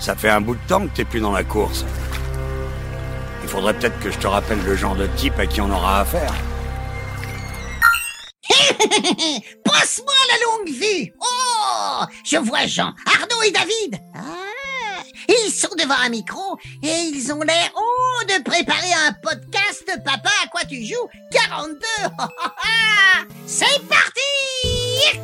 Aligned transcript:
Ça 0.00 0.16
fait 0.16 0.30
un 0.30 0.40
bout 0.40 0.54
de 0.54 0.66
temps 0.66 0.86
que 0.88 0.96
t'es 0.96 1.04
plus 1.04 1.20
dans 1.20 1.32
la 1.32 1.44
course. 1.44 1.84
Il 3.42 3.48
faudrait 3.48 3.74
peut-être 3.74 4.00
que 4.00 4.10
je 4.10 4.18
te 4.18 4.26
rappelle 4.26 4.62
le 4.64 4.74
genre 4.74 4.96
de 4.96 5.06
type 5.06 5.38
à 5.38 5.46
qui 5.46 5.60
on 5.60 5.70
aura 5.70 6.00
affaire. 6.00 6.32
Passe-moi 9.64 10.14
la 10.28 10.38
longue 10.46 10.74
vue 10.74 11.12
Oh 11.20 12.04
Je 12.24 12.38
vois 12.38 12.66
Jean, 12.66 12.94
Arnaud 13.06 13.42
et 13.44 13.50
David. 13.50 14.00
Ah 14.16 15.02
Ils 15.28 15.52
sont 15.52 15.74
devant 15.78 15.98
un 16.02 16.08
micro 16.08 16.58
et 16.82 17.10
ils 17.12 17.30
ont 17.32 17.42
l'air, 17.42 17.70
oh, 17.76 18.24
de 18.24 18.42
préparer 18.42 18.92
un 19.06 19.12
podcast. 19.22 19.84
Papa 20.04 20.30
à 20.42 20.48
quoi 20.48 20.62
tu 20.64 20.82
joues? 20.82 21.08
42 21.30 21.76
C'est 23.46 23.86
parti 23.86 25.20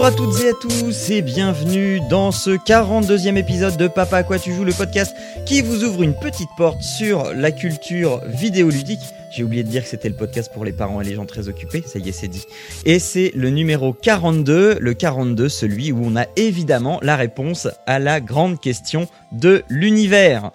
Bonjour 0.00 0.14
à 0.14 0.16
toutes 0.16 0.40
et 0.40 0.48
à 0.48 0.52
tous 0.54 1.10
et 1.10 1.20
bienvenue 1.20 2.00
dans 2.08 2.32
ce 2.32 2.52
42e 2.52 3.36
épisode 3.36 3.76
de 3.76 3.86
Papa 3.86 4.16
à 4.16 4.22
quoi 4.22 4.38
tu 4.38 4.54
joues, 4.54 4.64
le 4.64 4.72
podcast 4.72 5.14
qui 5.44 5.60
vous 5.60 5.84
ouvre 5.84 6.02
une 6.02 6.14
petite 6.14 6.48
porte 6.56 6.80
sur 6.80 7.34
la 7.34 7.50
culture 7.50 8.22
vidéoludique. 8.24 9.02
J'ai 9.30 9.42
oublié 9.42 9.62
de 9.62 9.68
dire 9.68 9.82
que 9.82 9.88
c'était 9.90 10.08
le 10.08 10.14
podcast 10.14 10.50
pour 10.54 10.64
les 10.64 10.72
parents 10.72 11.02
et 11.02 11.04
les 11.04 11.16
gens 11.16 11.26
très 11.26 11.48
occupés, 11.48 11.82
ça 11.86 11.98
y 11.98 12.08
est 12.08 12.12
c'est 12.12 12.28
dit. 12.28 12.46
Et 12.86 12.98
c'est 12.98 13.30
le 13.34 13.50
numéro 13.50 13.92
42, 13.92 14.78
le 14.80 14.94
42, 14.94 15.50
celui 15.50 15.92
où 15.92 16.00
on 16.02 16.16
a 16.16 16.24
évidemment 16.36 16.98
la 17.02 17.16
réponse 17.16 17.68
à 17.86 17.98
la 17.98 18.22
grande 18.22 18.58
question 18.58 19.06
de 19.32 19.64
l'univers. 19.68 20.50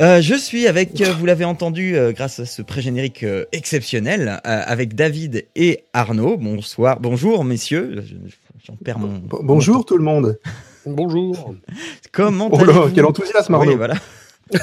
Euh, 0.00 0.20
je 0.20 0.34
suis 0.34 0.66
avec, 0.66 1.00
euh, 1.00 1.12
vous 1.12 1.26
l'avez 1.26 1.44
entendu 1.44 1.96
euh, 1.96 2.12
grâce 2.12 2.40
à 2.40 2.46
ce 2.46 2.62
pré-générique 2.62 3.24
exceptionnel, 3.52 4.40
avec 4.44 4.94
David 4.94 5.46
et 5.56 5.84
Arnaud. 5.92 6.36
Bonsoir, 6.36 7.00
bonjour 7.00 7.44
messieurs. 7.44 8.04
J'en 8.66 8.76
perds 8.76 8.98
mon. 8.98 9.18
Bon- 9.18 9.40
Bonjour 9.42 9.84
tout 9.84 9.96
le 9.98 10.04
monde. 10.04 10.38
Bonjour. 10.86 11.54
Comment 12.12 12.48
Oh 12.50 12.64
là, 12.64 12.86
quel 12.94 13.04
enthousiasme 13.04 13.54
Arnaud. 13.54 13.70
Oui, 13.70 13.76
voilà. 13.76 13.94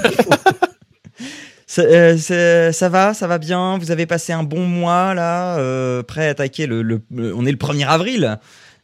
ça, 1.68 1.82
euh, 1.84 2.18
c'est- 2.18 2.72
ça 2.72 2.90
va, 2.90 3.14
ça 3.14 3.28
va 3.28 3.38
bien? 3.38 3.78
Vous 3.78 3.92
avez 3.92 4.06
passé 4.06 4.34
un 4.34 4.44
bon 4.44 4.66
mois 4.66 5.14
là, 5.14 5.58
euh, 5.58 6.02
prêt 6.04 6.28
à 6.28 6.32
attaquer 6.32 6.66
le, 6.68 6.82
le- 6.82 7.02
le- 7.12 7.36
On 7.36 7.46
est 7.46 7.52
le 7.52 7.58
1er 7.58 7.86
avril. 7.88 8.40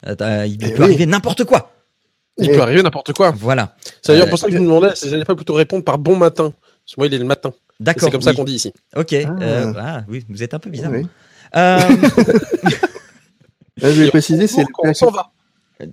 Euh, 0.06 0.46
il 0.48 0.58
peut 0.60 0.68
Eh 0.70 0.74
oui. 0.78 0.84
arriver 0.84 1.06
n'importe 1.08 1.44
quoi. 1.46 1.72
Il 2.38 2.50
Et- 2.52 2.54
peut 2.54 2.62
arriver 2.62 2.84
n'importe 2.84 3.14
quoi. 3.14 3.32
Voilà. 3.32 3.76
C'est 4.04 4.12
d'ailleurs 4.12 4.28
Euh, 4.28 4.30
pour 4.30 4.38
ça 4.40 4.48
que 4.48 4.54
je 4.54 4.60
me 4.60 4.66
demandais 4.66 4.92
si 4.96 5.10
j'allais 5.10 5.26
pas 5.26 5.36
plutôt 5.36 5.54
répondre 5.56 5.84
par 5.84 5.98
bon 5.98 6.16
matin. 6.16 6.54
Parce 6.86 6.96
que 6.96 7.02
moi, 7.02 7.08
il 7.08 7.14
est 7.16 7.18
le 7.18 7.26
matin. 7.26 7.52
D'accord. 7.80 8.04
C'est 8.06 8.12
comme 8.12 8.22
ça 8.22 8.34
qu'on 8.34 8.44
dit 8.44 8.54
ici. 8.56 8.72
Ok. 8.96 9.14
Ah. 9.14 9.36
euh, 9.42 9.74
ah, 9.78 10.02
oui, 10.08 10.24
vous 10.30 10.44
êtes 10.44 10.54
un 10.54 10.60
peu 10.60 10.70
bizarre. 10.70 10.92
Oui. 10.92 11.08
Là, 13.78 13.92
je 13.92 14.02
vais 14.04 14.10
préciser, 14.10 14.48
c'est 14.48 14.62
le 14.62 14.68
on 14.84 14.94
s'en 14.94 15.12
va. 15.12 15.32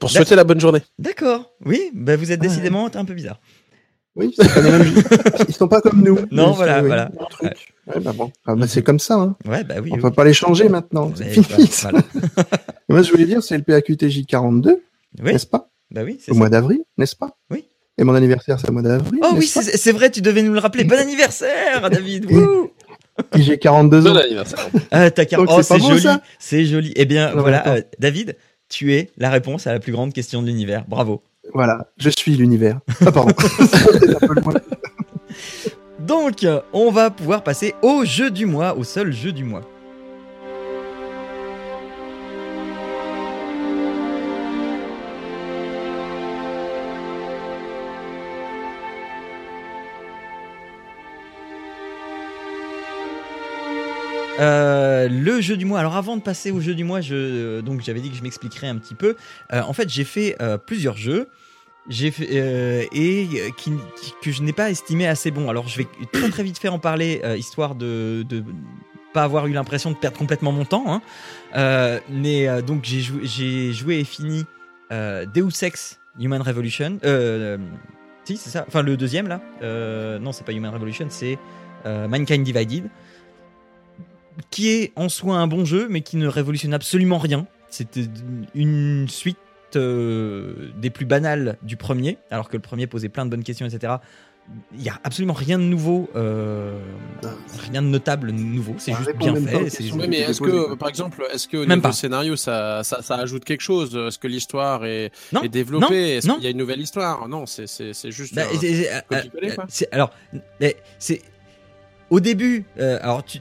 Pour 0.01 0.11
souhaiter 0.11 0.35
la 0.37 0.45
bonne 0.45 0.61
journée. 0.61 0.81
D'accord. 0.99 1.53
Oui, 1.65 1.91
bah 1.95 2.17
vous 2.17 2.33
êtes 2.33 2.41
Ah. 2.43 2.47
décidément 2.47 2.89
un 2.95 3.05
peu 3.05 3.15
bizarre. 3.15 3.41
Oui, 4.17 4.33
c'est 4.39 4.49
pas 4.53 4.61
les 4.63 4.71
mêmes. 4.71 4.95
Ils 5.49 5.55
sont 5.55 5.67
pas 5.69 5.81
comme 5.81 6.01
nous. 6.03 6.19
Non, 6.31 6.53
Ils 6.53 6.57
voilà, 6.57 6.81
oui, 6.81 6.87
voilà. 6.87 7.11
un 7.21 7.25
truc. 7.25 7.75
Ouais, 7.89 8.01
bah 8.01 8.13
bon. 8.15 8.31
Ah, 8.47 8.55
bah, 8.55 8.67
c'est 8.69 8.83
comme 8.83 9.01
ça. 9.01 9.15
Hein. 9.17 9.37
Ouais, 9.45 9.65
bah 9.65 9.75
oui. 9.83 9.91
On 9.93 9.97
oui. 9.97 10.01
peut 10.01 10.13
pas 10.13 10.25
les 10.25 10.33
changer 10.33 10.69
maintenant. 10.69 11.13
C'est 11.17 11.35
voilà, 11.41 11.99
voilà. 12.35 12.47
Moi, 12.89 13.03
je 13.03 13.11
voulais 13.11 13.25
dire, 13.27 13.43
c'est 13.43 13.57
le 13.59 13.65
PAQTJ 13.65 14.25
42, 14.27 14.83
Oui, 15.23 15.33
n'est-ce 15.33 15.47
pas? 15.47 15.69
Bah 15.91 16.03
oui, 16.05 16.19
c'est 16.25 16.31
Au 16.31 16.35
ça. 16.35 16.39
mois 16.39 16.49
d'avril, 16.49 16.81
n'est-ce 16.97 17.17
pas? 17.17 17.37
Oui. 17.51 17.67
Et 17.99 18.05
mon 18.05 18.15
anniversaire, 18.15 18.59
c'est 18.61 18.69
au 18.71 18.73
mois 18.73 18.83
d'avril. 18.83 19.21
Oh 19.23 19.31
oui, 19.37 19.47
c'est 19.47 19.93
vrai, 19.93 20.11
tu 20.11 20.23
devais 20.23 20.43
nous 20.43 20.53
le 20.53 20.61
rappeler. 20.61 20.85
Bon 20.85 20.99
anniversaire, 20.99 21.91
David. 21.91 22.31
Et 22.31 22.37
j'ai 23.37 23.59
42 23.59 24.01
Bon 24.01 24.11
ans. 24.11 24.17
anniversaire. 24.17 24.69
Ah, 24.91 25.11
t'as 25.11 25.25
quar- 25.25 25.39
Donc, 25.39 25.49
Oh, 25.51 25.63
c'est 25.63 25.79
joli. 25.81 26.07
C'est 26.39 26.65
joli. 26.65 26.93
Eh 26.97 27.05
bien, 27.05 27.35
Non, 27.35 27.41
voilà, 27.43 27.67
euh, 27.69 27.81
David, 27.99 28.37
tu 28.69 28.95
es 28.95 29.11
la 29.17 29.31
réponse 29.31 29.67
à 29.67 29.73
la 29.73 29.81
plus 29.81 29.93
grande 29.93 30.13
question 30.13 30.43
de 30.43 30.47
l'univers. 30.47 30.85
Bravo. 30.89 31.23
Voilà, 31.53 31.89
je 31.99 32.11
suis 32.11 32.33
l'univers. 32.37 32.81
Ah, 33.05 33.13
pardon. 33.13 33.33
Donc, 36.01 36.47
on 36.73 36.91
va 36.91 37.11
pouvoir 37.11 37.43
passer 37.43 37.75
au 37.83 38.05
jeu 38.05 38.31
du 38.31 38.47
mois, 38.47 38.77
au 38.77 38.85
seul 38.85 39.13
jeu 39.13 39.33
du 39.33 39.45
mois. 39.45 39.63
Euh, 54.41 55.09
le 55.09 55.41
jeu 55.41 55.57
du 55.57 55.65
mois. 55.65 55.81
Alors 55.81 55.97
avant 55.97 56.17
de 56.17 56.23
passer 56.23 56.51
au 56.51 56.61
jeu 56.61 56.75
du 56.75 56.85
mois, 56.85 57.01
je, 57.01 57.15
euh, 57.15 57.63
donc 57.63 57.83
j'avais 57.83 58.01
dit 58.01 58.11
que 58.11 58.17
je 58.17 58.23
m'expliquerais 58.23 58.69
un 58.69 58.77
petit 58.77 58.95
peu. 58.95 59.17
Euh, 59.53 59.63
en 59.63 59.73
fait, 59.73 59.89
j'ai 59.89 60.05
fait 60.05 60.37
plusieurs 60.67 60.97
jeux. 60.97 61.29
J'ai 61.89 62.11
fait 62.11 62.89
et 62.93 63.29
que 64.23 64.33
je 64.33 64.43
n'ai 64.43 64.55
pas 64.55 64.71
estimé 64.71 65.07
assez 65.07 65.31
bon. 65.31 65.51
Alors 65.51 65.69
je 65.69 65.79
vais 65.79 65.87
très 66.13 66.31
très 66.31 66.43
vite 66.43 66.59
faire 66.59 66.73
en 66.73 66.79
parler 66.79 67.21
histoire 67.37 67.75
de, 67.75 68.25
de 68.27 68.43
pas 69.13 69.23
avoir 69.23 69.47
eu 69.47 69.53
l'impression 69.53 69.91
de 69.91 69.97
perdre 69.97 70.17
complètement 70.17 70.51
mon 70.51 70.65
temps. 70.65 70.85
hein. 70.89 72.01
Mais 72.09 72.63
donc 72.63 72.85
j'ai 72.85 73.01
joué, 73.01 73.21
j'ai 73.25 73.73
joué 73.75 73.99
et 73.99 74.05
fini 74.05 74.47
Deus 74.91 75.63
Ex 75.63 76.01
Human 76.19 76.41
Revolution. 76.41 76.99
Si 78.25 78.39
c'est 78.39 78.49
ça. 78.49 78.65
Enfin 78.67 78.81
le 78.81 78.97
deuxième 78.97 79.29
là. 79.29 79.43
Non 80.19 80.33
c'est 80.33 80.45
pas 80.45 80.53
Human 80.53 80.73
Revolution, 80.73 81.09
c'est 81.11 81.39
Mankind 81.85 82.45
Divided, 82.45 82.85
qui 84.51 84.71
est 84.71 84.93
en 84.97 85.09
soi 85.09 85.37
un 85.37 85.47
bon 85.47 85.65
jeu, 85.65 85.87
mais 85.91 86.01
qui 86.01 86.17
ne 86.17 86.27
révolutionne 86.27 86.75
absolument 86.75 87.19
rien. 87.19 87.47
C'était 87.71 88.05
une 88.55 89.07
suite 89.09 89.37
euh, 89.77 90.71
des 90.77 90.91
plus 90.91 91.05
banales 91.07 91.57
du 91.63 91.77
premier, 91.77 92.19
alors 92.31 92.49
que 92.49 92.57
le 92.57 92.63
premier 92.63 92.87
posait 92.87 93.09
plein 93.09 93.25
de 93.25 93.31
bonnes 93.31 93.43
questions, 93.45 93.67
etc. 93.67 93.95
Il 94.77 94.83
y 94.83 94.91
a 94.91 95.01
absolument 95.05 95.33
rien 95.35 95.59
de 95.59 95.65
nouveau, 95.65 96.09
euh, 96.17 96.79
rien 97.73 97.81
de 97.81 97.87
notable 97.89 98.31
nouveau. 98.31 98.75
C'est 98.79 98.93
juste 98.93 99.17
bien 99.17 99.35
fait. 99.37 99.71
c'est- 99.71 99.91
Oui, 99.93 100.07
mais 100.07 100.19
est-ce 100.21 100.41
que, 100.41 100.75
par 100.75 100.89
exemple, 100.91 101.27
est-ce 101.33 101.49
que 101.49 101.57
au 101.57 101.61
Même 101.61 101.79
niveau 101.79 101.89
pas. 101.89 101.93
scénario, 101.93 102.37
ça, 102.37 102.83
ça, 102.85 103.01
ça 103.03 103.17
ajoute 103.17 103.45
quelque 103.45 103.63
chose? 103.63 103.97
Est-ce 103.97 104.19
que 104.19 104.29
l'histoire 104.29 104.85
est, 104.85 105.11
est 105.43 105.49
développée? 105.49 106.17
Est-ce 106.17 106.29
qu'il 106.35 106.45
y 106.45 106.47
a 106.47 106.51
une 106.51 106.59
nouvelle 106.59 106.81
histoire? 106.81 107.27
Non, 107.27 107.47
c'est, 107.47 107.67
c'est, 107.67 107.95
c'est 107.95 108.11
juste. 108.11 108.35
Bah, 108.35 108.43
un- 108.53 108.65
euh, 108.67 109.01
euh, 109.13 109.57
alors, 109.93 110.11
c'est 110.99 111.23
au 112.11 112.21
début. 112.21 112.65
euh, 112.79 112.99
alors, 113.01 113.25
tu, 113.25 113.39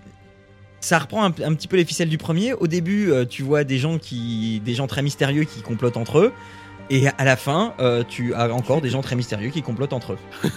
ça 0.83 0.99
reprend 0.99 1.23
un, 1.23 1.29
un 1.29 1.53
petit 1.53 1.69
peu 1.69 1.77
les 1.77 1.85
ficelles 1.85 2.09
du 2.09 2.17
premier. 2.17 2.53
Au 2.53 2.67
début, 2.67 3.09
euh, 3.09 3.25
tu 3.25 3.41
vois 3.41 3.63
des 3.63 3.77
gens 3.77 3.97
qui, 3.97 4.61
des 4.65 4.73
gens 4.73 4.85
très 4.85 5.01
mystérieux 5.01 5.45
qui 5.45 5.61
complotent 5.61 5.95
entre 5.95 6.19
eux, 6.19 6.33
et 6.89 7.07
à 7.07 7.23
la 7.23 7.37
fin, 7.37 7.73
euh, 7.79 8.03
tu 8.07 8.33
as 8.33 8.53
encore 8.53 8.81
des 8.81 8.89
gens 8.89 9.01
très 9.01 9.15
mystérieux 9.15 9.49
qui 9.49 9.61
complotent 9.61 9.93
entre 9.93 10.13
eux. 10.13 10.17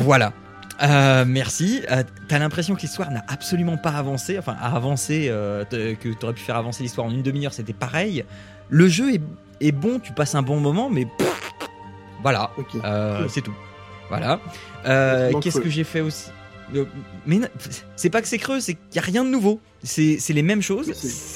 voilà. 0.00 0.34
Euh, 0.82 1.24
merci. 1.26 1.82
T'as 2.28 2.38
l'impression 2.38 2.74
que 2.74 2.82
l'histoire 2.82 3.10
n'a 3.10 3.24
absolument 3.28 3.78
pas 3.78 3.92
avancé. 3.92 4.38
Enfin, 4.38 4.56
a 4.60 4.76
avancé, 4.76 5.28
que 5.70 6.12
t'aurais 6.14 6.34
pu 6.34 6.42
faire 6.42 6.56
avancer 6.56 6.82
l'histoire 6.82 7.06
en 7.06 7.10
une 7.10 7.22
demi-heure, 7.22 7.54
c'était 7.54 7.72
pareil. 7.72 8.24
Le 8.68 8.88
jeu 8.88 9.14
est, 9.14 9.22
est 9.60 9.72
bon, 9.72 10.00
tu 10.00 10.12
passes 10.12 10.34
un 10.34 10.42
bon 10.42 10.60
moment, 10.60 10.90
mais 10.90 11.06
pff, 11.06 11.50
voilà. 12.22 12.50
Ok. 12.58 12.72
Cool. 12.72 12.82
c'est 13.30 13.42
tout. 13.42 13.54
Voilà. 14.08 14.38
Qu'est-ce 15.40 15.60
que 15.60 15.70
j'ai 15.70 15.84
fait 15.84 16.02
aussi? 16.02 16.30
Mais 17.26 17.40
c'est 17.96 18.10
pas 18.10 18.22
que 18.22 18.28
c'est 18.28 18.38
creux, 18.38 18.60
c'est 18.60 18.74
qu'il 18.74 18.92
n'y 18.94 18.98
a 18.98 19.02
rien 19.02 19.24
de 19.24 19.30
nouveau. 19.30 19.60
C'est 19.82 20.18
c'est 20.18 20.32
les 20.32 20.42
mêmes 20.42 20.62
choses 20.62 20.92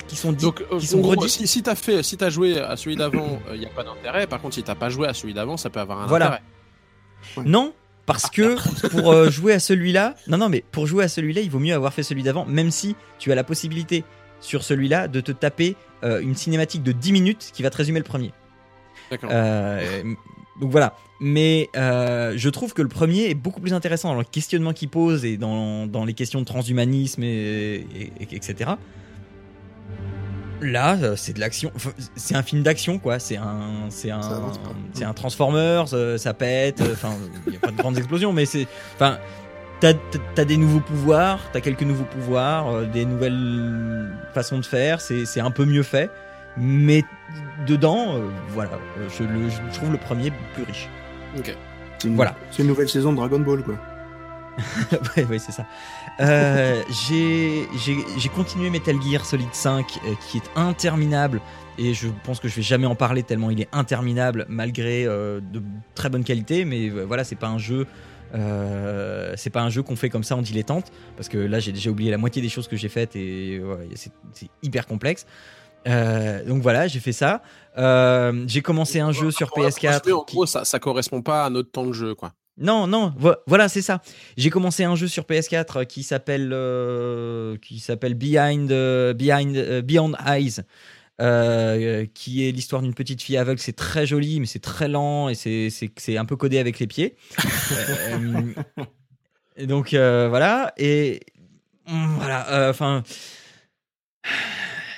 qui 0.08 0.17
sont 0.17 0.32
dites. 0.32 0.40
Donc, 0.43 0.62
euh, 0.73 0.78
qui 0.78 0.87
sont 0.87 1.00
gros, 1.00 1.26
si, 1.26 1.46
si 1.46 1.62
t'as 1.62 1.75
fait, 1.75 2.02
si 2.02 2.17
t'as 2.17 2.31
joué 2.31 2.61
à 2.61 2.76
celui 2.76 2.96
d'avant, 2.96 3.40
il 3.52 3.61
n'y 3.61 3.67
a 3.67 3.70
pas 3.70 3.84
d'intérêt. 3.84 4.26
Par 4.26 4.40
contre, 4.40 4.55
si 4.55 4.62
t'as 4.62 4.75
pas 4.75 4.88
joué 4.88 5.08
à 5.08 5.14
celui 5.14 5.34
d'avant, 5.34 5.56
ça 5.56 5.69
peut 5.70 5.81
avoir 5.81 6.00
un 6.02 6.06
Voilà. 6.06 6.26
intérêt. 6.26 7.49
Non, 7.49 7.75
parce 8.06 8.31
que 8.31 8.56
pour 8.88 9.11
euh, 9.12 9.31
jouer 9.31 9.52
à 9.52 9.58
celui-là, 9.58 10.14
non, 10.28 10.38
non, 10.38 10.49
mais 10.49 10.64
pour 10.70 10.87
jouer 10.87 11.05
à 11.05 11.08
celui-là, 11.08 11.40
il 11.40 11.50
vaut 11.50 11.58
mieux 11.58 11.75
avoir 11.75 11.93
fait 11.93 12.02
celui 12.05 12.22
d'avant, 12.22 12.44
même 12.46 12.70
si 12.70 12.94
tu 13.19 13.32
as 13.32 13.34
la 13.34 13.44
possibilité 13.44 14.05
sur 14.40 14.62
celui-là 14.62 15.08
de 15.08 15.20
te 15.20 15.32
taper 15.32 15.76
euh, 16.05 16.20
une 16.20 16.34
cinématique 16.37 16.82
de 16.82 16.93
10 16.93 17.12
minutes 17.12 17.50
qui 17.52 17.62
va 17.62 17.70
te 17.70 17.76
résumer 17.79 17.99
le 17.99 18.05
premier. 18.05 18.32
D'accord. 19.11 19.31
Euh, 19.32 20.02
donc 20.61 20.70
voilà. 20.70 20.94
Mais 21.20 21.70
euh, 21.76 22.35
je 22.37 22.49
trouve 22.50 22.75
que 22.75 22.82
le 22.82 22.88
premier 22.88 23.31
est 23.31 23.35
beaucoup 23.35 23.61
plus 23.61 23.73
intéressant 23.73 24.11
dans 24.12 24.19
le 24.19 24.25
questionnement 24.25 24.73
qu'il 24.75 24.88
pose 24.91 25.25
et 25.25 25.37
dans, 25.38 25.87
dans 25.87 26.05
les 26.05 26.12
questions 26.14 26.41
de 26.41 26.44
transhumanisme 26.44 27.23
et, 27.23 27.87
et- 27.94 28.12
et- 28.20 28.37
etc. 28.37 28.70
Là, 30.62 30.97
euh, 31.03 31.17
c'est 31.17 31.35
de 31.35 31.41
l'action. 31.41 31.70
Enfin, 31.76 31.91
c'est 32.17 32.35
un 32.35 32.43
film 32.43 32.62
d'action, 32.62 32.99
quoi. 32.99 33.19
C'est 33.19 33.37
un, 33.37 33.91
c'est 33.91 34.11
un, 34.11 34.23
c'est 34.94 35.05
un 35.05 35.12
Transformers. 35.12 35.93
euh, 35.93 36.17
ça 36.17 36.32
pète. 36.32 36.81
euh, 36.81 36.93
Enfin, 36.93 37.12
il 37.47 37.53
y 37.53 37.56
a 37.56 37.61
pas 37.61 37.70
de 37.70 37.76
grandes 37.76 37.99
explosions, 37.99 38.32
mais 38.32 38.47
c'est, 38.47 38.67
enfin, 38.94 39.19
t'as, 39.81 39.93
t'as- 39.93 40.19
t'as 40.35 40.44
des 40.47 40.56
nouveaux 40.56 40.81
pouvoirs. 40.81 41.41
T'as 41.53 41.61
quelques 41.61 41.82
nouveaux 41.82 42.05
pouvoirs, 42.05 42.69
euh, 42.69 42.87
des 42.87 43.05
nouvelles 43.05 44.11
façons 44.32 44.58
de 44.58 44.64
faire. 44.64 45.03
C'est, 45.03 45.26
c'est 45.26 45.41
un 45.41 45.50
peu 45.50 45.67
mieux 45.67 45.82
fait, 45.82 46.11
mais 46.56 47.05
dedans, 47.67 48.17
euh, 48.17 48.29
voilà, 48.49 48.73
euh, 48.99 49.08
je, 49.08 49.23
le, 49.25 49.49
je 49.49 49.75
trouve 49.75 49.93
le 49.93 49.99
premier 49.99 50.31
plus 50.55 50.64
riche. 50.64 50.88
Ok. 51.38 51.55
C'est 51.99 52.08
une, 52.08 52.17
Voilà. 52.17 52.35
C'est 52.50 52.62
une 52.62 52.69
nouvelle 52.69 52.88
saison 52.88 53.12
de 53.12 53.17
Dragon 53.17 53.41
Ball, 53.41 53.62
quoi. 53.62 53.75
ouais, 55.17 55.25
ouais, 55.25 55.38
c'est 55.38 55.53
ça. 55.53 55.67
Euh, 56.20 56.82
j'ai, 57.08 57.67
j'ai, 57.76 57.97
j'ai 58.17 58.29
continué 58.31 58.70
Metal 58.70 58.97
Gear 59.03 59.25
Solid 59.25 59.53
5, 59.53 59.99
euh, 60.06 60.14
qui 60.29 60.38
est 60.38 60.50
interminable. 60.56 61.41
Et 61.79 61.93
je 61.93 62.08
pense 62.25 62.41
que 62.41 62.49
je 62.49 62.56
vais 62.56 62.62
jamais 62.62 62.87
en 62.87 62.94
parler 62.94 63.23
tellement 63.23 63.50
il 63.50 63.61
est 63.61 63.69
interminable, 63.73 64.47
malgré 64.49 65.05
euh, 65.06 65.41
de 65.41 65.62
très 65.94 66.08
bonne 66.08 66.25
qualité. 66.25 66.64
Mais 66.64 66.88
euh, 66.88 67.05
voilà, 67.05 67.23
c'est 67.25 67.35
pas 67.37 67.49
un 67.49 67.58
jeu. 67.58 67.87
euh, 68.35 69.35
c'est 69.37 69.50
pas 69.50 69.61
un 69.62 69.69
jeu 69.70 69.82
qu'on 69.82 69.97
fait 69.97 70.08
comme 70.08 70.25
ça 70.25 70.37
en 70.37 70.43
dilettante 70.43 70.91
parce 71.17 71.29
que 71.29 71.38
là 71.38 71.61
j'ai 71.61 71.70
déjà 71.73 71.91
oublié 71.91 72.11
la 72.11 72.19
moitié 72.19 72.43
des 72.43 72.49
choses 72.49 72.67
que 72.67 72.76
j'ai 72.76 72.88
faites 72.88 73.14
et 73.14 73.61
ouais, 73.61 73.88
c'est, 73.94 74.11
c'est 74.32 74.49
hyper 74.62 74.87
complexe. 74.87 75.26
Euh, 75.86 76.44
donc 76.44 76.62
voilà, 76.62 76.86
j'ai 76.88 77.00
fait 77.00 77.12
ça. 77.12 77.42
Euh, 77.78 78.44
j'ai 78.46 78.62
commencé 78.62 79.00
un 79.00 79.12
jeu 79.12 79.30
sur 79.30 79.48
PS4. 79.50 80.12
En 80.12 80.24
gros, 80.24 80.46
ça, 80.46 80.64
ça 80.64 80.78
correspond 80.78 81.22
pas 81.22 81.44
à 81.44 81.50
notre 81.50 81.70
temps 81.70 81.86
de 81.86 81.92
jeu, 81.92 82.14
quoi. 82.14 82.32
non, 82.58 82.86
non, 82.86 83.12
vo- 83.18 83.34
voilà, 83.46 83.68
c'est 83.68 83.82
ça. 83.82 84.00
J'ai 84.36 84.50
commencé 84.50 84.82
un 84.84 84.96
jeu 84.96 85.08
sur 85.08 85.24
PS4 85.24 85.86
qui 85.86 86.02
s'appelle 86.02 86.50
euh, 86.52 87.56
qui 87.58 87.78
s'appelle 87.80 88.14
Behind 88.14 88.72
euh, 88.72 89.12
Behind 89.14 89.56
euh, 89.56 89.82
Beyond 89.82 90.12
Eyes. 90.26 90.62
euh, 91.20 92.04
qui 92.14 92.46
est 92.46 92.52
l'histoire 92.52 92.82
d'une 92.82 92.92
petite 92.92 93.22
fille 93.22 93.38
aveugle, 93.38 93.58
c'est 93.58 93.72
très 93.76 94.06
joli, 94.06 94.38
mais 94.40 94.44
c'est 94.46 94.58
très 94.58 94.86
lent 94.88 95.28
et 95.30 95.34
c'est- 95.34 96.16
un 96.18 96.24
peu 96.26 96.36
codé 96.36 96.58
avec 96.58 96.78
les 96.78 96.86
pieds. 96.86 97.16
Euh, 97.72 98.52
et 99.56 99.66
donc 99.66 99.94
euh, 99.94 100.26
voilà 100.28 100.72
et 100.76 101.20
hum, 101.88 102.16
voilà, 102.18 102.48
euh, 102.52 102.70
enfin 102.70 103.02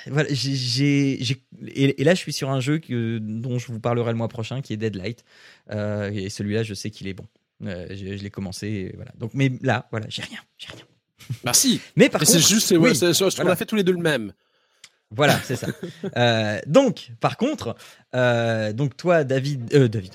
voilà, 0.09 0.29
j'ai- 0.31 1.21
et, 1.21 2.01
et 2.01 2.03
là 2.03 2.13
je 2.15 2.19
suis 2.19 2.33
sur 2.33 2.49
un 2.49 2.59
jeu 2.59 2.79
que, 2.79 3.17
dont 3.19 3.59
je 3.59 3.67
vous 3.67 3.79
parlerai 3.79 4.11
le 4.11 4.17
mois 4.17 4.27
prochain, 4.27 4.61
qui 4.61 4.73
est 4.73 4.77
Deadlight. 4.77 5.23
Euh, 5.71 6.11
et 6.13 6.29
celui-là, 6.29 6.63
je 6.63 6.73
sais 6.73 6.89
qu'il 6.89 7.07
est 7.07 7.13
bon. 7.13 7.25
Euh, 7.65 7.87
je 7.89 8.17
je 8.17 8.23
l'ai 8.23 8.29
commencé, 8.29 8.67
et 8.67 8.93
voilà. 8.95 9.11
Donc, 9.17 9.31
mais 9.33 9.51
là, 9.61 9.87
voilà, 9.91 10.05
j'ai 10.09 10.21
rien, 10.21 10.39
j'ai 10.57 10.67
rien. 10.67 10.85
Merci. 11.43 11.81
Mais 11.95 12.09
par 12.09 12.19
contre, 12.21 12.31
c'est 12.31 12.39
juste, 12.39 12.67
c'est 12.67 12.77
oui, 12.77 12.91
ouais, 12.91 13.11
on 13.43 13.47
a 13.47 13.55
fait 13.55 13.65
tous 13.65 13.75
les 13.75 13.83
deux 13.83 13.91
le 13.91 13.99
même. 14.01 14.31
voilà, 15.11 15.39
c'est 15.43 15.55
ça. 15.57 15.67
Euh, 16.17 16.59
donc, 16.65 17.11
par 17.19 17.35
contre, 17.37 17.75
euh, 18.15 18.71
donc 18.73 18.95
toi, 18.97 19.23
David, 19.23 19.73
euh, 19.75 19.87
David, 19.89 20.13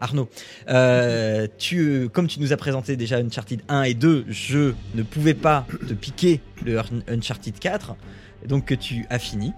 Arnaud, 0.00 0.28
euh, 0.68 1.46
tu, 1.58 2.08
comme 2.12 2.26
tu 2.28 2.40
nous 2.40 2.52
as 2.52 2.56
présenté 2.56 2.96
déjà 2.96 3.18
Uncharted 3.18 3.60
1 3.68 3.82
et 3.82 3.94
2, 3.94 4.24
je 4.28 4.72
ne 4.94 5.02
pouvais 5.02 5.34
pas 5.34 5.66
te 5.86 5.92
piquer 5.94 6.40
le 6.64 6.78
Un- 6.78 6.84
Uncharted 7.08 7.58
4, 7.58 7.94
donc 8.46 8.64
que 8.66 8.74
tu 8.74 9.06
as 9.10 9.18
fini. 9.18 9.52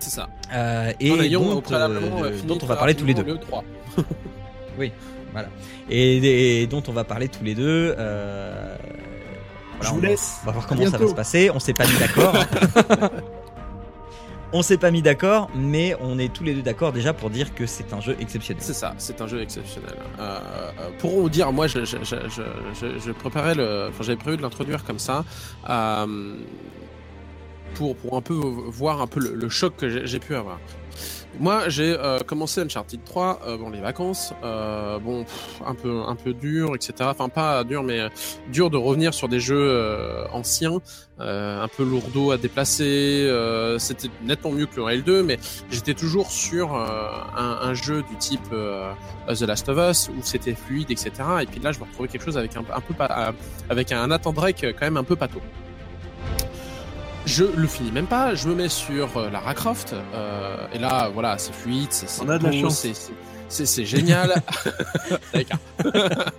C'est 0.00 0.10
ça. 0.10 0.28
Euh, 0.52 0.92
et 1.00 1.10
ayant 1.12 1.40
dont, 1.42 1.62
euh, 1.72 1.88
euh, 2.24 2.32
on 2.62 2.66
va 2.66 2.76
parler 2.76 2.94
tous 2.94 3.04
les 3.04 3.14
deux. 3.14 3.24
le 3.24 3.38
3. 3.38 3.64
et, 5.90 6.62
et 6.62 6.66
dont 6.68 6.82
on 6.88 6.92
va 6.92 7.04
parler 7.04 7.28
tous 7.28 7.42
les 7.44 7.54
deux. 7.54 7.94
euh, 7.98 8.76
voilà, 9.76 9.82
Je 9.82 9.90
on 9.90 9.94
vous 9.94 10.00
va- 10.00 10.08
laisse. 10.08 10.38
On 10.42 10.46
va 10.46 10.52
voir 10.52 10.66
comment 10.66 10.86
ça 10.90 10.98
va 10.98 11.08
se 11.08 11.14
passer. 11.14 11.50
On 11.52 11.58
s'est 11.58 11.72
pas 11.74 11.86
mis 11.86 11.98
d'accord. 11.98 12.34
on 14.52 14.62
s'est 14.62 14.78
pas 14.78 14.90
mis 14.90 15.02
d'accord, 15.02 15.50
mais 15.54 15.94
on 16.00 16.18
est 16.18 16.32
tous 16.32 16.42
les 16.44 16.54
deux 16.54 16.62
d'accord 16.62 16.92
déjà 16.92 17.12
pour 17.12 17.28
dire 17.28 17.54
que 17.54 17.66
c'est 17.66 17.92
un 17.92 18.00
jeu 18.00 18.16
exceptionnel. 18.20 18.62
C'est 18.64 18.72
ça, 18.72 18.94
c'est 18.98 19.20
un 19.20 19.26
jeu 19.26 19.42
exceptionnel. 19.42 19.94
Euh, 20.20 20.38
pour 20.98 21.10
vous 21.20 21.28
dire, 21.28 21.52
moi, 21.52 21.66
je, 21.66 21.84
je, 21.84 21.96
je, 22.02 22.16
je, 22.28 22.42
je- 22.80 22.98
je 22.98 23.12
préparais 23.12 23.54
le, 23.54 23.88
enfin, 23.90 24.04
j'avais 24.04 24.16
prévu 24.16 24.36
de 24.38 24.42
l'introduire 24.42 24.84
comme 24.84 24.98
ça, 24.98 25.24
euh, 25.68 26.34
pour, 27.74 27.96
pour 27.96 28.16
un 28.16 28.22
peu 28.22 28.34
voir 28.34 29.00
un 29.00 29.06
peu 29.06 29.20
le, 29.20 29.34
le 29.34 29.48
choc 29.48 29.74
que 29.76 29.88
j'ai- 30.06 30.18
pu 30.18 30.34
avoir. 30.34 30.58
Moi, 31.38 31.68
j'ai 31.68 31.94
euh, 31.96 32.18
commencé 32.20 32.60
Uncharted 32.60 33.04
3, 33.04 33.40
euh, 33.46 33.56
bon, 33.56 33.70
les 33.70 33.80
vacances, 33.80 34.32
euh, 34.42 34.98
bon, 34.98 35.22
pff, 35.22 35.60
un 35.64 35.74
peu, 35.74 36.00
un 36.04 36.16
peu 36.16 36.32
dur, 36.32 36.74
etc. 36.74 36.92
Enfin, 37.02 37.28
pas 37.28 37.62
dur, 37.62 37.84
mais 37.84 38.08
dur 38.50 38.70
de 38.70 38.76
revenir 38.76 39.14
sur 39.14 39.28
des 39.28 39.38
jeux 39.38 39.56
euh, 39.70 40.26
anciens, 40.32 40.78
euh, 41.20 41.62
un 41.62 41.68
peu 41.68 41.84
lourdeau 41.84 42.32
à 42.32 42.38
déplacer. 42.38 43.24
euh, 43.28 43.78
C'était 43.78 44.08
nettement 44.24 44.50
mieux 44.50 44.66
que 44.66 44.74
le 44.76 44.82
Rail 44.82 45.02
2, 45.02 45.22
mais 45.22 45.38
j'étais 45.70 45.94
toujours 45.94 46.32
sur 46.32 46.74
un, 46.74 47.58
un 47.62 47.74
jeu 47.74 48.02
du 48.10 48.16
type 48.16 48.48
The 48.50 49.40
Last 49.42 49.68
of 49.68 49.78
Us 49.78 50.08
où 50.08 50.20
c'était 50.22 50.54
fluide, 50.54 50.90
etc. 50.90 51.12
Et 51.42 51.46
puis 51.46 51.60
là, 51.60 51.70
je 51.70 51.78
me 51.78 51.84
retrouvais 51.84 52.08
quelque 52.08 52.24
chose 52.24 52.38
avec 52.38 52.56
un, 52.56 52.60
un 52.74 52.80
peu 52.80 52.94
avec 53.68 53.92
un 53.92 54.08
Nathan 54.08 54.32
Drake 54.32 54.62
quand 54.76 54.86
même 54.86 54.96
un 54.96 55.04
peu 55.04 55.14
pâteau. 55.14 55.40
Je 57.28 57.44
le 57.44 57.66
finis 57.66 57.92
même 57.92 58.06
pas, 58.06 58.34
je 58.34 58.48
me 58.48 58.54
mets 58.54 58.70
sur 58.70 59.16
euh, 59.18 59.28
Lara 59.28 59.52
Croft, 59.52 59.92
euh, 60.14 60.66
et 60.72 60.78
là, 60.78 61.10
voilà, 61.12 61.36
c'est 61.36 61.52
fluide, 61.52 61.88
c'est 61.90 62.08
c'est 62.08 62.24
beau, 62.38 62.46
c'est- 62.70 62.92
génial. 63.84 64.34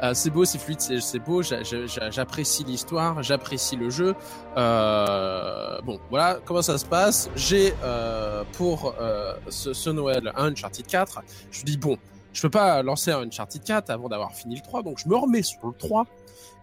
Euh, 0.00 0.12
c'est 0.14 0.30
beau, 0.30 0.44
c'est 0.44 0.58
fluide, 0.58 0.80
c'est 0.80 1.18
beau, 1.18 1.42
j'a- 1.42 1.64
j'a- 1.64 2.10
j'apprécie 2.10 2.62
l'histoire, 2.62 3.20
j'apprécie 3.22 3.74
le 3.74 3.90
jeu. 3.90 4.14
Euh, 4.56 5.80
bon, 5.82 5.98
voilà 6.10 6.38
comment 6.44 6.62
ça 6.62 6.78
se 6.78 6.84
passe? 6.86 7.28
J'ai 7.34 7.74
euh, 7.82 8.44
pour 8.52 8.94
euh, 9.00 9.34
ce, 9.48 9.72
ce 9.72 9.90
Noël 9.90 10.32
un 10.36 10.52
Uncharted 10.52 10.86
4. 10.86 11.22
Je 11.50 11.60
me 11.62 11.64
dis, 11.66 11.76
bon, 11.78 11.96
je 12.32 12.42
peux 12.42 12.50
pas 12.50 12.80
lancer 12.84 13.10
un 13.10 13.22
Uncharted 13.22 13.64
4 13.64 13.90
avant 13.90 14.08
d'avoir 14.08 14.32
fini 14.34 14.54
le 14.54 14.62
3, 14.62 14.82
donc 14.84 14.98
je 15.02 15.08
me 15.08 15.16
remets 15.16 15.42
sur 15.42 15.66
le 15.66 15.72
3. 15.76 16.06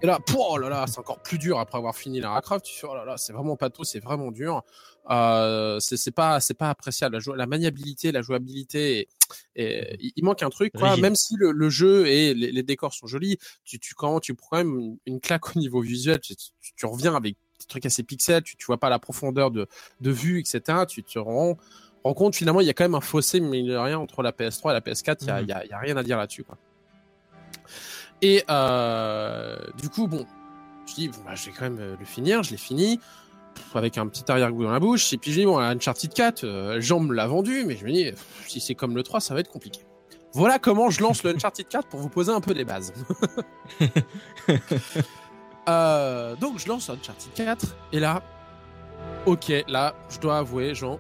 Et 0.06 0.08
là, 0.08 0.20
oh 0.38 0.60
là 0.60 0.70
là, 0.70 0.86
c'est 0.86 1.00
encore 1.00 1.18
plus 1.18 1.40
dur 1.40 1.58
après 1.58 1.80
avoir 1.80 1.96
fini 1.96 2.20
Lara 2.20 2.40
Croft. 2.40 2.64
Tu 2.64 2.78
fais, 2.78 2.86
oh 2.88 2.94
là 2.94 3.06
là, 3.06 3.18
c'est 3.18 3.34
vraiment 3.34 3.56
pas 3.56 3.72
tout, 3.72 3.84
c'est 3.84 4.00
vraiment 4.00 4.30
dur. 4.30 4.62
Euh, 5.10 5.80
c'est 5.80 5.98
c'est 5.98 6.12
pas, 6.12 6.40
c'est 6.40 6.54
pas 6.54 6.70
appréciable. 6.70 7.18
La, 7.36 7.48
maniabilité, 7.48 8.12
la 8.12 8.22
jouabilité, 8.22 9.10
et, 9.56 9.66
et 9.66 10.14
il- 10.16 10.24
manque 10.24 10.44
un 10.44 10.52
truc, 10.52 10.74
quoi. 10.74 10.96
Même 10.98 11.16
si 11.16 11.36
le, 11.38 11.52
le 11.52 11.70
jeu 11.72 12.06
et 12.06 12.36
les, 12.36 12.52
les 12.52 12.62
décors 12.62 12.94
sont 12.94 13.08
jolis, 13.08 13.40
tu, 13.64 13.80
tu 13.80 13.96
quand 13.96 14.20
tu 14.20 14.36
prends 14.36 14.58
même 14.58 14.96
une, 15.08 15.20
claque 15.20 15.56
au 15.56 15.60
niveau 15.60 15.82
visuel. 15.82 16.20
Tu, 16.20 16.36
tu, 16.36 16.76
tu 16.76 16.86
reviens 16.86 17.16
avec 17.16 17.34
des 17.60 17.66
trucs 17.68 17.88
assez 17.88 18.04
pixels, 18.04 18.44
tu, 18.44 18.56
tu 18.58 18.66
vois 18.68 18.78
pas 18.78 18.92
la 18.92 19.00
profondeur 19.00 19.50
de, 19.50 19.66
de 20.02 20.12
vue, 20.12 20.40
etc. 20.40 20.86
Tu 20.88 21.02
te 21.02 21.18
rends, 21.18 21.58
rends 22.04 22.14
compte 22.14 22.36
finalement, 22.36 22.62
il 22.62 22.68
y 22.68 22.70
a 22.70 22.74
quand 22.76 22.84
même 22.84 22.94
un 22.94 23.02
fossé, 23.02 23.40
mais 23.40 23.58
il 23.58 23.66
n'y 23.66 23.74
a 23.74 23.82
rien 23.82 23.98
entre 23.98 24.22
la 24.22 24.32
PS3 24.32 24.70
et 24.70 24.74
la 24.74 24.82
PS4. 24.82 25.18
Il 25.22 25.28
y 25.28 25.32
a, 25.32 25.42
il 25.42 25.48
y 25.48 25.52
a, 25.52 25.66
y 25.66 25.74
a 25.74 25.80
rien 25.80 25.98
à 25.98 26.04
dire 26.04 26.20
là-dessus, 26.20 26.44
quoi. 26.44 26.60
Et 28.22 28.44
euh, 28.50 29.58
du 29.82 29.90
coup, 29.90 30.08
bon, 30.08 30.26
je 30.88 30.96
dis, 30.96 31.10
bon, 31.10 31.18
bah, 31.26 31.36
je 31.36 31.46
vais 31.46 31.52
quand 31.52 31.64
même 31.64 31.80
euh, 31.80 31.96
le 32.00 32.06
finir. 32.06 32.44
Je 32.44 32.52
l'ai 32.52 32.58
fini 32.58 33.00
pff, 33.54 33.76
avec 33.76 33.98
un 33.98 34.08
petit 34.08 34.30
arrière-goût 34.32 34.64
dans 34.64 34.72
la 34.72 34.80
bouche. 34.80 35.14
Et 35.14 35.18
puis 35.18 35.32
je 35.32 35.40
dis, 35.40 35.46
bon, 35.46 35.58
Uncharted 35.60 36.14
4, 36.14 36.44
euh, 36.44 36.82
Jean 36.82 37.00
me 37.00 37.14
l'a 37.14 37.28
vendu, 37.28 37.66
mais 37.66 37.76
je 37.76 37.86
me 37.86 37.92
dis, 37.92 38.06
pff, 38.06 38.46
si 38.48 38.60
c'est 38.60 38.76
comme 38.76 38.96
le 38.96 39.04
3, 39.04 39.20
ça 39.20 39.34
va 39.34 39.40
être 39.42 39.52
compliqué. 39.52 39.82
Voilà 40.34 40.60
comment 40.60 40.90
je 40.90 41.02
lance 41.02 41.24
le 41.24 41.34
Uncharted 41.34 41.68
4 41.68 41.88
pour 41.88 42.02
vous 42.02 42.10
poser 42.10 42.32
un 42.32 42.42
peu 42.42 42.54
les 42.54 42.66
bases. 42.66 42.94
Euh, 45.68 46.36
donc 46.36 46.60
je 46.60 46.68
lance 46.68 46.92
Uncharted 46.92 47.34
4 47.34 47.76
et 47.92 48.00
là, 48.00 48.22
ok, 49.26 49.52
là, 49.68 49.96
je 50.12 50.20
dois 50.20 50.38
avouer, 50.38 50.76
Jean, 50.76 51.00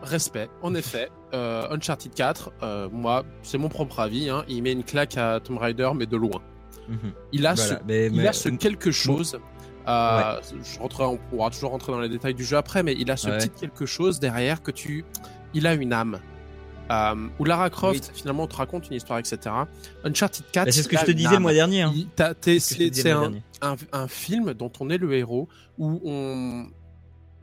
respect. 0.00 0.48
En 0.62 0.76
effet, 0.76 1.10
euh, 1.34 1.68
Uncharted 1.70 2.12
4, 2.14 2.52
euh, 2.62 2.88
moi, 2.92 3.24
c'est 3.42 3.58
mon 3.58 3.68
propre 3.68 4.00
avis, 4.00 4.28
hein, 4.28 4.44
il 4.48 4.62
met 4.62 4.72
une 4.72 4.84
claque 4.84 5.16
à 5.16 5.40
Tomb 5.40 5.58
Raider, 5.58 5.90
mais 5.94 6.06
de 6.06 6.16
loin. 6.16 6.40
Mhm. 6.88 7.12
Il 7.32 7.46
a 7.46 7.54
Voilà, 7.54 7.70
ce 7.70 7.74
mais- 7.86 8.06
il 8.06 8.12
mais- 8.16 8.26
a 8.28 8.32
ce 8.32 8.48
quelque 8.48 8.90
chose. 8.90 9.38
euh, 9.88 10.40
je 10.62 10.78
rentrerai, 10.78 11.04
on 11.04 11.16
pourra 11.16 11.50
toujours 11.50 11.70
rentrer 11.70 11.92
dans 11.92 12.00
les 12.00 12.08
détails 12.08 12.34
du 12.34 12.44
jeu 12.44 12.56
après, 12.56 12.82
mais 12.82 12.94
il 12.98 13.10
a 13.10 13.16
ce 13.16 13.28
Ouais. 13.28 13.38
petit 13.38 13.50
quelque 13.50 13.86
chose 13.86 14.18
derrière 14.20 14.62
que 14.62 14.70
tu. 14.70 15.04
Il 15.54 15.66
a 15.66 15.74
une 15.74 15.92
âme. 15.92 16.20
Euh, 16.92 17.14
où 17.38 17.44
Lara 17.44 17.70
Croft, 17.70 18.10
finalement, 18.14 18.48
te 18.48 18.56
raconte 18.56 18.88
une 18.88 18.94
histoire, 18.96 19.20
etc. 19.20 19.38
Uncharted 20.02 20.44
4. 20.50 20.64
Bah, 20.66 20.72
c'est 20.72 20.82
ce 20.82 20.88
que 20.88 20.98
je 20.98 21.04
te 21.04 21.10
disais 21.12 21.34
le 21.34 21.38
mois 21.40 21.52
dernier. 21.52 21.82
hein. 21.82 21.92
C'est 22.92 23.12
un, 23.62 23.76
un 23.92 24.08
film 24.08 24.54
dont 24.54 24.72
on 24.80 24.90
est 24.90 24.98
le 24.98 25.12
héros, 25.14 25.48
où 25.78 26.00
on. 26.04 26.66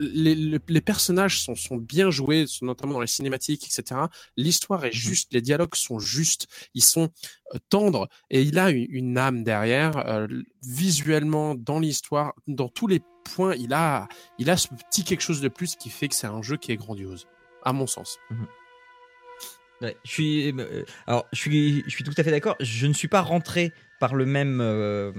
Les, 0.00 0.34
les- 0.34 0.58
les 0.68 0.80
personnages 0.80 1.40
sont, 1.40 1.54
sont 1.54 1.76
bien 1.76 2.10
joués, 2.10 2.46
sont 2.46 2.66
notamment 2.66 2.94
dans 2.94 3.00
les 3.00 3.06
cinématiques, 3.06 3.64
etc. 3.66 4.00
L'histoire 4.36 4.84
est 4.84 4.92
juste, 4.92 5.32
les 5.32 5.40
dialogues 5.40 5.74
sont 5.74 5.98
justes, 5.98 6.46
ils 6.74 6.82
sont 6.84 7.08
euh, 7.54 7.58
tendres, 7.68 8.08
et 8.30 8.42
il 8.42 8.58
a 8.58 8.70
une, 8.70 8.86
une 8.90 9.18
âme 9.18 9.44
derrière, 9.44 9.96
euh, 10.06 10.26
visuellement, 10.66 11.54
dans 11.54 11.80
l'histoire, 11.80 12.34
dans 12.46 12.68
tous 12.68 12.86
les 12.86 13.00
points, 13.24 13.54
il 13.54 13.72
a, 13.72 14.08
il 14.38 14.50
a 14.50 14.56
ce 14.56 14.68
petit 14.68 15.04
quelque 15.04 15.20
chose 15.22 15.40
de 15.40 15.48
plus 15.48 15.76
qui 15.76 15.90
fait 15.90 16.08
que 16.08 16.14
c'est 16.14 16.26
un 16.26 16.42
jeu 16.42 16.56
qui 16.56 16.72
est 16.72 16.76
grandiose, 16.76 17.26
à 17.64 17.72
mon 17.72 17.86
sens. 17.86 18.18
Je 19.80 19.92
suis, 20.04 20.52
euh, 20.52 20.84
alors, 21.06 21.26
je 21.32 21.38
suis, 21.38 21.84
je 21.86 21.90
suis 21.90 22.04
tout 22.04 22.14
à 22.16 22.22
fait 22.22 22.30
d'accord. 22.30 22.56
Je 22.60 22.86
ne 22.86 22.92
suis 22.92 23.08
pas 23.08 23.20
rentré 23.20 23.72
par 24.00 24.14
le 24.14 24.26
même, 24.26 24.60
euh, 24.60 25.12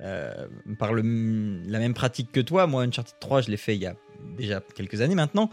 euh, 0.00 0.46
par 0.78 0.92
le, 0.92 1.02
la 1.66 1.78
même 1.78 1.94
pratique 1.94 2.32
que 2.32 2.40
toi. 2.40 2.66
Moi, 2.66 2.82
Uncharted 2.82 3.16
3, 3.20 3.42
je 3.42 3.50
l'ai 3.50 3.56
fait 3.56 3.74
il 3.74 3.82
y 3.82 3.86
a 3.86 3.96
déjà 4.36 4.62
quelques 4.74 5.00
années 5.00 5.14
maintenant, 5.14 5.50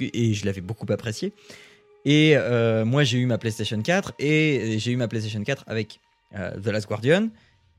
et 0.00 0.34
je 0.34 0.46
l'avais 0.46 0.60
beaucoup 0.60 0.86
apprécié. 0.90 1.32
Et 2.04 2.36
moi, 2.84 3.04
j'ai 3.04 3.18
eu 3.18 3.26
ma 3.26 3.38
PlayStation 3.38 3.80
4 3.80 4.14
et 4.18 4.78
j'ai 4.78 4.92
eu 4.92 4.96
ma 4.96 5.08
PlayStation 5.08 5.42
4 5.42 5.64
avec 5.66 6.00
The 6.32 6.66
Last 6.66 6.88
Guardian. 6.88 7.28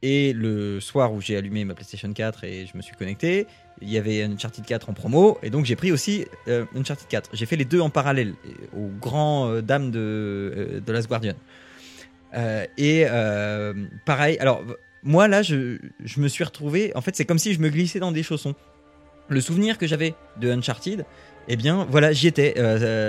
Et 0.01 0.33
le 0.33 0.79
soir 0.79 1.13
où 1.13 1.19
j'ai 1.19 1.35
allumé 1.35 1.65
ma 1.65 1.73
PlayStation 1.73 2.11
4 2.11 2.43
et 2.45 2.65
je 2.65 2.77
me 2.77 2.81
suis 2.81 2.95
connecté, 2.95 3.47
il 3.81 3.89
y 3.89 3.97
avait 3.97 4.23
Uncharted 4.23 4.65
4 4.65 4.89
en 4.89 4.93
promo 4.93 5.37
et 5.43 5.49
donc 5.49 5.65
j'ai 5.65 5.75
pris 5.75 5.91
aussi 5.91 6.25
euh, 6.47 6.65
Uncharted 6.75 7.07
4. 7.07 7.31
J'ai 7.33 7.45
fait 7.45 7.55
les 7.55 7.65
deux 7.65 7.79
en 7.79 7.89
parallèle 7.89 8.33
aux 8.75 8.89
grands 8.99 9.49
euh, 9.49 9.61
dames 9.61 9.91
de 9.91 9.99
euh, 9.99 10.81
The 10.85 10.89
Last 10.89 11.07
Guardian. 11.07 11.33
Euh, 12.35 12.65
et 12.77 13.05
pareil, 14.05 14.37
alors 14.39 14.63
moi 15.03 15.27
là 15.27 15.41
je, 15.41 15.77
je 16.03 16.19
me 16.19 16.27
suis 16.27 16.43
retrouvé, 16.43 16.91
en 16.95 17.01
fait 17.01 17.15
c'est 17.15 17.25
comme 17.25 17.39
si 17.39 17.53
je 17.53 17.59
me 17.59 17.69
glissais 17.69 17.99
dans 17.99 18.11
des 18.11 18.23
chaussons. 18.23 18.55
Le 19.29 19.41
souvenir 19.41 19.77
que 19.77 19.87
j'avais 19.87 20.15
de 20.37 20.51
Uncharted, 20.51 21.05
eh 21.47 21.55
bien 21.55 21.87
voilà 21.89 22.11
j'y 22.11 22.27
étais. 22.27 22.55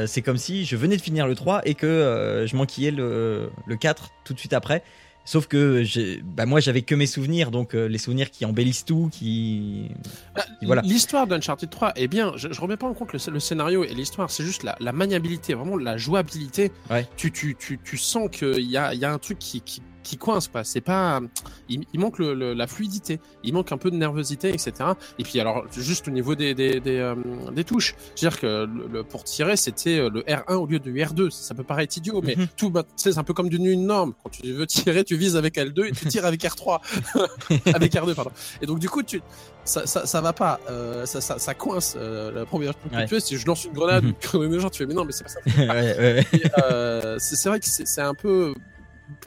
C'est 0.06 0.22
comme 0.22 0.36
si 0.36 0.64
je 0.64 0.76
venais 0.76 0.96
de 0.96 1.02
finir 1.02 1.26
le 1.26 1.34
3 1.34 1.62
et 1.64 1.74
que 1.74 2.44
je 2.46 2.56
manquillais 2.56 2.90
le, 2.90 3.50
le 3.66 3.76
4 3.76 4.10
tout 4.24 4.34
de 4.34 4.38
suite 4.38 4.52
après. 4.52 4.82
Sauf 5.30 5.46
que 5.46 5.84
bah, 6.24 6.44
moi 6.44 6.58
j'avais 6.58 6.82
que 6.82 6.96
mes 6.96 7.06
souvenirs, 7.06 7.52
donc 7.52 7.76
euh, 7.76 7.86
les 7.86 7.98
souvenirs 7.98 8.32
qui 8.32 8.44
embellissent 8.44 8.84
tout, 8.84 9.08
qui... 9.12 9.86
Bah, 10.34 10.42
Voilà. 10.62 10.82
L'histoire 10.82 11.28
d'Uncharted 11.28 11.70
3 11.70 11.92
est 11.94 12.08
bien. 12.08 12.32
Je, 12.34 12.48
je 12.52 12.60
remets 12.60 12.76
pas 12.76 12.88
en 12.88 12.94
compte 12.94 13.12
le, 13.12 13.20
le 13.32 13.38
scénario 13.38 13.84
et 13.84 13.94
l'histoire, 13.94 14.28
c'est 14.28 14.42
juste 14.42 14.64
la, 14.64 14.76
la 14.80 14.90
maniabilité, 14.90 15.54
vraiment 15.54 15.76
la 15.76 15.96
jouabilité. 15.96 16.72
Ouais. 16.90 17.06
Tu, 17.16 17.30
tu, 17.30 17.54
tu, 17.56 17.78
tu 17.78 17.96
sens 17.96 18.28
qu'il 18.28 18.68
y 18.68 18.76
a, 18.76 18.92
y 18.92 19.04
a 19.04 19.12
un 19.12 19.18
truc 19.18 19.38
qui, 19.38 19.60
qui, 19.60 19.82
qui 20.02 20.16
coince, 20.16 20.48
quoi. 20.48 20.64
C'est 20.64 20.80
pas. 20.80 21.20
Il, 21.68 21.84
il 21.92 22.00
manque 22.00 22.18
le, 22.18 22.34
le- 22.34 22.54
la 22.54 22.66
fluidité, 22.66 23.20
il 23.44 23.52
manque 23.54 23.70
un 23.72 23.76
peu 23.78 23.90
de 23.90 23.96
nervosité, 23.96 24.48
etc. 24.48 24.72
Et 25.18 25.22
puis, 25.24 25.38
alors, 25.40 25.64
juste 25.76 26.08
au 26.08 26.10
niveau 26.10 26.34
des, 26.34 26.54
des, 26.54 26.80
des, 26.80 26.98
euh, 26.98 27.14
des 27.52 27.64
touches, 27.64 27.94
je 28.16 28.24
veux 28.26 28.30
dire 28.30 28.40
que 28.40 28.66
le, 28.92 29.02
pour 29.04 29.24
tirer, 29.24 29.56
c'était 29.56 29.98
euh, 29.98 30.10
le 30.10 30.20
R1 30.22 30.54
au 30.54 30.66
lieu 30.66 30.78
du 30.78 30.92
R2. 30.94 31.30
Ça 31.30 31.54
peut 31.54 31.64
paraître 31.64 31.96
idiot, 31.98 32.20
mais 32.24 32.36
Mhm. 32.36 32.46
tout, 32.56 32.70
bah, 32.70 32.84
c'est 32.96 33.18
un 33.18 33.24
peu 33.24 33.34
comme 33.34 33.48
d'une 33.48 33.66
une 33.66 33.86
norme. 33.86 34.14
Quand 34.22 34.30
tu 34.30 34.50
veux 34.52 34.66
tirer, 34.66 35.04
tu 35.04 35.16
vises 35.16 35.36
avec 35.36 35.56
L2 35.56 35.86
et 35.88 35.92
tu 35.92 36.06
tires 36.06 36.24
avec 36.26 36.42
R3. 36.42 36.80
avec 37.74 37.92
R2, 37.94 38.14
pardon. 38.14 38.30
Et 38.62 38.66
donc, 38.66 38.78
du 38.78 38.88
coup, 38.88 39.02
tu, 39.02 39.22
ça, 39.64 39.86
ça, 39.86 40.06
ça 40.06 40.20
va 40.20 40.32
pas, 40.32 40.60
euh, 40.70 41.04
ça, 41.06 41.20
ça, 41.20 41.38
ça 41.38 41.54
coince. 41.54 41.94
Euh, 41.98 42.32
la 42.32 42.46
première 42.46 42.72
chose 42.72 42.90
que 42.90 42.96
Ouais. 42.96 43.02
tu 43.04 43.08
fais, 43.14 43.20
si 43.20 43.36
je 43.36 43.46
lance 43.46 43.64
une 43.64 43.72
grenade 43.72 44.04
grenade 44.22 44.50
de 44.50 44.58
genre, 44.58 44.70
tu 44.70 44.78
fais, 44.78 44.86
mais 44.86 44.94
non, 44.94 45.04
mais 45.04 45.12
c'est 45.12 45.24
pas 45.24 45.30
ça. 45.30 45.40
ouais, 45.58 47.18
c'est 47.18 47.36
c'est 47.36 47.48
vrai 47.48 47.60
que 47.60 47.66
c'est 47.66 47.86
c'est 47.86 48.00
un 48.00 48.14
peu 48.14 48.54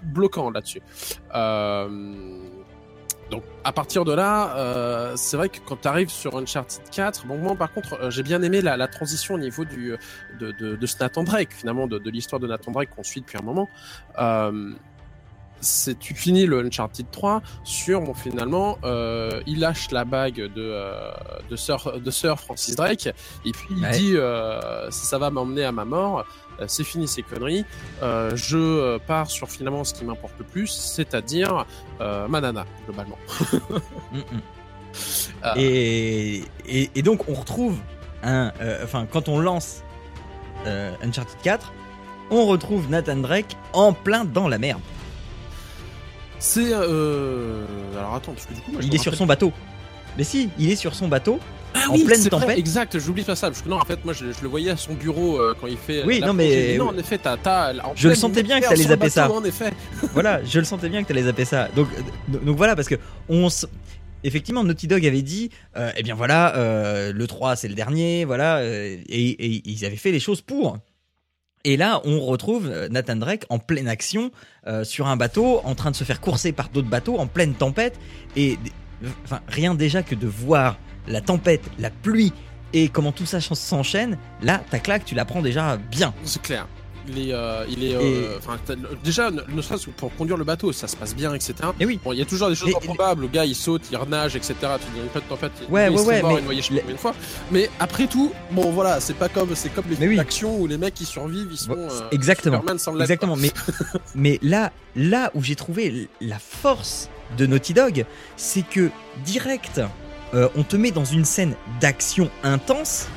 bloquant 0.03 0.49
là-dessus. 0.49 0.81
Euh, 1.35 1.87
donc 3.31 3.43
à 3.63 3.71
partir 3.71 4.05
de 4.05 4.13
là, 4.13 4.55
euh, 4.57 5.13
c'est 5.15 5.37
vrai 5.37 5.49
que 5.49 5.57
quand 5.65 5.81
tu 5.81 5.87
arrives 5.87 6.09
sur 6.09 6.37
Uncharted 6.37 6.89
4, 6.91 7.25
bon 7.25 7.37
moi 7.37 7.55
par 7.55 7.73
contre 7.73 7.93
euh, 7.93 8.11
j'ai 8.11 8.21
bien 8.21 8.41
aimé 8.41 8.61
la, 8.61 8.87
transition 8.87 9.35
au 9.35 9.39
niveau 9.39 9.65
du 9.65 9.95
de, 10.39 10.51
de, 10.51 10.85
ce 10.85 10.97
Nathan 10.99 11.23
Drake 11.23 11.53
finalement 11.53 11.87
de, 11.87 12.09
l'histoire 12.09 12.39
de 12.39 12.47
Nathan 12.47 12.71
Drake 12.71 12.89
qu'on 12.95 13.03
suit 13.03 13.21
depuis 13.21 13.37
un 13.37 13.43
moment. 13.43 13.69
C'est 15.63 15.98
tu 15.98 16.13
finis 16.13 16.46
le 16.46 16.60
Uncharted 16.65 17.08
3 17.12 17.41
sur 17.63 18.01
bon 18.01 18.13
finalement 18.13 18.77
euh, 18.84 19.41
il 19.48 19.60
lâche 19.60 19.89
la 19.91 20.05
bague 20.05 20.36
de 20.36 20.51
euh, 20.58 21.12
de 21.50 21.55
sœur 21.55 22.00
de 22.00 22.12
sœur 22.12 22.39
Francis 22.39 22.75
Drake 22.75 23.08
et 23.46 23.51
puis 23.51 23.67
il 23.72 23.89
dit 23.91 24.13
euh, 24.15 24.91
si 24.91 25.05
ça 25.05 25.17
va 25.17 25.29
m'emmener 25.29 25.63
à 25.63 25.72
ma 25.72 25.86
mort 25.86 26.25
euh, 26.60 26.65
c'est 26.67 26.84
fini 26.84 27.08
ces 27.08 27.24
conneries 27.24 27.65
euh, 28.03 28.36
je 28.36 28.98
pars 29.00 29.29
sur 29.32 29.50
finalement 29.50 29.84
ce 29.84 29.93
qui 29.93 30.05
m'importe 30.05 30.34
le 30.38 30.46
plus 30.46 30.67
c'est-à-dire 30.67 31.65
ma 32.00 32.41
nana 32.41 32.65
globalement 32.86 33.17
Mm, 34.12 34.17
mm. 34.17 34.41
Euh, 35.46 35.53
Et, 35.58 36.43
et, 36.67 36.91
et 36.93 37.01
donc 37.01 37.27
on 37.27 37.34
retrouve 37.34 37.77
un, 38.22 38.51
enfin 38.84 39.08
quand 39.12 39.27
on 39.27 39.39
lance 39.39 39.82
Uncharted 40.65 41.38
4, 41.41 41.74
on 42.29 42.46
retrouve 42.46 42.89
Nathan 42.89 43.17
Drake 43.17 43.58
en 43.74 43.91
plein 43.91 44.24
dans 44.24 44.48
la 44.48 44.58
merde. 44.58 44.79
C'est 46.45 46.73
euh... 46.73 47.63
alors 47.97 48.15
attends 48.15 48.33
parce 48.33 48.45
que 48.47 48.53
du 48.53 48.59
coup 48.62 48.71
moi, 48.73 48.81
Il 48.83 48.93
est 48.93 48.97
sur 48.97 49.15
son 49.15 49.25
bateau. 49.25 49.51
Mais 50.17 50.23
si, 50.23 50.50
il 50.59 50.69
est 50.69 50.75
sur 50.75 50.93
son 50.93 51.07
bateau. 51.07 51.39
Ah 51.73 51.85
en 51.89 51.93
oui, 51.95 52.03
pleine 52.03 52.19
vrai, 52.19 52.29
tempête. 52.29 52.57
exact 52.59 53.00
j'oublie 53.00 53.23
pas 53.23 53.35
ça 53.35 53.47
parce 53.47 53.63
que 53.63 53.69
non 53.69 53.77
en 53.77 53.85
fait 53.85 54.03
moi 54.05 54.13
je, 54.13 54.25
je 54.31 54.43
le 54.43 54.47
voyais 54.47 54.69
à 54.69 54.77
son 54.77 54.93
bureau 54.93 55.39
euh, 55.39 55.55
quand 55.59 55.65
il 55.65 55.75
fait 55.77 56.03
Oui, 56.05 56.19
la 56.19 56.27
non, 56.27 56.33
mais- 56.33 56.77
non 56.77 56.89
en 56.89 56.97
effet 57.00 57.17
t'as 57.17 57.35
Je 57.95 58.09
le 58.09 58.13
sentais 58.15 58.43
bien 58.43 58.59
que 58.62 58.67
t'allais 58.67 58.83
zapper 58.83 59.09
ça. 59.09 59.31
en 59.31 59.43
effet 59.43 59.71
voilà, 60.13 60.43
je 60.43 60.59
le 60.59 60.65
sentais 60.65 60.88
bien 60.89 61.01
que 61.01 61.07
t'allais 61.07 61.23
zapper 61.23 61.45
ça. 61.45 61.69
Donc, 61.75 61.88
euh, 61.97 62.38
donc 62.45 62.57
voilà, 62.57 62.75
parce 62.75 62.88
que 62.88 62.95
on 63.27 63.47
s- 63.47 63.65
effectivement 64.23 64.63
Naughty 64.63 64.85
Dog 64.88 65.03
avait 65.03 65.23
dit, 65.23 65.50
euh, 65.75 65.89
eh 65.97 66.03
bien 66.03 66.13
voilà, 66.13 66.53
le 67.12 67.25
3 67.27 67.55
c'est 67.55 67.69
le 67.69 67.73
dernier, 67.75 68.23
voilà, 68.25 68.63
et, 68.63 69.01
et 69.09 69.62
ils 69.65 69.83
avaient 69.85 69.95
fait 69.95 70.12
les 70.12 70.19
choses 70.19 70.41
pour. 70.41 70.77
Et 71.65 71.77
là, 71.77 72.01
on 72.03 72.20
retrouve 72.20 72.67
euh, 72.67 72.89
Nathan 72.89 73.15
Drake 73.15 73.46
en 73.50 73.58
pleine 73.58 73.88
action 73.88 74.32
euh, 74.67 74.84
sur 74.84 75.08
un 75.08 75.15
bateau, 75.15 75.62
en 75.63 75.75
train 75.75 75.91
de 75.91 75.96
se 75.96 76.03
faire 76.03 76.20
courser 76.20 76.51
par 76.51 76.67
d'autres 76.70 76.89
bateaux, 76.89 77.17
en 77.17 77.27
pleine 77.27 77.53
tempête. 77.53 77.98
Et 78.36 78.58
enfin, 79.24 79.39
rien 79.48 79.74
déjà 79.74 80.03
que 80.03 80.13
de 80.13 80.27
voir 80.27 80.77
la 81.08 81.22
tempête, 81.22 81.63
la 81.79 81.89
pluie 81.89 82.34
et 82.74 82.89
comment 82.89 83.12
tout 83.12 83.25
ça 83.25 83.39
s'enchaîne, 83.39 84.17
là, 84.41 84.62
ta 84.72 84.79
claque, 84.79 85.05
tu 85.05 85.15
la 85.15 85.25
prends 85.25 85.41
déjà 85.41 85.77
bien. 85.77 86.13
C'est 86.25 86.41
clair. 86.41 86.67
Il 87.07 87.29
est, 87.29 87.33
euh, 87.33 87.65
il 87.69 87.83
est, 87.83 87.95
euh, 87.95 88.38
Et- 88.69 88.95
déjà, 89.03 89.29
ne, 89.29 89.62
serait-ce 89.62 89.88
que 89.88 89.91
pour 89.91 90.15
conduire 90.15 90.38
le 90.38 90.43
bateau, 90.45 90.72
ça 90.72 90.88
se 90.88 90.95
passe 90.95 91.13
bien, 91.15 91.33
etc. 91.33 91.53
Et 91.79 91.86
oui. 91.86 92.00
Bon, 92.03 92.13
il 92.13 92.19
y 92.19 92.22
a 92.22 92.25
toujours 92.25 92.48
des 92.50 92.55
choses 92.55 92.74
improbables. 92.75 93.24
Le 93.24 93.27
gars, 93.27 93.45
il 93.45 93.55
saute, 93.55 93.81
il 93.91 93.98
renage, 93.98 94.36
etc. 94.36 94.53
Tu 94.53 94.86
dis, 94.93 95.00
une 95.00 95.07
de 95.22 95.27
tempête, 95.27 95.51
il- 95.62 95.74
Ouais, 95.74 95.89
ouais, 95.89 95.98
se 95.98 96.03
ouais, 96.07 96.22
mort, 96.22 96.33
mais- 96.36 96.41
noyé, 96.41 96.62
je 96.62 96.67
sais 96.67 96.74
les- 96.74 96.79
pas 96.79 96.83
combien 96.83 96.95
de 96.95 97.01
fois. 97.01 97.15
Mais 97.51 97.69
après 97.79 98.07
tout, 98.07 98.31
bon, 98.51 98.72
voilà, 98.72 99.00
c'est 99.01 99.15
pas 99.15 99.27
comme, 99.29 99.53
c'est 99.55 99.69
comme 99.74 99.86
les 100.00 100.07
oui. 100.07 100.15
d'action 100.15 100.57
où 100.60 100.65
les 100.67 100.77
mecs 100.77 100.93
qui 100.93 101.05
survivent, 101.05 101.50
ils 101.51 101.57
sont, 101.57 101.72
euh, 101.77 101.89
exactement. 102.12 102.57
Superman 102.57 102.79
sans 102.79 102.91
l'être, 102.93 103.01
Exactement, 103.01 103.36
mais, 103.36 103.51
mais 104.15 104.39
là, 104.41 104.72
là 104.95 105.29
où 105.36 105.43
j'ai 105.43 105.55
trouvé 105.55 106.07
la 106.22 106.39
force 106.39 107.10
de 107.38 107.45
Naughty 107.45 107.74
Dog, 107.74 108.05
c'est 108.38 108.62
que 108.67 108.89
direct, 109.25 109.81
euh, 110.33 110.48
on 110.55 110.63
te 110.63 110.75
met 110.77 110.91
dans 110.91 111.05
une 111.05 111.25
scène 111.25 111.55
d'action 111.81 112.29
intense, 112.43 113.07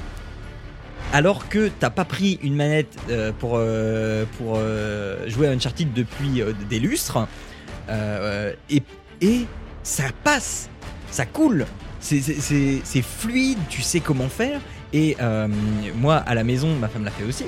alors 1.13 1.49
que 1.49 1.69
t'as 1.81 1.91
pas 1.91 2.05
pris 2.05 2.39
une 2.43 2.55
manette 2.57 2.97
euh, 3.11 3.33
pour, 3.39 3.53
euh, 3.57 4.25
pour 4.39 4.55
euh, 4.57 5.29
jouer 5.29 5.49
à 5.49 5.51
Uncharted 5.51 5.93
depuis 5.93 6.43
des 6.69 6.79
lustres, 6.79 7.27
et, 8.69 8.83
et 9.21 9.47
ça 9.83 10.05
passe, 10.25 10.69
ça 11.11 11.25
coule, 11.25 11.67
c'est- 12.01 13.03
fluide, 13.03 13.59
tu 13.69 13.83
sais 13.83 14.01
comment 14.01 14.29
faire, 14.29 14.61
et 14.93 15.17
moi 15.95 16.17
à 16.17 16.35
la 16.35 16.45
maison, 16.45 16.75
ma 16.77 16.89
femme 16.89 17.05
l'a 17.05 17.11
fait 17.13 17.25
aussi. 17.25 17.45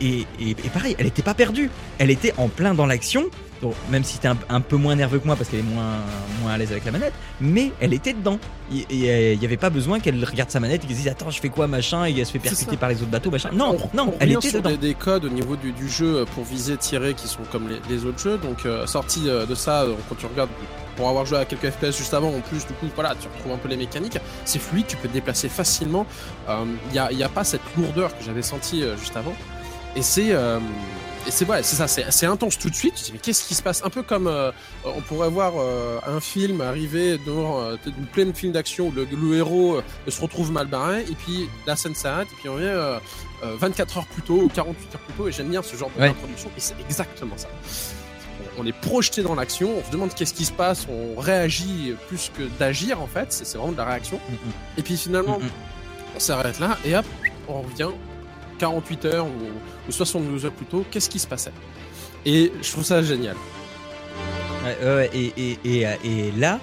Et, 0.00 0.20
et- 0.40 0.50
et 0.50 0.70
pareil, 0.72 0.94
elle 0.98 1.06
était 1.06 1.22
pas 1.22 1.34
perdue. 1.34 1.70
Elle 1.98 2.10
était 2.10 2.32
en 2.36 2.46
plein 2.48 2.72
dans 2.72 2.86
l'action. 2.86 3.24
Donc, 3.60 3.74
même 3.90 4.04
si 4.04 4.14
c'était 4.14 4.28
un, 4.28 4.36
un 4.48 4.60
peu 4.60 4.76
moins 4.76 4.94
nerveux 4.94 5.18
que 5.18 5.26
moi 5.26 5.34
parce 5.34 5.48
qu'elle 5.50 5.60
est 5.60 5.62
moins, 5.74 5.96
moins 6.42 6.52
à 6.52 6.58
l'aise 6.58 6.70
avec 6.70 6.84
la 6.84 6.92
manette, 6.92 7.12
mais 7.40 7.72
elle 7.80 7.92
était 7.92 8.12
dedans. 8.12 8.38
Et 8.72 8.84
euh, 9.10 9.32
il 9.32 9.38
n'y 9.40 9.44
avait 9.46 9.56
pas 9.56 9.70
besoin 9.70 9.98
qu'elle 9.98 10.22
regarde 10.24 10.50
sa 10.50 10.60
manette 10.60 10.84
et 10.84 10.86
qu'elle 10.86 10.96
se 10.96 11.00
dise 11.02 11.08
Attends, 11.10 11.30
je 11.30 11.40
fais 11.40 11.48
quoi, 11.48 11.66
machin, 11.66 12.04
et 12.04 12.14
qu'elle 12.14 12.26
se 12.26 12.32
fait 12.32 12.38
percuter 12.38 12.76
par 12.76 12.88
les 12.90 12.96
autres 13.02 13.10
bateaux, 13.10 13.30
machin. 13.32 13.50
Non, 13.52 13.76
On- 13.92 13.96
non, 13.96 14.12
on 14.12 14.14
elle 14.20 14.32
était 14.32 14.50
sur 14.50 14.58
dedans. 14.60 14.70
Des, 14.70 14.76
des 14.76 14.94
codes 14.94 15.24
au 15.24 15.28
niveau 15.28 15.56
du, 15.56 15.72
du 15.72 15.88
jeu 15.88 16.24
pour 16.34 16.44
viser, 16.44 16.76
tirer 16.76 17.14
qui 17.14 17.26
sont 17.26 17.40
comme 17.50 17.68
les, 17.68 17.80
les 17.88 18.04
autres 18.04 18.18
jeux. 18.20 18.38
Donc, 18.38 18.64
euh, 18.66 18.86
sorti 18.86 19.22
euh, 19.28 19.44
de 19.46 19.54
ça, 19.56 19.82
euh, 19.82 19.94
quand 20.08 20.14
tu 20.16 20.26
regardes, 20.26 20.50
pour 20.96 21.08
avoir 21.08 21.26
joué 21.26 21.38
à 21.38 21.44
quelques 21.44 21.70
FPS 21.70 21.96
juste 21.96 22.14
avant, 22.14 22.28
en 22.28 22.40
plus, 22.40 22.66
du 22.66 22.74
coup, 22.74 22.86
voilà, 22.94 23.14
tu 23.20 23.26
retrouves 23.34 23.52
un 23.52 23.56
peu 23.58 23.68
les 23.68 23.76
mécaniques. 23.76 24.18
C'est 24.44 24.58
fluide, 24.60 24.86
tu 24.86 24.96
peux 24.96 25.08
te 25.08 25.12
déplacer 25.14 25.48
facilement. 25.48 26.06
Il 26.48 26.92
n'y 26.92 26.98
a, 26.98 27.10
y 27.12 27.22
a 27.24 27.28
pas 27.28 27.42
cette 27.44 27.60
lourdeur 27.76 28.16
que 28.16 28.22
j'avais 28.24 28.42
sentie 28.42 28.82
euh, 28.84 28.96
juste 28.96 29.16
avant. 29.16 29.34
Et 29.96 30.02
c'est. 30.02 30.30
euh, 30.32 30.58
et 31.26 31.30
c'est 31.30 31.44
ouais, 31.46 31.62
c'est 31.62 31.76
ça, 31.76 31.86
c'est 31.88 32.26
intense 32.26 32.58
tout 32.58 32.70
de 32.70 32.74
suite. 32.74 32.94
Tu 32.94 33.04
dis, 33.04 33.12
mais 33.12 33.18
qu'est-ce 33.18 33.46
qui 33.46 33.54
se 33.54 33.62
passe? 33.62 33.82
Un 33.84 33.90
peu 33.90 34.02
comme 34.02 34.26
euh, 34.26 34.50
on 34.84 35.00
pourrait 35.02 35.28
voir 35.28 35.52
euh, 35.56 35.98
un 36.06 36.20
film 36.20 36.60
arriver 36.60 37.18
devant 37.18 37.60
euh, 37.62 37.76
une 37.86 38.06
pleine 38.06 38.34
film 38.34 38.52
d'action 38.52 38.88
où 38.88 38.92
le, 38.92 39.04
le 39.10 39.36
héros 39.36 39.80
se 40.08 40.20
retrouve 40.20 40.50
mal 40.52 40.66
barré, 40.68 41.02
et 41.02 41.14
puis 41.14 41.48
la 41.66 41.76
scène 41.76 41.94
s'arrête, 41.94 42.28
et 42.32 42.36
puis 42.40 42.48
on 42.48 42.54
revient 42.54 42.66
euh, 42.66 42.98
24 43.42 43.98
heures 43.98 44.06
plus 44.06 44.22
tôt 44.22 44.40
ou 44.42 44.48
48 44.48 44.94
heures 44.94 45.00
plus 45.02 45.14
tôt, 45.14 45.28
et 45.28 45.32
j'aime 45.32 45.48
bien 45.48 45.62
ce 45.62 45.76
genre 45.76 45.90
Ouais. 45.98 46.08
d'introduction, 46.08 46.50
et 46.56 46.60
c'est 46.60 46.74
exactement 46.80 47.36
ça. 47.36 47.48
On 48.60 48.66
est 48.66 48.72
projeté 48.80 49.22
dans 49.22 49.34
l'action, 49.34 49.78
on 49.78 49.84
se 49.86 49.90
demande 49.92 50.14
qu'est-ce 50.14 50.34
qui 50.34 50.44
se 50.44 50.52
passe, 50.52 50.86
on 50.90 51.20
réagit 51.20 51.94
plus 52.08 52.30
que 52.36 52.42
d'agir 52.58 53.00
en 53.00 53.06
fait, 53.06 53.32
c'est 53.32 53.56
vraiment 53.56 53.72
de 53.72 53.76
la 53.76 53.84
réaction. 53.84 54.18
Mm, 54.28 54.34
Et 54.78 54.82
puis 54.82 54.96
finalement, 54.96 55.38
mm, 55.38 55.44
mm. 55.44 55.50
on 56.16 56.20
s'arrête 56.20 56.58
là, 56.58 56.76
et 56.84 56.96
hop, 56.96 57.04
on 57.48 57.62
revient 57.62 57.90
48 58.58 59.04
heures 59.06 59.26
ou, 59.26 59.88
ou 59.88 59.92
72 59.92 60.44
heures 60.44 60.52
plus 60.52 60.66
tôt, 60.66 60.84
qu'est-ce 60.90 61.08
qui 61.08 61.18
se 61.18 61.26
passait? 61.26 61.52
Et 62.26 62.52
je 62.60 62.72
trouve 62.72 62.84
ça 62.84 63.02
génial. 63.02 63.36
Et, 65.14 65.32
et, 65.64 65.86
et 66.04 66.32
là, 66.36 66.60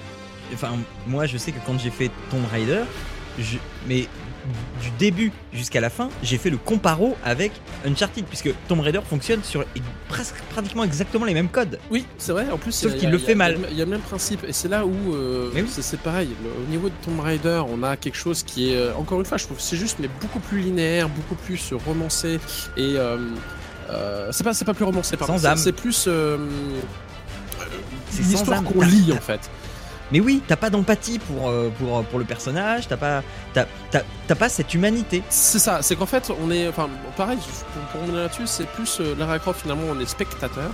enfin, 0.53 0.73
moi 1.07 1.25
je 1.25 1.37
sais 1.37 1.51
que 1.51 1.59
quand 1.65 1.79
j'ai 1.79 1.89
fait 1.89 2.11
Tomb 2.29 2.45
Raider, 2.51 2.83
je, 3.39 3.57
mais 3.87 4.07
du 4.81 4.89
début 4.99 5.31
jusqu'à 5.53 5.81
la 5.81 5.89
fin, 5.89 6.09
j'ai 6.23 6.37
fait 6.37 6.49
le 6.49 6.57
comparo 6.57 7.15
avec 7.23 7.51
Uncharted, 7.85 8.25
puisque 8.25 8.49
Tomb 8.67 8.79
Raider 8.79 9.01
fonctionne 9.07 9.43
sur 9.43 9.61
e- 9.61 9.65
presque 10.07 10.35
pratiquement 10.51 10.83
exactement 10.83 11.25
les 11.25 11.33
mêmes 11.33 11.49
codes. 11.49 11.79
Oui, 11.89 12.05
c'est 12.17 12.31
vrai. 12.31 12.47
En 12.51 12.57
plus, 12.57 12.71
Sauf 12.71 12.95
qu'il 12.95 13.09
le 13.09 13.17
fait 13.17 13.35
mal. 13.35 13.57
Il 13.71 13.77
y 13.77 13.81
a 13.81 13.85
le 13.85 13.91
même 13.91 14.01
principe, 14.01 14.43
et 14.47 14.53
c'est 14.53 14.67
là 14.67 14.85
où 14.85 15.13
euh, 15.15 15.49
oui. 15.55 15.65
c'est- 15.69 15.97
pareil. 15.97 16.29
Au 16.65 16.69
niveau 16.69 16.89
de 16.89 16.93
Tomb 17.03 17.19
Raider, 17.19 17.61
on 17.69 17.81
a 17.83 17.97
quelque 17.97 18.17
chose 18.17 18.43
qui 18.43 18.71
est, 18.71 18.75
euh, 18.77 18.93
encore 18.95 19.19
une 19.19 19.25
fois, 19.25 19.37
je 19.37 19.45
trouve, 19.45 19.59
c'est 19.59 19.77
juste, 19.77 19.97
mais 19.99 20.09
beaucoup 20.21 20.39
plus 20.39 20.59
linéaire, 20.59 21.09
beaucoup 21.09 21.35
plus 21.35 21.71
euh, 21.73 21.77
romancé, 21.85 22.39
et 22.77 22.95
euh, 22.97 23.17
euh, 23.89 24.29
c'est 24.31 24.43
pas, 24.43 24.53
c'est 24.53 24.65
pas 24.65 24.73
plus 24.73 24.85
romancé, 24.85 25.17
pardon. 25.17 25.33
Sans 25.33 25.39
C'est- 25.39 25.47
âme. 25.47 25.57
C'est 25.57 25.71
plus 25.71 25.93
C'est 25.93 26.09
une 28.19 28.23
sans 28.23 28.33
histoire 28.33 28.59
âme. 28.59 28.65
qu'on 28.65 28.81
lit 28.81 29.11
en 29.13 29.21
fait. 29.21 29.49
Mais 30.15 30.21
oui, 30.21 30.41
t'as 30.47 30.55
pas 30.55 30.69
d'empathie 30.69 31.19
pour, 31.19 31.49
euh, 31.49 31.69
pour, 31.77 32.01
pour 32.05 32.19
le 32.19 32.23
personnage, 32.23 32.87
t'as 32.87 32.95
pas, 32.95 33.21
t'as 33.53 34.35
pas 34.35 34.47
cette 34.47 34.73
humanité. 34.73 35.21
C'est 35.27 35.59
ça, 35.59 35.81
c'est 35.81 35.97
qu'en 35.97 36.05
fait, 36.05 36.31
on 36.41 36.49
est, 36.51 36.69
enfin, 36.69 36.89
pareil, 37.17 37.37
pour, 37.91 37.99
revenir 37.99 38.21
là-dessus, 38.21 38.47
c'est 38.47 38.65
plus 38.65 39.01
euh, 39.01 39.13
Lara 39.19 39.39
Croft 39.39 39.63
finalement, 39.63 39.87
on 39.91 39.99
est 39.99 40.05
spectateur, 40.05 40.71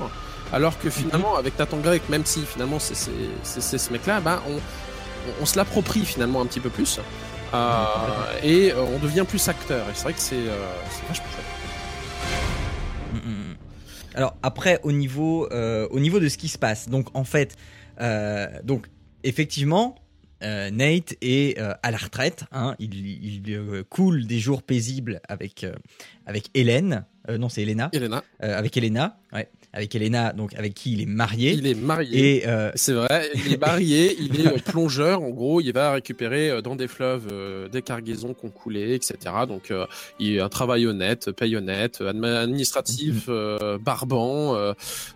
alors 0.54 0.78
que 0.78 0.92
finalement, 0.92 1.38
avec 1.38 1.58
Nathan 1.58 1.78
Drake, 1.78 2.08
même 2.08 2.24
si 2.24 2.46
finalement 2.46 2.78
c'est 2.78 2.94
ce 2.94 3.92
mec-là, 3.92 4.20
ben, 4.20 4.44
on, 4.48 4.58
on, 4.58 5.42
on 5.42 5.46
se 5.48 5.58
l'approprie 5.58 6.06
finalement 6.06 6.42
un 6.42 6.46
petit 6.46 6.60
peu 6.60 6.70
plus, 6.70 7.00
euh, 7.56 7.86
et 8.44 8.72
euh, 8.72 8.84
on 8.84 9.00
devient 9.00 9.26
plus 9.28 9.48
acteur. 9.48 9.90
Et 9.90 9.94
c'est 9.96 10.04
vrai 10.04 10.14
que 10.14 10.20
c'est 10.20 10.36
euh, 10.36 10.68
vachement 11.08 11.16
chouette. 11.16 11.46
Mm, 13.14 13.18
mm, 13.18 13.32
mm. 13.32 13.56
Alors 14.14 14.36
après, 14.44 14.80
au 14.84 14.92
niveau, 14.92 15.50
au 15.50 16.00
niveau 16.00 16.20
de 16.20 16.30
ce 16.30 16.38
qui 16.38 16.48
se 16.48 16.60
passe, 16.60 16.90
donc 16.90 17.08
en 17.16 17.24
fait, 17.24 17.56
donc 18.64 18.86
effectivement, 19.24 19.96
euh, 20.44 20.70
Nate 20.72 21.16
est 21.22 21.60
euh, 21.60 21.74
à 21.84 21.92
la 21.92 21.98
retraite. 21.98 22.46
hein, 22.52 22.76
il 22.80 22.96
il 23.06 23.54
euh, 23.54 23.84
coule 23.84 24.26
des 24.26 24.40
jours 24.40 24.64
paisibles 24.64 25.22
avec 25.28 25.66
avec 26.26 26.50
Hélène. 26.54 27.06
Non, 27.30 27.50
c'est 27.50 27.62
Elena. 27.62 27.90
Elena, 27.94 28.24
avec 28.40 28.76
Elena, 28.78 29.20
ouais, 29.32 29.48
avec 29.74 29.96
Elena, 29.96 30.34
donc 30.34 30.54
avec 30.56 30.74
qui 30.74 30.92
il 30.94 31.02
est 31.02 31.06
marié. 31.06 31.54
il 31.54 31.66
est 31.66 31.76
marié. 31.76 32.38
Et 32.40 32.48
euh, 32.48 32.72
C'est 32.76 32.92
vrai, 32.92 33.30
il 33.36 33.54
est 33.54 33.58
marié, 33.58 34.18
il 34.20 34.42
est 34.42 34.48
euh, 34.48 34.58
plongeur. 34.58 35.22
En 35.22 35.30
gros, 35.30 35.62
il 35.62 35.72
va 35.72 35.94
récupérer 35.94 36.50
euh, 36.50 36.62
dans 36.62 36.76
des 36.76 36.90
fleuves 36.90 37.30
euh, 37.32 37.70
des 37.70 37.82
cargaisons 37.82 38.34
qui 38.34 38.46
ont 38.46 38.50
coulé, 38.50 38.94
etc. 38.96 39.16
Donc, 39.48 39.72
euh, 39.72 39.86
il 40.20 40.40
a 40.42 40.46
un 40.46 40.50
travail 40.50 40.86
honnête, 40.88 41.32
paye 41.32 41.56
honnête, 41.56 42.02
admi- 42.02 42.36
administratif, 42.36 43.26
euh, 43.30 43.78
barbant. 43.78 44.56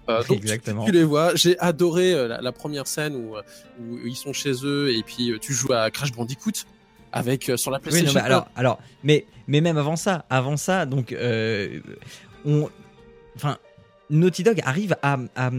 donc, 0.08 0.32
Exactement. 0.32 0.86
Tu, 0.86 0.92
les 0.94 1.04
vois. 1.04 1.36
J'ai 1.36 1.60
adoré 1.60 2.14
la, 2.28 2.40
la 2.42 2.52
première 2.54 2.88
scène 2.88 3.16
où, 3.16 3.36
où 3.82 3.98
ils 4.06 4.16
sont 4.16 4.32
chez 4.32 4.54
eux 4.64 4.90
et 4.96 5.04
puis 5.04 5.34
tu 5.42 5.54
joues 5.54 5.74
à 5.74 5.92
Crash 5.92 6.14
Bandicoot 6.14 6.52
avec 7.12 7.52
sur 7.58 7.72
la 7.72 7.78
Oui, 7.78 7.84
non, 7.86 7.90
PlayStation. 7.92 8.14
mais 8.14 8.26
alors, 8.26 8.48
alors, 8.56 8.80
mais, 9.04 9.26
mais 9.48 9.60
même 9.62 9.78
avant 9.78 9.96
ça, 9.98 10.26
avant 10.30 10.56
ça, 10.58 10.86
donc, 10.86 11.14
on, 12.46 12.70
enfin, 13.36 13.58
Naughty 14.10 14.44
Dog 14.44 14.62
arrive 14.66 14.96
à, 15.02 15.18
à- 15.36 15.50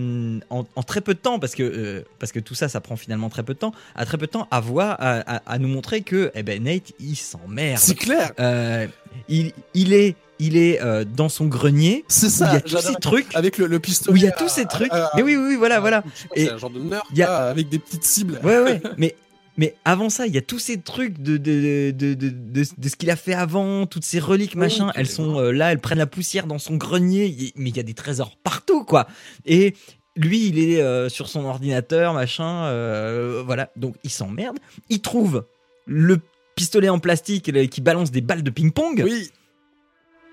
en, 0.50 0.66
en 0.76 0.82
très 0.82 1.00
peu 1.00 1.14
de 1.14 1.18
temps, 1.18 1.38
parce 1.38 1.54
que, 1.54 1.62
euh, 1.62 2.02
parce 2.18 2.32
que 2.32 2.38
tout 2.40 2.54
ça, 2.54 2.68
ça 2.68 2.80
prend 2.80 2.96
finalement 2.96 3.28
très 3.28 3.42
peu 3.42 3.54
de 3.54 3.58
temps, 3.58 3.72
à 3.94 4.04
très 4.06 4.18
peu 4.18 4.26
de 4.26 4.30
temps, 4.30 4.46
à 4.50 4.60
voir, 4.60 4.96
à, 5.00 5.18
à- 5.36 5.42
à 5.46 5.58
nous 5.58 5.68
montrer 5.68 6.02
que, 6.02 6.30
eh 6.34 6.42
ben, 6.42 6.62
Nate, 6.62 6.92
il 7.00 7.16
s'emmerde. 7.16 7.78
c'est 7.78 7.94
clair. 7.94 8.32
Euh, 8.38 8.86
il, 9.28 9.52
il 9.74 9.92
est, 9.92 10.14
il 10.38 10.56
est 10.56 10.80
euh, 10.82 11.04
dans 11.04 11.28
son 11.28 11.46
grenier. 11.46 12.04
C'est 12.08 12.28
ça. 12.28 12.48
il 12.50 12.54
y 12.54 12.56
a 12.56 12.60
tous 12.60 12.78
ces 12.78 12.94
trucs. 12.96 13.34
Avec 13.34 13.58
le, 13.58 13.66
le 13.66 13.80
pistolet. 13.80 14.12
Où 14.12 14.16
il 14.16 14.22
y 14.22 14.28
a 14.28 14.32
tous 14.32 14.48
ces 14.48 14.66
trucs. 14.66 14.92
à- 14.92 15.10
mais 15.16 15.22
oui, 15.22 15.34
oui, 15.36 15.46
oui, 15.48 15.56
voilà, 15.56 15.76
à- 15.76 15.80
voilà. 15.80 16.04
Et 16.34 16.48
un 16.50 16.58
genre 16.58 16.70
de 16.70 16.78
nerd 16.80 17.02
y 17.14 17.22
a- 17.22 17.46
avec 17.48 17.68
des 17.68 17.78
petites 17.78 18.04
cibles. 18.04 18.38
Ouais, 18.44 18.58
ouais, 18.60 18.80
mais, 18.98 19.16
mais 19.56 19.74
avant 19.84 20.10
ça, 20.10 20.26
il 20.26 20.34
y 20.34 20.38
a 20.38 20.42
tous 20.42 20.58
ces 20.58 20.80
trucs 20.80 21.20
de, 21.20 21.36
de, 21.36 21.90
de, 21.90 22.14
de, 22.14 22.64
ce 22.88 22.96
qu'il 22.96 23.10
a 23.10 23.16
fait 23.16 23.34
avant, 23.34 23.86
toutes 23.86 24.04
ces 24.04 24.18
reliques, 24.18 24.52
Oui, 24.54 24.60
machin, 24.60 24.92
elles 24.94 25.06
les 25.06 25.10
sont 25.12 25.38
euh, 25.38 25.50
là, 25.52 25.72
elles 25.72 25.78
prennent 25.80 25.98
la 25.98 26.06
poussière 26.06 26.46
dans 26.46 26.58
son 26.58 26.76
grenier, 26.76 27.52
mais 27.56 27.70
il 27.70 27.76
y 27.76 27.80
a 27.80 27.82
des 27.84 27.94
trésors 27.94 28.36
partout, 28.42 28.84
quoi. 28.84 29.06
Et 29.44 29.74
lui, 30.16 30.46
il 30.48 30.58
est 30.58 30.80
euh, 30.80 31.08
sur 31.08 31.28
son 31.28 31.44
ordinateur, 31.44 32.14
machin, 32.14 32.64
euh, 32.66 33.42
voilà, 33.44 33.70
donc 33.76 33.96
il 34.04 34.10
s'emmerde. 34.10 34.58
Il 34.88 35.00
trouve 35.00 35.44
le 35.86 36.18
pistolet 36.54 36.88
en 36.88 36.98
plastique 36.98 37.50
qui 37.70 37.80
balance 37.80 38.10
des 38.10 38.22
balles 38.22 38.42
de 38.42 38.50
ping-pong. 38.50 39.02
Oui. 39.04 39.30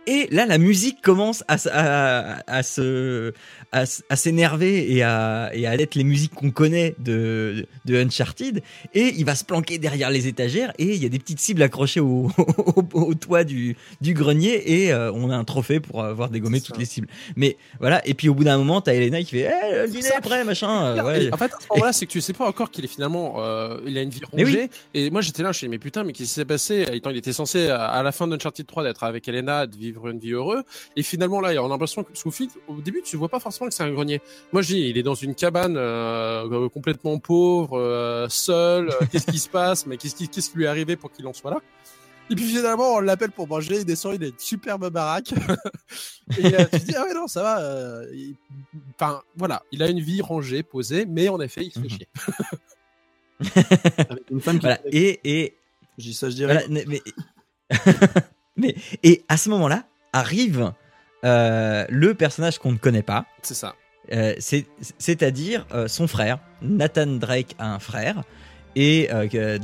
Et 0.05 0.27
là, 0.31 0.45
la 0.45 0.57
musique 0.57 1.01
commence 1.01 1.45
à, 1.47 1.55
s- 1.55 1.69
à, 1.71 2.43
à 2.47 2.61
se, 2.63 3.33
à, 3.73 4.15
s'énerver 4.15 4.93
et 4.93 5.03
à, 5.03 5.49
et 5.53 5.67
à 5.67 5.73
être 5.75 5.95
les 5.95 6.03
musiques 6.03 6.33
qu'on 6.33 6.51
connaît 6.51 6.95
de, 6.99 7.65
de 7.85 7.95
Uncharted. 7.97 8.61
Et 8.93 9.13
il 9.17 9.25
va 9.25 9.35
se 9.35 9.43
planquer 9.43 9.79
derrière 9.79 10.09
les 10.11 10.27
étagères 10.27 10.71
et 10.77 10.93
il 10.95 11.01
y 11.01 11.05
a 11.05 11.09
des 11.09 11.19
petites 11.19 11.39
cibles 11.39 11.61
accrochées 11.63 11.99
au, 11.99 12.29
au, 12.37 12.83
au 12.93 13.13
toit 13.15 13.43
du, 13.43 13.75
du 14.01 14.13
grenier 14.13 14.83
et 14.83 14.93
euh, 14.93 15.11
on 15.13 15.29
a 15.29 15.35
un 15.35 15.43
trophée 15.43 15.79
pour 15.79 16.03
avoir 16.03 16.29
dégommé 16.29 16.61
toutes 16.61 16.77
les 16.77 16.85
cibles. 16.85 17.07
Mais 17.35 17.57
voilà, 17.79 18.05
et 18.07 18.13
puis 18.13 18.29
au 18.29 18.35
bout 18.35 18.43
d'un 18.43 18.57
moment, 18.57 18.81
t'as 18.81 18.93
Elena 18.93 19.19
qui 19.23 19.31
fait 19.31 19.51
Eh, 19.51 19.81
le 19.83 19.87
dîner 19.87 20.09
est 20.17 20.21
prêt, 20.21 20.43
machin. 20.43 20.97
euh, 20.97 21.03
ouais. 21.03 21.33
En 21.33 21.37
fait, 21.37 21.45
à 21.53 21.57
ce 21.59 21.67
moment-là, 21.71 21.93
c'est 21.93 22.05
que 22.05 22.11
tu 22.11 22.21
sais 22.21 22.33
pas 22.33 22.47
encore 22.47 22.69
qu'il 22.69 22.85
est 22.85 22.87
finalement, 22.87 23.35
euh, 23.39 23.79
il 23.87 23.97
a 23.97 24.01
une 24.01 24.09
vie 24.09 24.21
rongée. 24.31 24.69
Et 24.93 25.09
moi, 25.09 25.21
j'étais 25.21 25.41
là, 25.41 25.47
je 25.47 25.49
me 25.49 25.53
suis 25.53 25.67
dit, 25.67 25.71
mais 25.71 25.79
putain, 25.79 26.03
mais 26.03 26.13
qu'est-ce 26.13 26.29
qui 26.29 26.35
s'est 26.35 26.45
passé? 26.45 26.85
Il 26.93 27.17
était 27.17 27.33
censé 27.33 27.69
à 27.69 28.03
la 28.03 28.11
fin 28.11 28.27
d'Uncharted 28.27 28.65
3 28.67 28.83
d'être 28.83 29.03
avec 29.03 29.27
Elena, 29.27 29.65
de 29.67 29.75
vivre 29.75 30.07
une 30.09 30.19
vie 30.19 30.31
heureuse. 30.33 30.63
Et 30.95 31.03
finalement, 31.03 31.41
là, 31.41 31.51
on 31.63 31.65
a 31.65 31.69
l'impression 31.69 32.03
que 32.03 32.11
sous 32.13 32.31
au 32.67 32.81
début, 32.81 33.01
tu 33.03 33.15
vois 33.17 33.29
pas 33.29 33.39
forcément 33.39 33.62
que 33.67 33.73
c'est 33.73 33.83
un 33.83 33.91
grenier. 33.91 34.21
Moi, 34.51 34.61
je 34.61 34.73
dis, 34.73 34.89
il 34.89 34.97
est 34.97 35.03
dans 35.03 35.15
une 35.15 35.35
cabane 35.35 35.75
euh, 35.77 36.69
complètement 36.69 37.17
pauvre, 37.19 37.77
euh, 37.79 38.27
seul. 38.29 38.89
euh, 38.89 39.05
qu'est-ce 39.11 39.27
qui 39.27 39.39
se 39.39 39.49
passe? 39.49 39.85
Mais 39.85 39.97
qu'est-ce 39.97 40.15
qui, 40.15 40.27
qu'est-ce 40.29 40.49
qui 40.51 40.57
lui 40.57 40.65
est 40.65 40.67
arrivé 40.67 40.95
pour 40.95 41.11
qu'il 41.11 41.25
en 41.27 41.33
soit 41.33 41.51
là? 41.51 41.57
Et 42.29 42.35
puis 42.35 42.45
finalement, 42.45 42.93
on 42.95 42.99
l'appelle 43.01 43.31
pour 43.31 43.47
manger, 43.49 43.79
il 43.79 43.85
descend, 43.85 44.15
il 44.15 44.23
a 44.23 44.27
une 44.27 44.33
superbe 44.39 44.89
baraque. 44.89 45.33
et 46.37 46.55
euh, 46.55 46.65
tu 46.71 46.79
te 46.79 46.85
dis, 46.85 46.95
ah 46.95 47.03
ouais, 47.03 47.13
non, 47.13 47.27
ça 47.27 47.43
va. 47.43 47.59
euh, 47.61 48.05
il- 48.13 48.35
Enfin, 48.95 49.21
voilà, 49.35 49.61
il 49.71 49.83
a 49.83 49.89
une 49.89 49.99
vie 49.99 50.21
rangée, 50.21 50.63
posée, 50.63 51.05
mais 51.05 51.27
en 51.29 51.39
effet, 51.41 51.65
il 51.65 51.71
se 51.71 51.79
fait 51.79 51.85
Mhm. 51.85 51.89
chier. 51.89 52.07
Avec 54.09 54.23
une 54.31 54.39
femme 54.41 54.55
qui. 54.59 54.65
Voilà, 54.65 54.79
et, 54.91 55.19
et, 55.23 55.57
Je 55.97 56.03
dis 56.05 56.13
ça, 56.13 56.29
je 56.29 56.35
dirais. 56.35 56.53
Voilà, 56.53 56.67
mais, 56.69 56.85
mais, 56.87 57.01
mais- 58.57 58.75
et 59.03 59.23
à 59.27 59.35
ce 59.37 59.49
moment-là 59.49 59.85
arrive 60.13 60.71
euh, 61.23 61.85
le 61.89 62.13
personnage 62.13 62.59
qu'on 62.59 62.71
ne 62.71 62.77
connaît 62.77 63.03
pas, 63.03 63.25
C'est 63.41 63.53
ça. 63.53 63.75
euh, 64.11 64.33
c'est- 64.39 64.65
c'est-à-dire 64.97 65.65
euh, 65.73 65.87
son 65.87 66.07
frère. 66.07 66.39
Nathan 66.61 67.07
Drake 67.07 67.55
a 67.59 67.73
un 67.73 67.79
frère. 67.79 68.23
Et 68.75 69.07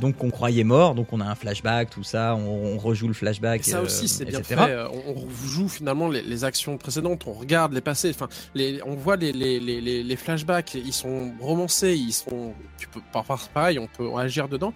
donc 0.00 0.22
on 0.22 0.30
croyait 0.30 0.62
mort, 0.62 0.94
donc 0.94 1.12
on 1.12 1.20
a 1.20 1.24
un 1.24 1.34
flashback, 1.34 1.90
tout 1.90 2.04
ça, 2.04 2.36
on, 2.36 2.74
on 2.74 2.78
rejoue 2.78 3.08
le 3.08 3.12
flashback, 3.12 3.66
Et 3.66 3.70
ça 3.72 3.82
aussi, 3.82 4.06
c'est 4.06 4.24
bien 4.24 4.40
fait. 4.44 4.54
On, 4.56 5.24
on 5.26 5.28
joue 5.48 5.68
finalement 5.68 6.08
les, 6.08 6.22
les 6.22 6.44
actions 6.44 6.78
précédentes, 6.78 7.24
on 7.26 7.32
regarde 7.32 7.72
les 7.72 7.80
passés. 7.80 8.10
Enfin, 8.10 8.28
les, 8.54 8.80
on 8.86 8.94
voit 8.94 9.16
les- 9.16 9.32
les 9.32 10.14
flashbacks, 10.16 10.74
ils 10.74 10.92
sont 10.92 11.32
romancés, 11.40 11.94
ils 11.96 12.12
sont. 12.12 12.54
Tu 12.78 12.86
peux 12.86 13.00
parfois 13.12 13.40
pareil, 13.52 13.80
on 13.80 13.88
peut 13.88 14.08
agir 14.16 14.46
dedans. 14.48 14.72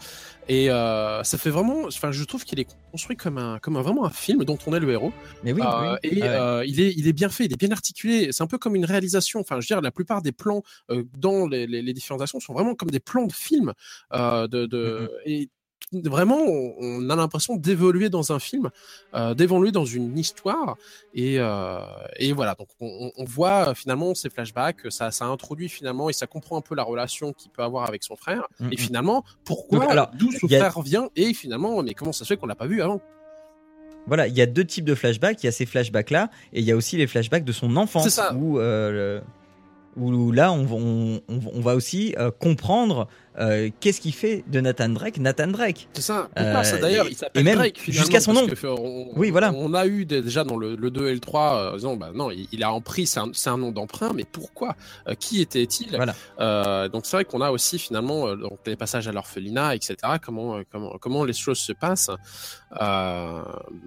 Et 0.48 0.70
euh, 0.70 1.22
ça 1.22 1.38
fait 1.38 1.50
vraiment. 1.50 1.84
Enfin, 1.86 2.12
je 2.12 2.22
trouve 2.24 2.44
qu'il 2.44 2.60
est 2.60 2.66
construit 2.90 3.16
comme 3.16 3.38
un, 3.38 3.58
comme 3.60 3.76
un 3.76 3.82
vraiment 3.82 4.04
un 4.04 4.10
film 4.10 4.44
dont 4.44 4.58
on 4.66 4.74
est 4.74 4.80
le 4.80 4.90
héros. 4.90 5.12
Mais 5.42 5.52
oui, 5.52 5.62
Euh, 5.62 5.96
oui. 6.02 6.10
et 6.18 6.22
Ah 6.22 6.26
ouais. 6.26 6.32
euh, 6.32 6.64
il 6.66 6.80
est 6.80 6.92
il 6.96 7.08
est 7.08 7.12
bien 7.12 7.28
fait, 7.30 7.46
il 7.46 7.52
est 7.52 7.58
bien 7.58 7.70
articulé. 7.70 8.28
C'est 8.32 8.42
un 8.42 8.46
peu 8.46 8.58
comme 8.58 8.76
une 8.76 8.84
réalisation. 8.84 9.40
Enfin, 9.40 9.56
je 9.60 9.64
veux 9.64 9.74
dire, 9.76 9.80
la 9.80 9.90
plupart 9.90 10.20
des 10.22 10.32
plans 10.32 10.62
dans 11.18 11.46
les, 11.48 11.66
les, 11.66 11.80
les 11.82 11.92
différentes 11.94 12.20
actions 12.22 12.40
sont 12.40 12.52
vraiment 12.52 12.74
comme 12.74 12.90
des 12.90 13.00
plans 13.00 13.26
de 13.26 13.32
film. 13.32 13.72
De, 14.12 14.68
Mhm. 15.02 15.08
et 15.26 15.48
vraiment, 15.92 16.38
on, 16.38 16.74
on 16.80 17.10
a 17.10 17.16
l'impression 17.16 17.56
d'évoluer 17.56 18.08
dans 18.08 18.32
un 18.32 18.38
film, 18.38 18.70
euh, 19.14 19.34
d'évoluer 19.34 19.70
dans 19.70 19.84
une 19.84 20.18
histoire. 20.18 20.76
Et, 21.14 21.36
euh, 21.38 21.78
et 22.16 22.32
voilà, 22.32 22.54
donc 22.54 22.68
on, 22.80 23.10
voit 23.24 23.68
euh, 23.70 23.74
finalement 23.74 24.14
ces 24.14 24.30
flashbacks, 24.30 24.90
ça, 24.90 25.10
ça 25.10 25.26
introduit 25.26 25.68
finalement 25.68 26.10
et 26.10 26.12
ça 26.12 26.26
comprend 26.26 26.56
un 26.56 26.60
peu 26.62 26.74
la 26.74 26.82
relation 26.82 27.32
qu'il 27.32 27.50
peut 27.50 27.62
avoir 27.62 27.88
avec 27.88 28.02
son 28.02 28.16
frère. 28.16 28.46
Mhm. 28.60 28.68
Et 28.72 28.76
finalement, 28.76 29.24
pourquoi, 29.44 30.10
d'où 30.14 30.32
son 30.32 30.46
a- 30.46 30.58
frère 30.58 30.80
vient 30.82 31.08
et 31.16 31.32
finalement, 31.34 31.82
mais 31.82 31.94
comment 31.94 32.12
ça 32.12 32.24
se 32.24 32.28
fait 32.34 32.36
qu'on 32.36 32.46
l'a 32.46 32.54
pas 32.56 32.66
vu 32.66 32.82
avant? 32.82 33.00
Voilà, 34.06 34.26
il 34.26 34.34
y 34.36 34.42
a 34.42 34.46
deux 34.46 34.64
types 34.66 34.84
de 34.84 34.94
flashbacks. 34.94 35.42
Il 35.42 35.46
y 35.46 35.48
a 35.48 35.52
ces 35.52 35.64
flashbacks-là, 35.64 36.28
et 36.52 36.60
il 36.60 36.64
y 36.66 36.72
a 36.72 36.76
aussi 36.76 36.96
les 36.98 37.06
flashbacks 37.06 37.44
de 37.44 37.52
son 37.52 37.76
enfance. 37.76 38.04
C'est 38.04 38.10
ça. 38.10 38.34
Où, 38.34 38.58
euh, 38.58 39.20
le- 39.96 40.02
où 40.02 40.30
là, 40.32 40.52
on, 40.52 40.64
va- 40.64 40.74
on, 40.74 41.20
on- 41.28 41.40
on 41.54 41.60
va 41.60 41.74
aussi 41.74 42.14
euh, 42.18 42.30
comprendre 42.30 43.08
euh, 43.38 43.68
qu'est-ce 43.80 44.00
qui 44.00 44.12
fait 44.12 44.44
de 44.46 44.60
Nathan 44.60 44.88
Drake? 44.90 45.18
Nathan 45.18 45.48
Drake. 45.48 45.88
C'est 45.92 46.02
ça. 46.02 46.28
Euh, 46.38 46.62
ça 46.62 46.78
d'ailleurs 46.78 47.06
Il 47.08 47.16
s'appelle 47.16 47.44
Drake 47.44 47.80
jusqu'à 47.88 48.20
son 48.20 48.32
nom. 48.32 48.46
que, 48.46 48.66
euh, 48.66 48.74
on- 48.78 49.08
Oui, 49.16 49.30
voilà. 49.30 49.52
On 49.54 49.74
a 49.74 49.86
eu 49.86 50.04
déjà 50.04 50.44
dans 50.44 50.56
le, 50.56 50.76
le 50.76 50.90
2 50.90 51.08
et 51.08 51.14
le 51.14 51.20
3, 51.20 51.56
euh, 51.56 51.74
disons, 51.74 51.96
bah 51.96 52.10
non, 52.14 52.30
il, 52.30 52.46
il 52.52 52.62
a 52.62 52.72
en 52.72 52.80
pris, 52.80 53.06
c'est 53.06 53.20
un, 53.48 53.56
nom 53.56 53.72
d'emprunt, 53.72 54.12
mais 54.14 54.24
pourquoi? 54.24 54.76
Qui 55.18 55.40
était-il? 55.40 55.96
Voilà. 55.96 56.88
Donc 56.88 57.06
c'est 57.06 57.16
vrai 57.16 57.24
qu'on 57.24 57.40
a 57.40 57.50
aussi 57.50 57.78
finalement 57.78 58.34
donc, 58.36 58.58
les 58.66 58.76
passages 58.76 59.08
à 59.08 59.12
l'orphelinat, 59.12 59.74
etc. 59.74 59.96
Comment, 60.24 60.60
comment, 60.70 60.96
comment 61.00 61.24
les 61.24 61.32
choses 61.32 61.58
se 61.58 61.72
passent. 61.72 62.10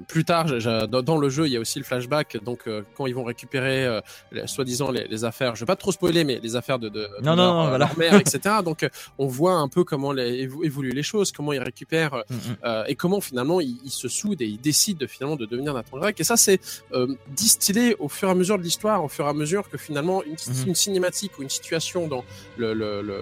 Plus 0.08 0.26
tard, 0.26 0.46
dans, 0.88 1.18
le 1.18 1.30
jeu, 1.30 1.48
il 1.48 1.54
y 1.54 1.58
a 1.58 1.60
aussi 1.60 1.80
le 1.80 1.86
flashback. 1.86 2.38
Donc 2.44 2.66
quand 2.96 3.06
ils 3.08 3.16
vont 3.16 3.24
récupérer, 3.24 4.00
soi-disant 4.46 4.92
les, 4.92 5.08
les 5.08 5.24
affaires, 5.26 5.56
je 5.56 5.62
vais 5.62 5.66
pas 5.66 5.76
trop 5.76 5.92
spoiler, 5.92 6.24
mais 6.24 6.40
les 6.42 6.56
affaires 6.56 6.80
de, 6.80 6.90
de, 6.90 7.02
de 7.02 7.08
Non, 7.24 7.36
non, 7.36 7.44
leur, 7.44 7.54
non, 7.54 7.68
voilà. 7.70 7.78
leur 7.78 7.98
mère, 7.98 8.16
etc. 8.16 8.40
Donc 8.66 8.88
on 9.18 9.28
voit 9.38 9.56
un 9.66 9.70
peu 9.76 9.84
comment 9.84 10.12
les, 10.12 10.50
évoluent 10.70 10.98
les 11.02 11.08
choses, 11.12 11.32
comment 11.32 11.54
ils 11.54 11.66
récupèrent 11.72 12.24
Mm, 12.30 12.36
mm. 12.36 12.58
euh, 12.64 12.84
et 12.88 12.96
comment 12.96 13.22
finalement 13.22 13.62
ils, 13.62 13.78
ils 13.84 13.92
se 13.92 14.08
soudent 14.08 14.42
et 14.42 14.46
ils 14.46 14.60
décident 14.60 15.00
de, 15.00 15.08
finalement 15.08 15.36
de 15.36 15.46
devenir 15.46 15.74
Nathan 15.74 15.98
Drake. 15.98 16.20
Et 16.20 16.24
ça, 16.24 16.38
c'est 16.38 16.60
euh, 16.94 17.16
distillé 17.36 17.96
au 18.00 18.10
fur 18.10 18.28
et 18.28 18.32
à 18.32 18.36
mesure 18.36 18.58
de 18.58 18.64
l'histoire, 18.64 19.04
au 19.04 19.08
fur 19.08 19.26
et 19.26 19.30
à 19.30 19.34
mesure 19.34 19.70
que 19.70 19.78
finalement 19.78 20.24
une, 20.24 20.36
une 20.68 20.76
cinématique 20.76 21.38
ou 21.40 21.44
une 21.44 21.50
situation 21.50 22.08
dans 22.08 22.24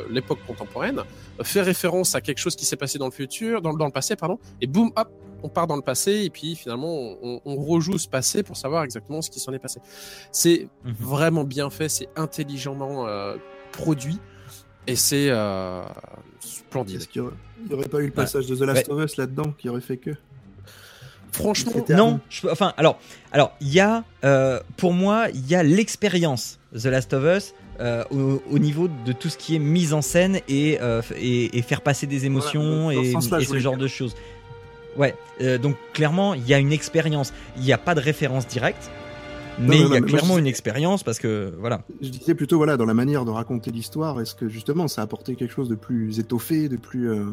l'époque 0.10 0.40
contemporaine 0.48 1.02
euh, 1.40 1.44
fait 1.44 1.62
référence 1.62 2.16
à 2.16 2.22
quelque 2.22 2.40
chose 2.40 2.56
qui 2.56 2.66
s'est 2.66 2.78
passé 2.78 2.98
dans 2.98 3.06
le 3.06 3.12
futur, 3.12 3.62
dans, 3.62 3.74
dans 3.74 3.86
le 3.86 3.92
passé, 3.92 4.16
pardon, 4.16 4.40
et 4.62 4.68
boum, 4.68 4.92
hop, 4.96 5.10
on 5.44 5.50
part 5.50 5.68
dans 5.68 5.76
le 5.76 5.82
passé 5.82 6.24
et 6.24 6.30
puis 6.32 6.56
finalement 6.56 7.18
on, 7.22 7.40
on 7.46 7.56
rejoue 7.56 8.00
ce 8.00 8.08
passé 8.08 8.42
pour 8.42 8.58
savoir 8.58 8.84
exactement 8.84 9.22
ce 9.22 9.30
qui 9.30 9.40
s'en 9.40 9.54
est 9.54 9.60
passé. 9.60 9.80
C'est 10.32 10.70
vraiment 10.84 11.44
bien 11.44 11.70
fait, 11.70 11.90
c'est 11.90 12.10
intelligemment 12.16 13.08
euh, 13.08 13.36
produit 13.72 14.20
et 14.88 14.96
c'est 14.96 15.28
euh, 15.30 15.82
splendide. 16.40 16.98
Est-ce 17.02 17.08
qu'il 17.08 17.24
n'y 17.68 17.74
aurait 17.74 17.88
pas 17.88 18.00
eu 18.00 18.06
le 18.08 18.12
passage 18.12 18.48
de 18.48 18.56
The 18.56 18.62
Last 18.62 18.90
of 18.90 19.04
Us 19.04 19.18
là-dedans 19.18 19.54
qui 19.58 19.70
aurait 19.70 19.82
fait 19.82 19.98
que 19.98 20.12
Franchement, 21.32 21.74
Non, 21.90 22.20
je- 22.30 22.48
enfin, 22.48 22.74
alors, 22.78 22.98
alors, 23.34 23.52
il 23.60 23.68
y 23.74 23.82
a, 23.82 24.06
euh, 24.24 24.62
pour 24.78 24.94
moi, 24.94 25.28
il 25.34 25.46
y 25.48 25.54
a 25.56 25.64
l'expérience 25.64 26.60
The 26.74 26.86
Last 26.86 27.14
of 27.14 27.24
Us 27.26 27.54
euh, 27.82 28.06
au, 28.10 28.42
au 28.50 28.58
niveau 28.58 28.88
de 29.06 29.12
tout 29.12 29.28
ce 29.28 29.38
qui 29.38 29.54
est 29.56 29.60
mise 29.60 29.92
en 29.94 30.02
scène 30.02 30.40
et, 30.48 30.78
euh, 30.82 31.02
et, 31.18 31.58
et 31.58 31.62
faire 31.62 31.82
passer 31.82 32.08
des 32.08 32.26
émotions 32.26 32.84
Voilà, 32.84 33.12
dans 33.12 33.20
ce 33.20 33.36
et, 33.36 33.44
ce 33.44 33.60
genre 33.60 33.76
de 33.76 33.88
choses. 33.88 34.16
Ouais, 34.96 35.14
euh, 35.42 35.58
donc 35.58 35.76
clairement, 35.92 36.36
il 36.36 36.48
y 36.48 36.54
a 36.54 36.58
une 36.58 36.72
expérience. 36.72 37.34
Il 37.58 37.64
n'y 37.64 37.74
a 37.74 37.78
pas 37.78 37.96
de 37.96 38.00
référence 38.00 38.48
directe, 38.48 38.90
mais 39.60 39.78
il 39.80 39.88
y 39.90 39.96
a 39.96 40.00
non, 40.00 40.06
clairement 40.06 40.36
je- 40.36 40.40
une 40.40 40.48
expérience 40.48 41.04
parce 41.04 41.20
que 41.20 41.54
voilà. 41.60 41.84
Je 42.02 42.10
disais 42.10 42.36
plutôt 42.36 42.58
voilà 42.58 42.78
dans 42.78 42.86
la 42.86 42.94
manière 42.94 43.26
de 43.26 43.32
raconter 43.32 43.72
l'histoire. 43.72 44.20
Est-ce 44.22 44.36
que 44.36 44.50
justement 44.50 44.88
ça 44.88 45.02
a 45.02 45.04
apporté 45.06 45.36
quelque 45.36 45.54
chose 45.54 45.70
de 45.70 45.76
plus 45.76 46.20
étoffé, 46.20 46.68
de 46.70 46.78
plus, 46.78 47.10
euh, 47.10 47.26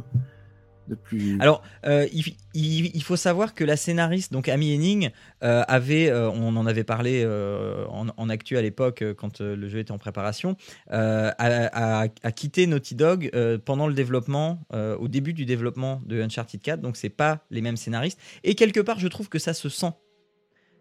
de 0.89 0.95
plus. 0.97 1.39
Alors, 1.41 1.63
euh, 1.87 2.07
il, 2.13 2.25
il- 2.55 2.91
il 2.95 3.03
faut 3.05 3.15
savoir 3.17 3.55
que 3.55 3.63
la 3.65 3.77
scénariste, 3.77 4.33
donc 4.33 4.49
Amy 4.49 4.75
Henning, 4.75 5.11
euh, 5.45 5.63
avait, 5.69 6.13
on 6.13 6.57
en 6.57 6.67
avait 6.67 6.83
parlé 6.85 7.25
en, 7.25 8.07
en 8.17 8.29
actu 8.29 8.57
à 8.57 8.63
l'époque 8.63 9.05
quand 9.17 9.41
le 9.41 9.69
jeu 9.69 9.79
était 9.79 9.93
en 9.93 9.99
préparation, 9.99 10.57
a, 10.91 11.29
a- 11.39 12.09
a 12.23 12.33
quitté 12.33 12.67
Naughty 12.67 12.95
Dog 12.97 13.31
pendant 13.65 13.87
le 13.87 13.95
développement, 13.95 14.65
au 14.73 15.09
début 15.09 15.33
du 15.35 15.45
développement 15.47 16.01
de 16.07 16.21
Uncharted 16.21 16.61
4, 16.61 16.81
donc 16.81 16.97
c'est 16.97 17.09
pas 17.11 17.45
les 17.51 17.61
mêmes 17.63 17.77
scénaristes. 17.77 18.19
Et 18.45 18.55
quelque 18.57 18.81
part, 18.81 18.99
je 18.99 19.09
trouve 19.09 19.29
que 19.29 19.39
ça 19.39 19.55
se 19.55 19.69
sent. 19.69 19.93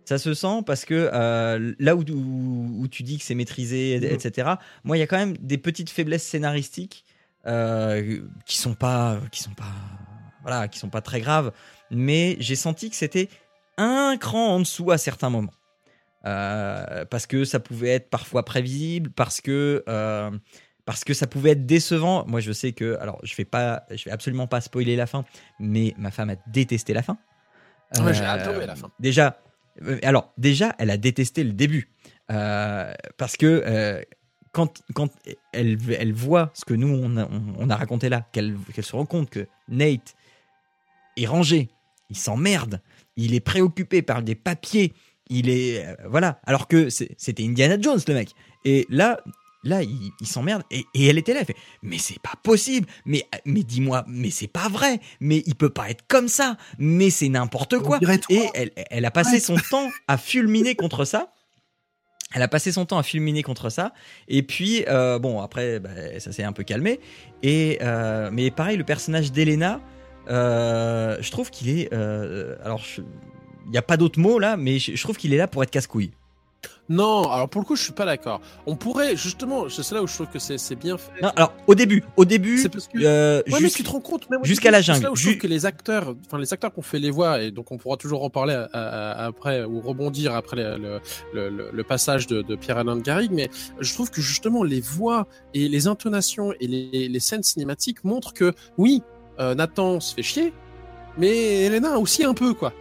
Ça 0.05 0.17
se 0.17 0.33
sent 0.33 0.61
parce 0.65 0.83
que 0.85 1.09
euh, 1.13 1.73
là 1.79 1.95
où, 1.95 2.01
où- 2.01 2.81
où 2.81 2.87
tu 2.87 3.03
dis 3.03 3.17
que 3.17 3.23
c'est 3.23 3.35
maîtrisé, 3.35 3.99
etc., 4.13 4.49
moi, 4.83 4.97
il 4.97 4.99
y 4.99 5.03
a 5.03 5.07
quand 5.07 5.17
même 5.17 5.37
des 5.37 5.57
petites 5.57 5.89
faiblesses 5.89 6.23
scénaristiques 6.23 7.05
euh, 7.47 8.19
qui 8.45 8.57
sont 8.57 8.73
pas, 8.73 9.19
qui 9.31 9.41
sont 9.41 9.53
pas, 9.53 9.71
voilà, 10.41 10.67
qui 10.67 10.79
sont 10.79 10.89
pas 10.89 11.01
très 11.01 11.21
graves, 11.21 11.51
mais 11.91 12.35
j'ai 12.39 12.55
senti 12.55 12.89
que 12.89 12.95
c'était 12.95 13.29
un 13.77 14.17
cran 14.19 14.55
en 14.55 14.59
dessous 14.59 14.91
à 14.91 14.97
certains 14.97 15.29
moments. 15.29 15.53
Euh, 16.25 17.03
parce 17.05 17.25
que 17.25 17.45
ça 17.45 17.59
pouvait 17.59 17.89
être 17.89 18.09
parfois 18.09 18.43
prévisible, 18.45 19.09
parce 19.11 19.41
que 19.41 19.83
euh, 19.87 20.29
parce 20.85 21.03
que 21.03 21.13
ça 21.13 21.25
pouvait 21.25 21.51
être 21.51 21.65
décevant. 21.65 22.25
Moi, 22.27 22.41
je 22.41 22.51
sais 22.51 22.73
que, 22.73 22.97
alors, 22.99 23.19
je 23.23 23.35
vais 23.35 23.45
pas, 23.45 23.83
je 23.91 24.03
vais 24.05 24.11
absolument 24.11 24.47
pas 24.47 24.61
spoiler 24.61 24.95
la 24.95 25.07
fin, 25.07 25.25
mais 25.59 25.93
ma 25.97 26.11
femme 26.11 26.29
a 26.31 26.35
détesté 26.47 26.93
la 26.93 27.01
fin. 27.01 27.17
Ouais, 27.95 28.13
j'ai 28.13 28.23
Euh, 28.23 28.27
adoré 28.33 28.65
la 28.67 28.75
fin. 28.75 28.89
Déjà, 28.99 29.27
euh, 29.27 29.50
alors 30.03 30.33
déjà, 30.37 30.75
elle 30.79 30.89
a 30.91 30.97
détesté 30.97 31.43
le 31.43 31.53
début 31.53 31.89
Euh, 32.31 32.93
parce 33.17 33.35
que 33.35 33.45
euh, 33.65 34.01
quand, 34.53 34.81
quand 34.93 35.09
elle, 35.51 35.77
elle 35.99 36.13
voit 36.13 36.49
ce 36.53 36.63
que 36.63 36.73
nous 36.73 36.87
on 36.87 37.17
a, 37.17 37.27
on- 37.59 37.69
a 37.69 37.75
raconté 37.75 38.07
là, 38.07 38.25
qu'elle 38.31 38.55
se 38.81 38.95
rend 38.95 39.05
compte 39.05 39.29
que 39.29 39.47
Nate 39.67 40.15
est 41.17 41.25
rangé, 41.25 41.67
il 42.09 42.15
s'emmerde, 42.15 42.79
il 43.17 43.33
est 43.33 43.41
préoccupé 43.41 44.01
par 44.01 44.21
des 44.23 44.35
papiers, 44.35 44.93
il 45.29 45.49
est 45.49 45.85
euh, 45.85 45.95
voilà, 46.09 46.39
alors 46.45 46.67
que 46.69 46.89
c'était 46.89 47.43
Indiana 47.43 47.75
Jones 47.81 47.99
le 48.07 48.13
mec. 48.13 48.29
Et 48.63 48.85
là, 48.89 49.19
là, 49.63 49.83
il, 49.83 50.11
il 50.19 50.27
s'emmerde 50.27 50.63
et, 50.71 50.85
et 50.93 51.07
elle 51.07 51.17
était 51.17 51.33
là, 51.33 51.41
elle 51.41 51.45
fait 51.45 51.55
mais 51.81 51.97
c'est 51.97 52.19
pas 52.19 52.33
possible, 52.43 52.87
mais 53.05 53.27
mais 53.45 53.63
dis-moi, 53.63 54.03
mais 54.07 54.29
c'est 54.29 54.47
pas 54.47 54.69
vrai, 54.69 54.99
mais 55.19 55.43
il 55.45 55.55
peut 55.55 55.69
pas 55.69 55.89
être 55.89 56.03
comme 56.07 56.27
ça, 56.27 56.57
mais 56.77 57.09
c'est 57.09 57.29
n'importe 57.29 57.79
quoi. 57.79 57.99
Et 58.29 58.49
elle, 58.53 58.71
elle 58.75 59.05
a 59.05 59.11
passé 59.11 59.39
son 59.39 59.55
temps 59.55 59.89
à 60.07 60.17
fulminer 60.17 60.75
contre 60.75 61.05
ça. 61.05 61.33
Elle 62.33 62.41
a 62.41 62.47
passé 62.47 62.71
son 62.71 62.85
temps 62.85 62.97
à 62.97 63.03
fulminer 63.03 63.43
contre 63.43 63.69
ça. 63.69 63.93
Et 64.29 64.41
puis, 64.41 64.85
euh, 64.87 65.19
bon, 65.19 65.41
après, 65.41 65.79
bah, 65.79 65.89
ça 66.19 66.31
s'est 66.31 66.43
un 66.43 66.53
peu 66.53 66.63
calmé. 66.63 67.01
Et, 67.43 67.77
euh, 67.81 68.29
mais 68.31 68.51
pareil, 68.51 68.77
le 68.77 68.85
personnage 68.85 69.33
d'Elena, 69.33 69.81
euh, 70.29 71.17
je 71.19 71.29
trouve 71.29 71.49
qu'il 71.49 71.67
est. 71.69 71.93
alors, 71.93 72.81
il 73.65 73.71
n'y 73.71 73.77
a 73.77 73.81
pas 73.81 73.97
d'autre 73.97 74.19
mot 74.19 74.39
là, 74.39 74.55
mais 74.57 74.79
je, 74.79 74.95
je 74.95 75.03
trouve 75.03 75.17
qu'il 75.17 75.33
est 75.33 75.37
là 75.37 75.47
pour 75.47 75.61
être 75.61 75.71
casse-couille. 75.71 76.11
Non, 76.89 77.23
alors 77.31 77.47
pour 77.49 77.61
le 77.61 77.65
coup, 77.65 77.75
je 77.75 77.83
suis 77.83 77.93
pas 77.93 78.05
d'accord. 78.05 78.41
On 78.65 78.75
pourrait, 78.75 79.15
justement, 79.15 79.69
c'est 79.69 79.91
là 79.95 80.03
où 80.03 80.07
je 80.07 80.13
trouve 80.13 80.27
que 80.27 80.39
c'est 80.39 80.75
bien 80.75 80.97
fait. 80.97 81.21
Non, 81.21 81.29
alors, 81.35 81.53
au 81.67 81.73
début, 81.75 82.03
au 82.17 82.25
début, 82.25 82.57
C'est 82.57 82.69
parce 82.69 82.87
que. 82.87 82.97
euh, 83.01 83.41
Ouais, 83.49 83.59
mais 83.61 83.69
tu 83.69 83.83
te 83.83 83.89
rends 83.89 84.01
compte, 84.01 84.27
jusqu'à 84.43 84.71
la 84.71 84.79
c'est 84.79 84.87
jungle. 84.93 85.03
là 85.03 85.11
où 85.11 85.15
je 85.15 85.29
trouve 85.29 85.37
que 85.37 85.47
les 85.47 85.65
acteurs, 85.65 86.15
enfin 86.27 86.37
les 86.37 86.51
acteurs 86.53 86.73
qu'on 86.73 86.81
fait 86.81 86.99
les 86.99 87.09
voix, 87.11 87.41
et 87.41 87.51
donc 87.51 87.71
on 87.71 87.77
pourra 87.77 87.95
toujours 87.97 88.23
en 88.23 88.29
parler 88.29 88.53
à- 88.53 88.69
à- 88.73 89.11
à- 89.11 89.25
après 89.27 89.63
ou 89.63 89.79
rebondir 89.79 90.35
après 90.35 90.57
le, 90.57 90.99
le, 91.33 91.49
le- 91.71 91.83
passage 91.83 92.27
de, 92.27 92.41
de 92.41 92.55
Pierre-Alain 92.55 92.95
de 92.97 93.01
Garrigue, 93.01 93.31
mais 93.33 93.49
je 93.79 93.93
trouve 93.93 94.11
que 94.11 94.21
justement 94.21 94.63
les 94.63 94.81
voix 94.81 95.27
et 95.53 95.67
les 95.69 95.87
intonations 95.87 96.53
et 96.59 96.67
les, 96.67 97.07
les 97.09 97.19
scènes 97.19 97.43
cinématiques 97.43 98.03
montrent 98.03 98.33
que 98.33 98.53
oui, 98.77 99.01
euh, 99.39 99.55
Nathan 99.55 99.99
se 99.99 100.13
fait 100.13 100.23
chier, 100.23 100.53
mais 101.17 101.63
Elena 101.65 101.97
aussi 101.99 102.23
un 102.23 102.33
peu 102.33 102.53
quoi. 102.53 102.73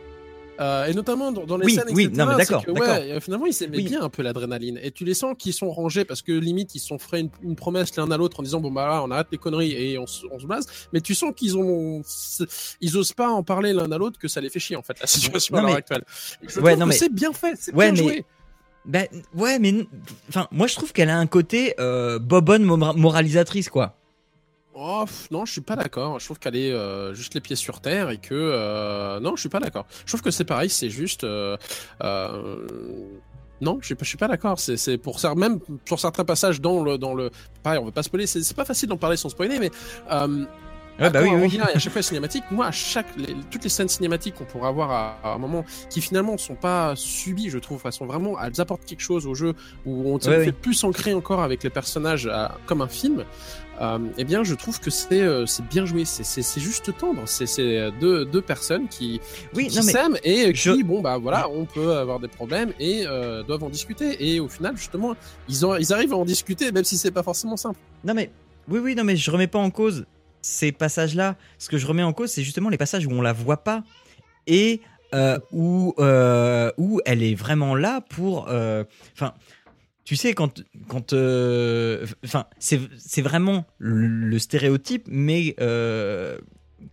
Euh, 0.60 0.84
et 0.86 0.92
notamment 0.94 1.32
dans, 1.32 1.46
dans 1.46 1.56
les 1.56 1.64
Oui, 1.66 1.74
scènes, 1.74 1.84
oui, 1.92 2.04
etc., 2.04 2.18
non, 2.18 2.26
mais 2.26 2.36
d'accord, 2.36 2.64
que, 2.66 2.70
ouais, 2.70 2.80
euh, 3.12 3.20
finalement, 3.20 3.46
ils 3.46 3.54
s'aimaient 3.54 3.78
Oui. 3.78 3.84
bien 3.84 4.02
un 4.02 4.10
peu 4.10 4.22
l'adrénaline. 4.22 4.78
Et 4.82 4.90
tu 4.90 5.04
les 5.06 5.14
sens 5.14 5.34
qu'ils 5.38 5.54
sont 5.54 5.70
rangés 5.70 6.04
parce 6.04 6.20
que 6.20 6.32
limite, 6.32 6.74
ils 6.74 6.80
se 6.80 6.86
sont 6.88 6.98
fait 6.98 7.20
une, 7.20 7.30
une 7.42 7.56
promesse 7.56 7.96
l'un 7.96 8.10
à 8.10 8.16
l'autre 8.18 8.40
en 8.40 8.42
disant 8.42 8.60
bon 8.60 8.70
bah 8.70 8.86
là, 8.86 9.02
on 9.02 9.10
arrête 9.10 9.28
les 9.32 9.38
conneries 9.38 9.72
et 9.72 9.98
on, 9.98 10.06
se- 10.06 10.26
on 10.30 10.38
se 10.38 10.44
blase. 10.46 10.66
Mais 10.92 11.00
tu 11.00 11.14
sens 11.14 11.32
qu'ils 11.34 11.56
ont, 11.56 12.02
ils 12.80 12.96
osent 12.98 13.12
pas 13.14 13.28
en 13.30 13.42
parler 13.42 13.72
l'un 13.72 13.90
à 13.90 13.96
l'autre 13.98 14.18
que 14.18 14.28
ça 14.28 14.40
les 14.40 14.50
fait 14.50 14.60
chier 14.60 14.76
en 14.76 14.82
fait 14.82 15.00
la 15.00 15.06
situation 15.06 15.54
Non, 15.54 15.58
à 15.58 15.62
l'heure 15.62 15.70
mais- 15.72 15.78
actuelle. 15.78 16.04
Je 16.42 16.60
Ouais, 16.60 16.72
trouve 16.72 16.80
non, 16.80 16.84
que 16.86 16.90
mais- 16.90 16.96
c'est 16.96 17.12
bien 17.12 17.32
fait, 17.32 17.54
c'est 17.58 17.74
Ouais, 17.74 17.90
bien 17.92 18.02
mais- 18.02 18.08
joué. 18.08 18.24
Ben, 18.86 19.06
ouais, 19.34 19.58
mais 19.58 19.86
enfin, 20.30 20.48
moi 20.50 20.66
je 20.66 20.74
trouve 20.74 20.92
qu'elle 20.92 21.10
a 21.10 21.18
un 21.18 21.26
côté 21.26 21.74
euh, 21.78 22.18
bobonne 22.18 22.64
mora- 22.64 22.94
moralisatrice 22.94 23.68
quoi. 23.68 23.94
Oh, 24.82 25.04
non, 25.30 25.44
je 25.44 25.52
suis 25.52 25.60
pas 25.60 25.76
d'accord. 25.76 26.18
Je 26.18 26.24
trouve 26.24 26.38
qu'elle 26.38 26.56
est 26.56 26.72
euh, 26.72 27.12
juste 27.12 27.34
les 27.34 27.40
pieds 27.42 27.54
sur 27.56 27.80
terre 27.82 28.08
et 28.08 28.16
que 28.16 28.32
euh, 28.32 29.20
non, 29.20 29.36
je 29.36 29.40
suis 29.40 29.48
pas 29.50 29.60
d'accord. 29.60 29.84
Je 30.06 30.10
trouve 30.10 30.22
que 30.22 30.30
c'est 30.30 30.44
pareil, 30.46 30.70
c'est 30.70 30.88
juste. 30.88 31.22
euh, 31.24 31.56
Non, 33.60 33.76
je 33.82 33.86
suis 33.86 33.94
pas, 33.94 34.04
je 34.04 34.08
suis 34.08 34.16
pas 34.16 34.28
d'accord. 34.28 34.58
C'est, 34.58 34.96
pour 34.96 35.20
ça, 35.20 35.34
même 35.34 35.58
sur 35.84 36.00
certains 36.00 36.24
passages 36.24 36.62
dans 36.62 36.82
le, 36.82 36.96
dans 36.96 37.12
le, 37.14 37.30
pareil, 37.62 37.78
on 37.78 37.84
veut 37.84 37.90
pas 37.92 38.02
spoiler. 38.02 38.26
C'est, 38.26 38.54
pas 38.56 38.64
facile 38.64 38.88
d'en 38.88 38.96
parler 38.96 39.18
sans 39.18 39.28
spoiler, 39.28 39.58
mais 39.58 39.70
bah 40.08 41.20
oui, 41.22 41.30
oui. 41.34 41.58
à 41.60 41.78
chaque 41.78 41.92
fois 41.94 42.02
cinématique. 42.02 42.44
Moi, 42.50 42.66
à 42.66 42.72
chaque, 42.72 43.06
les- 43.16 43.34
toutes 43.50 43.64
les 43.64 43.70
scènes 43.70 43.88
cinématiques 43.88 44.34
qu'on 44.34 44.44
pourrait 44.44 44.68
avoir 44.68 44.90
à, 44.90 45.18
à 45.24 45.32
un 45.34 45.38
moment, 45.38 45.64
qui 45.88 46.00
finalement 46.02 46.36
sont 46.36 46.56
pas 46.56 46.94
subies, 46.94 47.48
je 47.48 47.58
trouve, 47.58 47.80
elles 47.86 47.92
sont 47.92 48.04
vraiment, 48.06 48.38
elles 48.42 48.60
apportent 48.60 48.84
quelque 48.84 49.00
chose 49.00 49.26
au 49.26 49.34
jeu 49.34 49.54
où 49.86 50.10
on 50.12 50.20
se 50.20 50.28
Ouais, 50.28 50.44
fait 50.44 50.50
oui. 50.50 50.56
plus 50.60 50.84
ancrer 50.84 51.14
encore 51.14 51.40
avec 51.42 51.62
les 51.62 51.70
personnages 51.70 52.30
comme 52.66 52.82
un 52.82 52.88
film. 52.88 53.24
Euh, 53.80 53.98
eh 54.18 54.24
bien, 54.24 54.44
je 54.44 54.54
trouve 54.54 54.78
que 54.78 54.90
c'est 54.90 55.22
euh, 55.22 55.46
bien 55.70 55.86
joué, 55.86 56.04
c'est- 56.04 56.60
juste 56.60 56.96
tendre. 56.98 57.22
C'est 57.26 57.46
euh, 57.58 57.90
deux, 57.98 58.24
deux 58.26 58.42
personnes 58.42 58.88
qui, 58.88 59.20
Oui, 59.54 59.68
qui 59.68 59.82
s'aiment 59.82 60.18
et 60.22 60.54
je- 60.54 60.72
qui, 60.72 60.82
bon, 60.82 61.00
bah 61.00 61.16
voilà, 61.16 61.48
on 61.48 61.64
peut 61.64 61.94
avoir 61.96 62.20
des 62.20 62.28
problèmes 62.28 62.72
et 62.78 63.04
doivent 63.46 63.64
en 63.64 63.70
discuter. 63.70 64.16
Et 64.34 64.38
au 64.40 64.48
final, 64.48 64.76
justement, 64.76 65.14
ils, 65.48 65.64
ont, 65.64 65.76
ils 65.76 65.92
arrivent 65.92 66.12
à 66.12 66.16
en 66.16 66.24
discuter, 66.24 66.70
même 66.72 66.84
si 66.84 66.98
c'est 66.98 67.10
pas 67.10 67.22
forcément 67.22 67.56
simple. 67.56 67.78
Non 68.04 68.14
mais 68.14 68.30
oui 68.68 68.78
oui 68.78 68.94
non 68.94 69.04
mais 69.04 69.16
je 69.16 69.30
remets 69.30 69.46
pas 69.46 69.58
en 69.58 69.70
cause 69.70 70.04
ces 70.42 70.72
passages 70.72 71.14
là. 71.14 71.36
Ce 71.58 71.68
que 71.68 71.78
je 71.78 71.86
remets 71.86 72.02
en 72.02 72.12
cause 72.12 72.30
c'est 72.30 72.42
justement 72.42 72.68
les 72.68 72.76
passages 72.78 73.06
où 73.06 73.10
on 73.10 73.22
la 73.22 73.32
voit 73.32 73.64
pas 73.64 73.82
et 74.46 74.80
euh, 75.14 75.38
où 75.52 75.94
euh, 75.98 76.70
où 76.78 77.00
elle 77.04 77.22
est 77.22 77.34
vraiment 77.34 77.74
là 77.74 78.00
pour 78.00 78.46
euh, 78.48 78.84
tu 80.10 80.16
sais 80.16 80.34
quand 80.34 80.64
quand 80.88 81.12
euh, 81.12 82.04
enfin 82.24 82.46
c'est 82.58 83.22
vraiment 83.22 83.64
le, 83.78 84.36
stéréotype 84.40 85.04
mais 85.06 85.54
euh, 85.60 86.36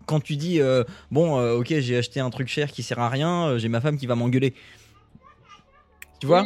quand 0.06 0.20
tu 0.20 0.36
dis 0.36 0.62
euh, 0.62 0.84
bon 1.10 1.42
ok 1.58 1.80
j'ai 1.80 1.98
acheté 1.98 2.20
un 2.20 2.30
truc 2.30 2.48
cher 2.48 2.72
qui 2.72 2.84
sert 2.84 3.00
à 3.00 3.10
rien 3.10 3.58
j'ai 3.58 3.70
ma 3.70 3.82
femme 3.82 3.98
qui 3.98 4.06
va 4.06 4.14
m'engueuler 4.14 4.54
tu 6.20 6.28
vois? 6.28 6.46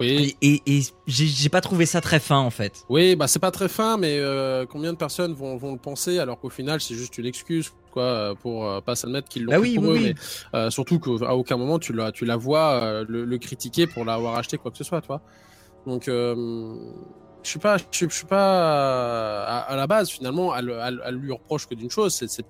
Oui. 0.00 0.36
et, 0.42 0.62
et, 0.66 0.78
et 0.78 0.82
j'ai 1.06 1.48
pas 1.48 1.60
trouvé 1.60 1.84
ça 1.86 2.00
très 2.00 2.20
fin 2.20 2.38
en 2.38 2.50
fait 2.50 2.84
Oui, 2.88 3.16
bah 3.16 3.26
c'est 3.26 3.38
pas 3.40 3.50
très 3.50 3.68
fin, 3.68 3.96
mais 3.96 4.18
euh, 4.18 4.64
combien 4.66 4.92
de 4.92 4.96
personnes 4.98 5.32
vont, 5.34 5.56
vont 5.56 5.72
le 5.72 5.78
penser 5.78 6.18
alors 6.20 6.38
qu'au 6.38 6.50
final 6.50 6.80
c'est 6.80 6.94
juste 6.94 7.18
une 7.18 7.26
excuse 7.26 7.72
quoi 7.90 8.34
pour 8.40 8.68
euh, 8.68 8.80
pas 8.80 8.94
s'admettre 8.94 9.28
qu'ils 9.28 9.44
l'ont 9.44 9.52
Bah 9.52 9.58
oui, 9.58 9.74
pour 9.74 9.84
oui, 9.84 9.88
eux, 9.90 9.92
oui. 9.94 10.14
mais 10.52 10.58
euh, 10.58 10.70
surtout 10.70 11.00
qu'à 11.00 11.34
aucun 11.34 11.56
moment 11.56 11.78
tu 11.80 11.92
la 11.92 12.12
tu 12.12 12.24
la 12.24 12.36
vois 12.36 13.02
le, 13.08 13.24
le 13.24 13.38
critiquer 13.38 13.86
pour 13.88 14.04
l'avoir 14.04 14.36
acheté 14.36 14.56
quoi 14.58 14.70
que 14.70 14.78
ce 14.78 14.84
soit, 14.84 15.00
toi. 15.00 15.20
Donc 15.86 16.04
Je 16.06 17.50
suis 17.50 17.58
pas, 17.58 17.76
je 17.78 18.06
suis, 18.08 18.26
pas 18.26 19.44
à, 19.46 19.58
à 19.72 19.76
la 19.76 19.86
base 19.86 20.10
finalement. 20.10 20.54
Elle, 20.56 20.70
elle- 20.70 21.00
elle 21.06 21.14
lui 21.14 21.32
reproche 21.32 21.66
que 21.66 21.74
d'une 21.74 21.90
chose, 21.90 22.12
c'est 22.14 22.44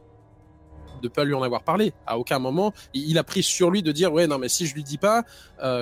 de 1.03 1.09
pas 1.09 1.25
lui 1.25 1.35
en 1.35 1.43
avoir 1.43 1.63
parlé. 1.63 1.93
À 2.07 2.19
aucun 2.19 2.39
moment, 2.41 2.73
il, 2.95 3.09
il 3.11 3.19
a 3.19 3.23
pris 3.25 3.43
sur 3.43 3.71
lui 3.71 3.83
de 3.83 3.93
dire 3.93 4.13
ouais 4.13 4.27
non 4.27 4.39
mais 4.39 4.49
si 4.49 4.67
je 4.67 4.75
lui 4.75 4.83
dis 4.83 4.99
pas, 4.99 5.23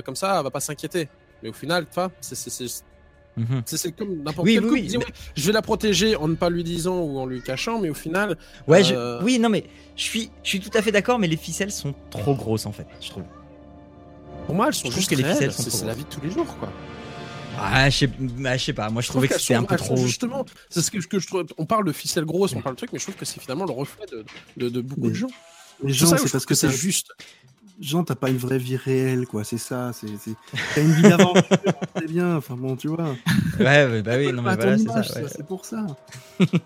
comme 0.05 0.17
ça, 0.17 0.37
elle 0.39 0.45
va 0.45 0.51
pas 0.51 0.61
s'inquiéter. 0.61 1.09
Mais 1.43 1.49
au 1.49 1.53
final, 1.53 1.85
tu 1.87 1.95
vois, 1.95 2.11
c'est 2.21 2.35
c'est- 2.35 2.51
c'est 3.67 3.93
comme 3.93 4.23
n'importe 4.23 4.47
Oui, 4.47 4.55
quel 4.55 4.63
oui, 4.65 4.69
couple. 4.69 4.73
oui, 4.81 4.81
Il 4.85 4.89
dit, 4.91 4.99
mais- 4.99 5.05
ouais, 5.05 5.13
je 5.37 5.47
vais 5.47 5.53
la 5.53 5.61
protéger 5.63 6.17
en 6.17 6.27
ne 6.29 6.35
pas 6.37 6.49
lui 6.49 6.65
disant 6.65 7.01
ou 7.01 7.19
en 7.19 7.27
lui 7.27 7.43
cachant, 7.43 7.81
mais 7.81 7.91
au 7.91 7.95
final, 7.95 8.39
Ouais, 8.67 8.83
je- 8.83 8.95
Euh, 8.95 9.23
oui, 9.23 9.39
non, 9.39 9.49
mais 9.51 9.65
je 9.95 10.03
suis, 10.03 10.31
je 10.43 10.49
suis 10.49 10.61
tout 10.61 10.71
à 10.73 10.81
fait 10.81 10.91
d'accord, 10.93 11.19
mais 11.19 11.27
les 11.29 11.37
ficelles 11.37 11.71
sont 11.73 11.95
trop 12.11 12.35
grosses 12.35 12.65
en 12.67 12.73
fait, 12.73 12.87
je 13.01 13.11
trouve. 13.11 13.25
pour 14.47 14.55
moi, 14.55 14.69
elles 14.69 14.75
sont 14.75 14.85
Je 14.87 14.91
trouve 14.91 14.95
juste 14.97 15.11
que 15.11 15.17
les 15.17 15.25
ficelles 15.25 15.53
sont 15.53 15.69
C'est 15.69 15.85
la 15.87 15.93
vie 15.95 16.05
de 16.05 16.09
tous 16.09 16.21
les 16.23 16.31
jours, 16.31 16.47
quoi. 16.59 16.73
Ah, 17.59 17.89
je 17.91 17.97
sais, 17.99 18.07
bah, 18.07 18.57
je 18.57 18.65
sais 18.65 18.73
pas, 18.75 18.89
moi 18.91 19.03
je 19.03 19.09
trouvais 19.09 19.29
que 19.29 19.39
c'était 19.39 19.55
un 19.55 19.65
peu 19.65 19.77
trop. 19.77 19.97
Justement, 19.97 20.45
c'est 20.71 20.81
ce 20.83 20.91
que, 20.91 20.99
que 21.07 21.19
je 21.19 21.27
trouve. 21.27 21.45
On 21.59 21.65
parle 21.67 21.85
de 21.87 21.93
ficelle 21.93 22.25
grosse, 22.25 22.53
on 22.55 22.61
parle 22.61 22.75
de 22.75 22.79
trucs, 22.79 22.93
mais 22.93 22.99
je 22.99 23.05
trouve 23.05 23.17
que 23.17 23.25
c'est 23.25 23.41
finalement 23.41 23.65
le 23.65 23.73
reflet 23.73 24.05
de, 24.13 24.25
de, 24.57 24.69
de 24.69 24.81
beaucoup 24.83 25.09
de 25.11 25.15
gens. 25.15 25.27
Les 25.83 25.93
gens, 25.93 26.07
c'est 26.17 26.31
parce 26.31 26.47
que 26.47 26.55
c'est 26.55 26.71
juste. 26.71 27.13
Jean, 27.79 28.05
t'as 28.05 28.15
pas 28.15 28.31
une 28.31 28.39
vraie 28.39 28.59
vie 28.59 28.77
réelle, 28.77 29.27
quoi. 29.27 29.45
C'est 29.45 29.59
ça. 29.59 29.91
C'est, 29.93 30.07
c'est... 30.19 30.33
T'as 30.75 30.81
une 30.83 30.93
vie 30.93 31.03
d'aventure, 31.03 31.43
c'est 31.99 32.07
bien. 32.11 32.37
Enfin 32.37 32.57
bon, 32.57 32.75
tu 32.77 32.89
vois. 32.89 33.15
Ouais, 33.59 33.87
ouais, 33.87 34.03
bah 34.03 34.13
oui, 34.17 34.33
non, 34.33 34.43
mais 34.43 34.55
voilà, 34.57 34.77
c'est 34.79 34.85
image, 34.85 35.09
ça. 35.09 35.15
ça, 35.15 35.23
ouais. 35.23 35.29
c'est 35.31 35.47
pour 35.47 35.65
ça. 35.65 35.85
Je 36.41 36.45
suis 36.47 36.61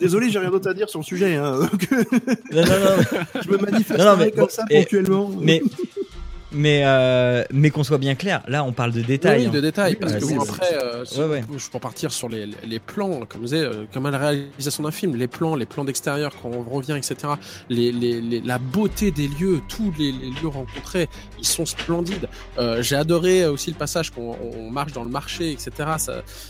Désolé, 0.00 0.30
j'ai 0.30 0.38
rien 0.38 0.50
d'autre 0.50 0.68
à 0.68 0.74
dire 0.74 0.88
sur 0.90 0.98
le 1.00 1.04
sujet. 1.04 1.36
Hein. 1.36 1.60
Non, 2.52 2.62
non, 2.62 2.62
non, 2.62 3.20
je 3.44 3.50
me 3.50 3.56
manifesterai 3.58 3.98
Non, 3.98 4.04
non, 4.12 4.16
mais 4.18 4.30
comme 4.30 4.40
bon, 4.44 4.48
ça 4.50 4.64
et- 4.70 4.80
ponctuellement. 4.80 5.30
mais, 5.40 5.62
mais, 6.52 6.82
euh, 6.84 7.44
mais 7.52 7.70
qu'on 7.70 7.84
soit 7.84 7.98
bien 7.98 8.14
clair, 8.14 8.42
là 8.48 8.64
on 8.64 8.72
parle 8.72 8.92
de 8.92 9.02
détails. 9.02 9.42
Oui, 9.42 9.46
hein. 9.46 9.50
de 9.50 9.60
détails, 9.60 9.92
Oui, 9.92 9.98
parce 10.00 10.14
que 10.14 10.24
bon, 10.34 10.40
après, 10.42 10.74
euh, 10.82 11.04
Ouais, 11.16 11.24
ouais. 11.26 11.44
peux 11.72 11.78
partir 11.78 12.10
sur 12.12 12.28
les, 12.28 12.46
les 12.64 12.78
plans, 12.78 13.20
comme, 13.28 13.42
je 13.42 13.46
disais, 13.46 13.60
euh, 13.64 13.84
comme 13.92 14.06
à 14.06 14.10
la 14.10 14.18
réalisation 14.18 14.82
d'un 14.82 14.90
film, 14.90 15.16
les 15.16 15.28
plans, 15.28 15.54
les 15.54 15.66
plans 15.66 15.84
d'extérieur 15.84 16.32
quand 16.42 16.50
on 16.50 16.62
revient, 16.62 16.96
etc. 16.96 17.16
Les, 17.68 17.92
les, 17.92 18.20
les- 18.20 18.40
la 18.40 18.58
beauté 18.58 19.10
des 19.10 19.28
lieux, 19.28 19.60
tous 19.68 19.92
les, 19.98 20.12
les 20.12 20.30
lieux 20.30 20.48
rencontrés, 20.48 21.08
ils 21.38 21.46
sont 21.46 21.66
splendides. 21.66 22.28
Euh, 22.58 22.82
J'ai 22.82 22.96
adoré 22.96 23.46
aussi 23.46 23.70
le 23.70 23.76
passage 23.76 24.10
qu'on 24.10 24.36
on 24.56 24.70
marche 24.70 24.92
dans 24.92 25.04
le 25.04 25.10
marché, 25.10 25.52
etc. 25.52 25.70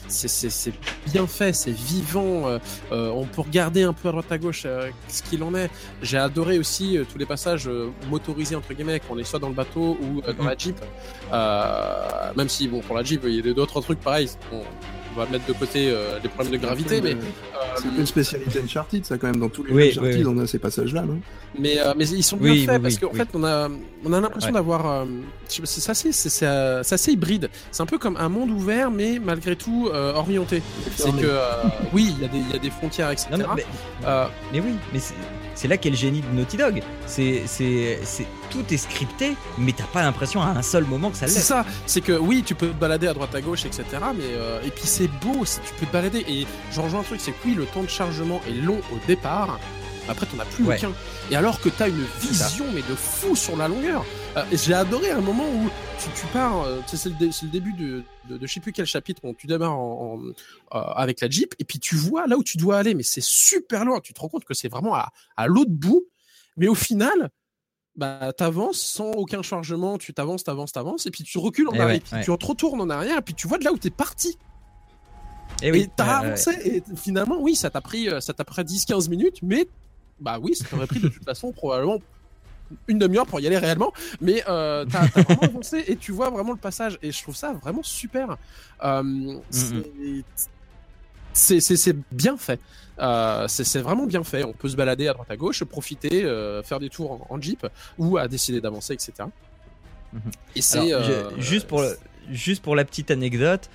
C'est- 0.09 0.73
bien 1.13 1.27
fait, 1.27 1.53
c'est 1.53 1.71
vivant. 1.73 2.49
euh, 2.49 2.59
euh, 2.93 3.11
on 3.11 3.25
peut 3.27 3.43
regarder 3.43 3.83
un 3.83 3.93
peu 3.93 4.09
à 4.09 4.13
droite 4.13 4.31
à 4.31 4.39
gauche 4.39 4.63
euh, 4.67 4.89
ce 5.09 5.23
qu'il 5.23 5.43
en 5.43 5.55
est. 5.55 5.71
J'ai 6.03 6.19
adoré 6.19 6.59
aussi 6.59 6.97
euh, 6.99 7.05
tous 7.11 7.19
les 7.19 7.27
passages 7.27 7.69
euh, 7.69 7.91
motorisés 8.09 8.57
entre 8.57 8.73
guillemets, 8.75 9.01
qu'on 9.01 9.19
est 9.19 9.25
soit 9.25 9.39
dans 9.39 9.49
le 9.49 9.55
bateau 9.55 9.90
ou 10.01 10.21
euh, 10.27 10.33
dans 10.33 10.45
la 10.45 10.57
Jeep. 10.57 10.77
Euh, 11.33 12.33
même 12.37 12.49
si 12.49 12.69
bon 12.69 12.81
pour 12.81 12.97
la 12.97 13.03
Jeep 13.03 13.23
il 13.25 13.47
y 13.47 13.51
a 13.51 13.53
d'autres 13.55 13.81
trucs 13.81 14.01
pareils. 14.01 14.29
On, 14.53 14.63
on 15.13 15.19
va 15.19 15.27
mettre 15.27 15.45
de 15.47 15.53
côté 15.55 15.91
euh, 15.91 16.21
les 16.23 16.29
problèmes 16.29 16.53
de 16.53 16.59
gravité, 16.59 17.01
mais 17.01 17.17
C'est 17.79 17.89
euh, 17.89 17.99
une 17.99 18.07
spécialité 18.07 18.61
Uncharted, 18.63 19.05
ça, 19.05 19.19
quand 19.19 19.27
même. 19.27 19.39
Dans 19.41 19.49
tous 19.49 19.65
les 19.65 19.73
Oui, 19.73 19.83
jeux 19.91 20.01
Uncharted, 20.03 20.19
oui, 20.19 20.25
oui. 20.25 20.35
on 20.39 20.41
a 20.41 20.47
ces 20.47 20.61
passages-là, 20.61 21.03
non? 21.03 21.19
Mais 21.59 21.81
euh, 21.81 21.95
mais 21.97 22.09
ils 22.11 22.23
sont 22.23 22.37
bien 22.37 22.55
faits 22.65 22.77
oui, 22.77 22.79
parce 22.81 22.97
qu'en 22.99 23.09
oui. 23.09 23.17
fait 23.19 23.29
on 23.35 23.43
a 23.43 23.69
on 24.05 24.13
a 24.13 24.21
l'impression 24.21 24.51
Ouais. 24.51 24.55
d'avoir 24.55 24.87
euh, 24.89 25.05
c'est 25.49 25.91
assez 25.91 26.13
c'est 26.13 26.47
euh, 26.47 26.83
assez 26.89 27.11
hybride. 27.11 27.49
C'est 27.73 27.83
un 27.83 27.87
peu 27.87 27.99
comme 27.99 28.17
un 28.19 28.29
monde 28.29 28.51
ouvert 28.51 28.93
mais 28.93 29.19
malgré 29.19 29.57
tout 29.57 29.91
euh, 29.93 30.13
orienté. 30.15 30.63
C'est 30.95 31.11
que 31.11 31.27
euh, 31.27 31.41
oui 31.93 32.15
il 32.17 32.23
y 32.23 32.25
a 32.25 32.29
des 32.29 32.39
il 32.39 32.51
y 32.53 32.55
a 32.55 32.59
des 32.61 32.71
frontières 32.71 33.11
etc. 33.11 33.31
Non, 33.33 33.39
non, 33.39 33.45
mais, 33.57 33.67
Euh, 34.07 34.27
mais 34.53 34.61
oui, 34.61 34.75
mais 34.93 35.01
c'est- 35.01 35.15
c'est 35.61 35.69
là 35.69 35.77
qu'est 35.77 35.91
le 35.91 35.97
génie 35.97 36.23
de 36.23 36.27
Naughty 36.39 36.57
Dog. 36.57 36.83
C'est, 37.07 37.43
c'est, 37.47 38.01
c'est, 38.03 38.27
tout 38.49 38.65
est 38.73 38.79
scripté, 38.79 39.37
mais 39.59 39.73
t'as 39.73 39.85
pas 39.85 40.01
l'impression 40.03 40.41
à 40.41 40.47
un 40.47 40.63
seul 40.63 40.85
moment 40.85 41.11
que 41.11 41.19
ça 41.19 41.27
C'est 41.29 41.35
l'est. 41.35 41.41
ça, 41.41 41.67
c'est 41.85 42.01
que 42.01 42.13
oui, 42.13 42.43
tu 42.47 42.55
peux 42.55 42.69
te 42.69 42.73
balader 42.81 43.09
à 43.09 43.13
droite 43.13 43.35
à 43.35 43.43
gauche, 43.43 43.67
etc. 43.67 43.85
Mais 44.17 44.25
euh, 44.31 44.61
et 44.65 44.71
puis 44.71 44.85
c'est 44.87 45.09
beau, 45.09 45.45
c'est- 45.45 45.61
tu 45.61 45.75
peux 45.79 45.85
te 45.85 45.93
balader. 45.93 46.25
Et 46.29 46.47
j'en 46.73 46.83
rejoins 46.85 47.01
un 47.01 47.05
truc, 47.05 47.21
c'est 47.21 47.33
que 47.33 47.37
oui, 47.45 47.55
le 47.55 47.67
temps 47.67 47.83
de 47.83 47.91
chargement 47.91 48.41
est 48.49 48.55
long 48.55 48.81
au 48.93 48.97
départ. 49.07 49.59
Après, 50.09 50.25
t'en 50.27 50.39
as 50.41 50.47
plus 50.47 50.65
Ouais. 50.65 50.77
aucun. 50.79 50.93
Et 51.31 51.37
alors 51.37 51.61
que 51.61 51.69
t'as 51.69 51.89
une 51.89 52.05
C'est 52.21 52.29
vision, 52.31 52.65
mais 52.75 52.81
de 52.81 52.95
fou 52.97 53.37
sur 53.37 53.57
la 53.57 53.69
longueur. 53.69 54.05
Euh, 54.37 54.45
J'ai 54.53 54.75
adoré 54.75 55.11
un 55.11 55.21
moment 55.21 55.45
où 55.49 55.69
tu, 55.99 56.09
tu 56.21 56.27
pars, 56.33 56.63
euh, 56.63 56.81
tu 56.89 56.97
c'est 56.97 57.09
le, 57.09 57.15
dé- 57.17 57.33
c'est 57.33 57.47
le 57.47 57.51
début 57.51 57.73
de, 57.73 58.05
de, 58.29 58.39
de 58.39 58.47
je 58.47 58.53
sais 58.53 58.61
plus 58.61 58.73
quel 58.73 58.87
chapitre, 58.87 59.23
où 59.25 59.35
tu 59.35 59.49
démarres 59.49 59.77
en, 59.77 60.15
en- 60.15 60.25
euh, 60.25 60.33
avec 60.95 61.21
la 61.21 61.29
Jeep, 61.29 61.55
et 61.59 61.65
puis 61.65 61.81
tu 61.81 61.97
vois 61.97 62.27
là 62.29 62.37
où 62.37 62.45
tu 62.45 62.57
dois 62.57 62.79
aller, 62.79 62.95
mais 62.95 63.03
c'est 63.03 63.23
super 63.23 63.85
loin. 63.85 63.99
Tu 64.01 64.13
te 64.15 64.21
rends 64.21 64.29
compte 64.29 64.45
que 64.45 64.55
c'est 64.55 64.69
vraiment 64.69 64.95
à, 64.95 65.11
à 65.37 65.47
l'autre 65.49 65.73
bout. 65.73 66.05
Mais 66.57 66.69
au 66.69 66.77
final, 66.77 67.31
bah, 67.97 68.33
t'avances 68.37 68.79
sans 68.81 69.11
aucun 69.13 69.43
chargement, 69.43 69.99
tu 69.99 70.15
t'avances, 70.15 70.45
t'avances, 70.45 70.71
t'avances, 70.73 71.07
et 71.07 71.11
puis 71.11 71.25
tu 71.25 71.39
recules 71.39 71.69
en 71.69 71.73
Eh 71.75 71.81
arrière, 71.81 71.95
ouais, 71.97 72.01
puis 72.01 72.15
ouais. 72.15 72.25
tu 72.25 72.37
te 72.39 72.47
retournes 72.47 72.81
en 72.81 72.91
arrière, 72.91 73.19
et 73.19 73.23
puis 73.23 73.35
tu 73.35 73.49
vois 73.49 73.59
de 73.59 73.65
là 73.65 73.73
où 73.73 73.79
t'es 73.79 73.91
parti. 73.91 74.39
Et 75.63 75.67
Et 75.67 75.69
Eh 75.69 75.73
oui, 75.73 75.91
t'as 75.97 76.19
avancé, 76.19 76.51
et 76.65 76.83
finalement, 76.97 77.39
oui, 77.41 77.57
ça 77.57 77.69
t'a 77.71 77.81
pris, 77.81 78.09
ça 78.21 78.33
t'a 78.33 78.45
pris 78.45 78.63
10-15 78.63 79.09
minutes, 79.11 79.39
mais 79.43 79.67
bah 80.21 80.39
oui, 80.41 80.55
ça 80.55 80.65
t'aurait 80.67 80.87
pris 80.87 81.01
de 81.01 81.09
toute 81.09 81.25
façon 81.25 81.51
probablement 81.53 81.99
une 82.89 82.99
demi-heure 82.99 83.27
pour 83.27 83.41
y 83.41 83.47
aller 83.47 83.59
réellement, 83.59 83.93
mais 84.21 84.43
euh, 84.49 84.85
t'as 84.91 85.07
vraiment 85.07 85.41
avancé 85.43 85.85
et 85.87 85.97
tu 85.97 86.13
vois 86.13 86.31
vraiment 86.31 86.53
le 86.53 86.59
passage, 86.59 86.99
et 87.03 87.11
je 87.13 87.23
trouve 87.23 87.37
ça 87.37 87.53
vraiment 87.53 87.83
super. 87.83 88.37
Euh, 88.85 89.39
c'est- 89.51 90.25
c'est- 91.33 91.61
c'est 91.61 91.77
c'est 91.77 91.97
bien 92.13 92.37
fait. 92.37 92.61
Euh, 92.99 93.47
c'est 93.49 93.65
c'est 93.65 93.81
vraiment 93.81 94.07
bien 94.07 94.25
fait. 94.25 94.45
On 94.45 94.53
peut 94.53 94.69
se 94.69 94.77
balader 94.77 95.09
à 95.09 95.13
droite 95.15 95.31
à 95.31 95.37
gauche, 95.37 95.65
profiter, 95.65 96.25
euh, 96.25 96.63
faire 96.63 96.81
des 96.81 96.91
tours 96.91 97.13
en, 97.13 97.27
en 97.35 97.41
jeep 97.41 97.67
ou 97.99 98.19
à 98.19 98.29
décider 98.29 98.61
d'avancer, 98.61 98.93
etc. 98.95 99.13
Mhm. 100.13 100.21
Et 100.57 100.61
c'est 100.63 100.93
Alors, 100.93 101.05
je- 101.37 101.41
juste 101.41 101.67
pour 101.67 101.81
le- 101.83 101.97
juste 102.31 102.63
pour 102.63 102.77
la 102.77 102.85
petite 102.85 103.11
anecdote, 103.11 103.71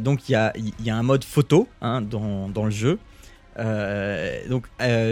donc 0.00 0.28
il 0.28 0.32
y 0.32 0.34
a, 0.36 0.52
y 0.84 0.90
a 0.90 0.96
un 0.96 1.02
mode 1.02 1.24
photo 1.24 1.66
hein, 1.80 2.00
dans, 2.02 2.48
dans 2.48 2.64
le 2.64 2.70
jeu. 2.70 2.98
Donc 4.48 4.66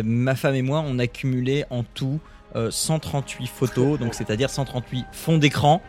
ma 0.05 0.35
femme 0.37 0.55
et 0.55 0.62
moi, 0.62 0.85
on 0.87 0.99
a 0.99 1.07
cumulé 1.07 1.65
en 1.71 1.83
tout 1.83 2.21
138 2.71 3.47
photos, 3.47 3.99
donc 3.99 4.14
c'est-à-dire 4.14 4.51
138 4.51 5.07
fonds 5.12 5.38
d'écran, 5.38 5.83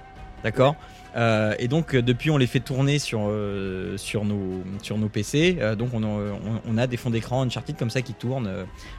d'accord? 0.43 0.75
Euh, 1.17 1.55
et 1.57 1.67
donc 1.67 1.95
depuis, 1.95 2.29
on 2.29 2.37
les 2.37 2.45
fait 2.47 2.59
tourner 2.59 2.99
sur 2.99 3.21
euh, 3.27 3.97
sur 3.97 4.23
nos 4.23 4.61
sur 4.83 4.97
nos 4.97 5.09
PC. 5.09 5.57
Euh, 5.59 5.75
donc 5.75 5.89
on, 5.93 6.03
a- 6.03 6.05
on, 6.05 6.61
on 6.67 6.77
a 6.77 6.85
des 6.87 6.97
fonds 6.97 7.09
d'écran 7.09 7.41
Uncharted 7.41 7.75
comme 7.77 7.89
ça 7.89 8.01
qui 8.03 8.13
tournent 8.13 8.49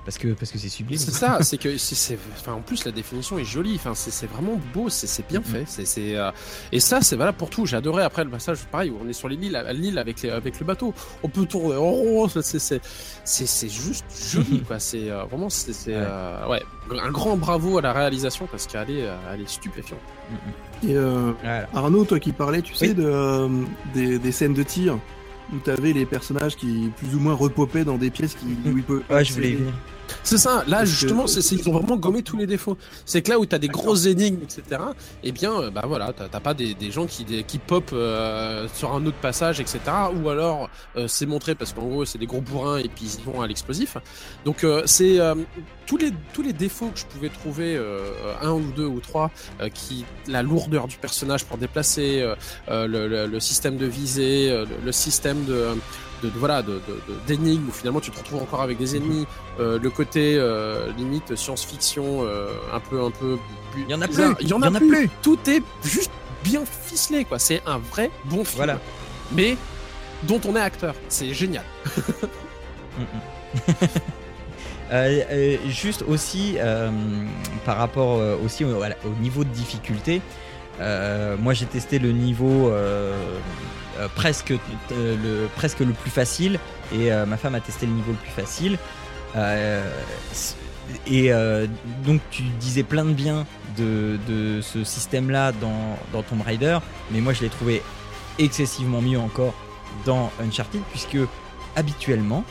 parce 0.04 0.18
que 0.18 0.28
parce 0.28 0.50
que 0.50 0.58
c'est 0.58 0.68
sublime. 0.68 0.98
C'est 0.98 1.12
ça, 1.12 1.38
c'est 1.42 1.58
que 1.58 1.76
c'est, 1.78 2.18
enfin, 2.36 2.54
en 2.54 2.60
plus 2.60 2.84
la 2.84 2.90
définition 2.92 3.38
est 3.38 3.44
jolie, 3.44 3.76
enfin, 3.76 3.94
c'est, 3.94 4.26
vraiment 4.26 4.60
beau, 4.74 4.88
c'est, 4.88 5.26
bien 5.28 5.38
Mhm. 5.40 5.44
fait, 5.44 5.64
c'est, 5.66 5.84
c'est, 5.84 6.16
et 6.72 6.80
ça 6.80 7.00
c'est 7.02 7.16
valable 7.16 7.38
pour 7.38 7.50
tout. 7.50 7.66
J'ai 7.66 7.76
adoré 7.76 8.02
après 8.02 8.24
le 8.24 8.30
passage, 8.30 8.58
pareil, 8.70 8.90
où 8.90 8.98
on 9.04 9.08
est 9.08 9.12
sur 9.12 9.28
les 9.28 9.38
à 9.54 9.72
l'île 9.72 9.98
avec 9.98 10.20
les, 10.22 10.30
avec 10.30 10.58
le 10.58 10.66
bateau, 10.66 10.92
on 11.22 11.28
peut 11.28 11.46
tourner 11.46 11.76
rond, 11.76 12.28
c'est, 12.28 12.80
c'est, 13.24 13.68
juste 13.68 14.04
joli, 14.32 14.60
quoi. 14.66 14.78
C'est 14.80 15.08
vraiment, 15.08 15.48
c'est, 15.50 15.96
Ouais. 15.96 16.04
ouais, 16.50 16.98
un 17.00 17.10
grand 17.10 17.36
bravo 17.36 17.78
à 17.78 17.82
la 17.82 17.92
réalisation 17.92 18.48
parce 18.50 18.66
qu'elle 18.66 18.90
est, 18.90 19.06
elle 19.32 19.40
est 19.42 19.48
stupéfiante. 19.48 20.00
Et 20.86 20.94
euh, 20.94 21.32
Voilà. 21.42 21.68
Arnaud, 21.74 22.04
toi 22.04 22.18
qui 22.20 22.32
parlais, 22.32 22.62
tu 22.62 22.74
sais, 22.74 22.94
de, 22.94 23.02
euh, 23.04 23.48
des, 23.94 24.18
des 24.18 24.32
scènes 24.32 24.54
de 24.54 24.62
tir 24.62 24.98
où 25.52 25.56
t'avais 25.58 25.92
les 25.92 26.04
personnages 26.06 26.56
qui 26.56 26.90
plus 26.96 27.14
ou 27.16 27.20
moins 27.20 27.34
repopaient 27.34 27.84
dans 27.84 27.96
des 27.96 28.10
pièces 28.10 28.34
qui, 28.34 28.46
où 28.68 28.76
ils 28.76 28.82
peuvent. 28.84 29.02
Ouais, 29.10 29.24
je 29.24 29.32
voulais 29.32 29.52
venir. 29.52 29.72
C'est 30.22 30.38
ça, 30.38 30.62
là 30.66 30.78
Parce 30.78 30.90
justement, 30.90 31.24
que- 31.24 31.30
c'est, 31.30 31.42
c'est- 31.42 31.56
ils 31.56 31.68
ont 31.68 31.72
vraiment 31.72 31.96
gommé 31.96 32.22
tous 32.22 32.36
les 32.36 32.46
défauts. 32.46 32.76
C'est 33.04 33.20
que 33.22 33.30
là 33.30 33.38
où 33.38 33.44
t'as 33.46 33.58
des 33.58 33.68
grosses 33.68 34.06
énigmes, 34.06 34.40
etc., 34.42 34.80
eh 35.22 35.32
bien, 35.32 35.52
euh, 35.60 35.70
bah 35.70 35.84
voilà, 35.86 36.12
t'as, 36.14 36.28
t'as 36.28 36.40
pas 36.40 36.54
des, 36.54 36.74
des 36.74 36.90
gens 36.90 37.06
qui, 37.06 37.24
des- 37.24 37.42
qui 37.44 37.58
pop 37.58 37.90
euh, 37.92 38.66
sur 38.74 38.92
un 38.94 39.04
autre 39.04 39.18
passage, 39.18 39.60
etc., 39.60 39.80
ou 40.22 40.28
alors 40.30 40.70
euh, 40.96 41.06
c'est 41.08 41.26
montré 41.26 41.54
parce 41.54 41.72
qu'en 41.74 41.86
gros 41.86 42.04
c'est 42.06 42.18
des 42.18 42.26
gros 42.26 42.40
bourrins 42.40 42.78
et 42.78 42.88
puis 42.88 43.18
ils 43.18 43.24
vont 43.24 43.40
à 43.42 43.46
l'explosif. 43.46 43.96
Donc 44.46 44.64
euh, 44.64 44.82
c'est 44.86 45.18
euh, 45.20 45.34
tous 45.88 45.96
les 45.96 46.12
tous 46.34 46.42
les 46.42 46.52
défauts 46.52 46.90
que 46.94 46.98
je 47.00 47.06
pouvais 47.06 47.30
trouver, 47.30 47.74
euh, 47.76 48.10
un 48.42 48.52
ou 48.52 48.70
deux 48.76 48.86
ou 48.86 49.00
trois, 49.00 49.30
euh, 49.60 49.68
qui 49.70 50.04
la 50.28 50.42
lourdeur 50.42 50.86
du 50.86 50.96
personnage 50.98 51.44
pour 51.46 51.56
déplacer, 51.58 52.20
euh, 52.20 52.34
euh, 52.68 52.86
le, 52.86 53.08
le- 53.08 53.26
le 53.26 53.40
système 53.40 53.76
de 53.78 53.86
visée, 53.86 54.50
euh, 54.50 54.64
le, 54.66 54.76
le 54.84 54.92
système 54.92 55.44
de 55.46 55.66
de, 56.22 56.28
de- 56.28 56.38
voilà 56.38 56.62
de, 56.62 56.80
d'énigmes 57.28 57.68
où 57.68 57.72
finalement 57.72 58.00
tu 58.00 58.10
te 58.10 58.18
retrouves 58.18 58.42
encore 58.42 58.60
avec 58.60 58.76
des 58.76 58.96
ennemis 58.96 59.24
euh, 59.60 59.78
le 59.80 59.88
côté 59.90 60.36
euh, 60.36 60.90
limite 60.98 61.34
science-fiction 61.36 62.04
euh, 62.24 62.48
un 62.72 62.80
peu 62.80 63.00
un 63.02 63.10
peu 63.12 63.38
Il 63.76 63.88
y 63.88 63.94
en 63.94 64.02
a 64.02 64.08
plus. 64.08 64.24
il 64.40 64.48
y 64.48 64.52
en 64.52 64.62
a, 64.62 64.70
plus. 64.78 65.08
tout 65.22 65.38
est 65.48 65.62
juste 65.84 66.10
bien 66.44 66.64
ficelé 66.66 67.24
quoi 67.24 67.38
c'est 67.38 67.62
un 67.66 67.78
vrai 67.78 68.10
bon 68.24 68.42
film 68.44 68.56
Voilà. 68.56 68.78
mais 69.32 69.56
dont 70.24 70.40
on 70.48 70.54
est 70.56 70.60
acteur 70.60 70.94
c'est 71.08 71.32
génial 71.32 71.64
Mm, 72.98 73.02
mm. 73.02 73.86
Euh, 74.90 75.22
euh, 75.30 75.56
juste 75.68 76.02
aussi 76.08 76.54
euh, 76.56 76.90
par 77.66 77.76
rapport 77.76 78.20
aussi 78.42 78.64
au, 78.64 78.82
niveau 79.20 79.44
de 79.44 79.50
difficulté, 79.50 80.22
moi 80.80 81.52
j'ai 81.54 81.66
testé 81.66 81.98
le 81.98 82.12
niveau 82.12 82.72
presque 84.14 84.50
le 84.50 85.92
plus 85.92 86.10
facile 86.10 86.58
et 86.92 87.10
ma 87.26 87.36
femme 87.36 87.54
a 87.54 87.60
testé 87.60 87.86
le 87.86 87.92
niveau 87.92 88.12
le 88.12 88.18
plus 88.18 88.30
facile. 88.30 88.78
Et 91.06 91.30
donc 92.04 92.20
tu 92.30 92.42
disais 92.60 92.82
plein 92.82 93.04
de 93.04 93.12
bien 93.12 93.46
de, 93.76 94.18
de 94.26 94.60
ce 94.60 94.84
système-là 94.84 95.52
dans, 95.52 95.98
dans 96.12 96.22
Tomb 96.22 96.40
Raider, 96.40 96.78
mais 97.10 97.20
moi 97.20 97.32
je 97.32 97.42
l'ai 97.42 97.50
trouvé 97.50 97.82
excessivement 98.38 99.02
mieux 99.02 99.18
encore 99.18 99.54
dans 100.06 100.30
Uncharted, 100.40 100.80
puisque 100.90 101.18
habituellement, 101.76 102.44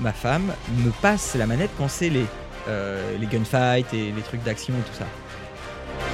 ma 0.00 0.12
femme 0.12 0.52
me 0.84 0.90
passe 0.90 1.34
la 1.34 1.46
manette 1.46 1.70
quand 1.78 1.88
c'est 1.88 2.08
les, 2.08 2.26
euh, 2.68 3.16
les 3.18 3.26
gunfights 3.26 3.92
et 3.94 4.12
les 4.12 4.22
trucs 4.22 4.42
d'action 4.42 4.74
et 4.74 4.90
tout 4.90 4.96
ça. 4.96 5.06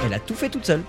Elle 0.05 0.13
a 0.13 0.19
tout 0.19 0.35
fait 0.35 0.49
toute 0.49 0.65
seule. 0.65 0.83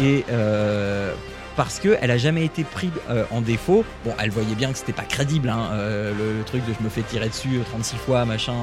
Et 0.00 0.24
euh, 0.30 1.12
parce 1.56 1.80
qu'elle 1.80 2.10
a 2.10 2.18
jamais 2.18 2.44
été 2.44 2.64
prise 2.64 2.90
euh, 3.10 3.24
en 3.30 3.40
défaut. 3.40 3.84
Bon, 4.04 4.14
elle 4.18 4.30
voyait 4.30 4.54
bien 4.54 4.70
que 4.72 4.78
c'était 4.78 4.92
pas 4.92 5.02
crédible, 5.02 5.48
hein, 5.48 5.70
euh, 5.72 6.12
le, 6.38 6.44
truc 6.44 6.64
de 6.66 6.72
je 6.78 6.84
me 6.84 6.88
fais 6.88 7.02
tirer 7.02 7.28
dessus 7.28 7.60
36 7.70 7.96
fois, 7.96 8.24
machin. 8.24 8.54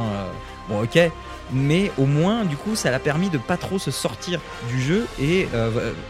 bon, 0.70 0.84
ok. 0.84 1.00
Mais 1.54 1.92
au 1.98 2.06
moins, 2.06 2.44
du 2.46 2.56
coup, 2.56 2.76
ça 2.76 2.90
l'a 2.90 3.00
permis 3.00 3.30
de 3.30 3.38
pas 3.38 3.58
trop 3.58 3.78
se 3.78 3.92
sortir 3.92 4.40
du 4.70 4.82
jeu. 4.82 5.06
Et, 5.22 5.48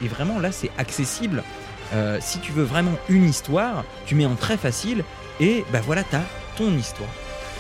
vraiment, 0.04 0.40
là, 0.40 0.52
c'est 0.52 0.72
accessible. 0.78 1.44
Si 2.20 2.40
tu 2.40 2.52
veux 2.52 2.64
vraiment 2.64 2.94
une 3.10 3.26
histoire, 3.26 3.84
tu 4.06 4.16
mets 4.16 4.26
en 4.26 4.36
très 4.36 4.58
facile. 4.58 5.04
Et 5.42 5.66
bah 5.74 5.82
voilà, 5.86 6.04
t'as 6.04 6.22
ton 6.58 6.72
histoire. 6.78 7.10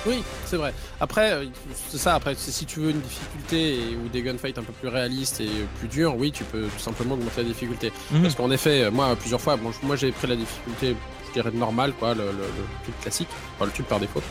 Oui, 0.07 0.21
c'est 0.45 0.57
vrai. 0.57 0.71
Après, 0.99 1.31
euh, 1.31 1.45
c'est 1.89 1.97
ça. 1.97 2.13
Après, 2.13 2.35
si 2.35 2.65
tu 2.65 2.79
veux 2.79 2.91
une 2.91 3.01
difficulté 3.01 3.73
et- 3.73 3.95
ou 3.95 4.07
des 4.09 4.21
gunfights 4.21 4.57
un 4.59 4.63
peu 4.63 4.71
plus 4.73 4.87
réalistes 4.87 5.41
et 5.41 5.49
plus 5.79 5.87
durs, 5.87 6.15
oui, 6.15 6.31
tu 6.31 6.43
peux 6.43 6.63
tout 6.67 6.79
simplement 6.79 7.15
augmenter 7.15 7.41
la 7.41 7.47
difficulté. 7.49 7.91
Mhm. 8.11 8.21
Parce 8.21 8.35
qu'en 8.35 8.51
effet, 8.51 8.83
euh, 8.83 8.91
moi, 8.91 9.15
plusieurs 9.15 9.41
fois, 9.41 9.55
bon, 9.57 9.71
moi, 9.81 9.95
j'avais 9.95 10.11
pris 10.11 10.27
la 10.27 10.35
difficulté, 10.35 10.95
dirais 11.35 11.51
normale, 11.53 11.93
quoi, 11.99 12.13
le, 12.13 12.23
le, 12.23 12.31
le 12.31 12.65
truc 12.83 12.99
classique, 13.01 13.27
enfin, 13.55 13.65
le 13.65 13.71
truc 13.71 13.87
par 13.87 13.99
défaut. 13.99 14.21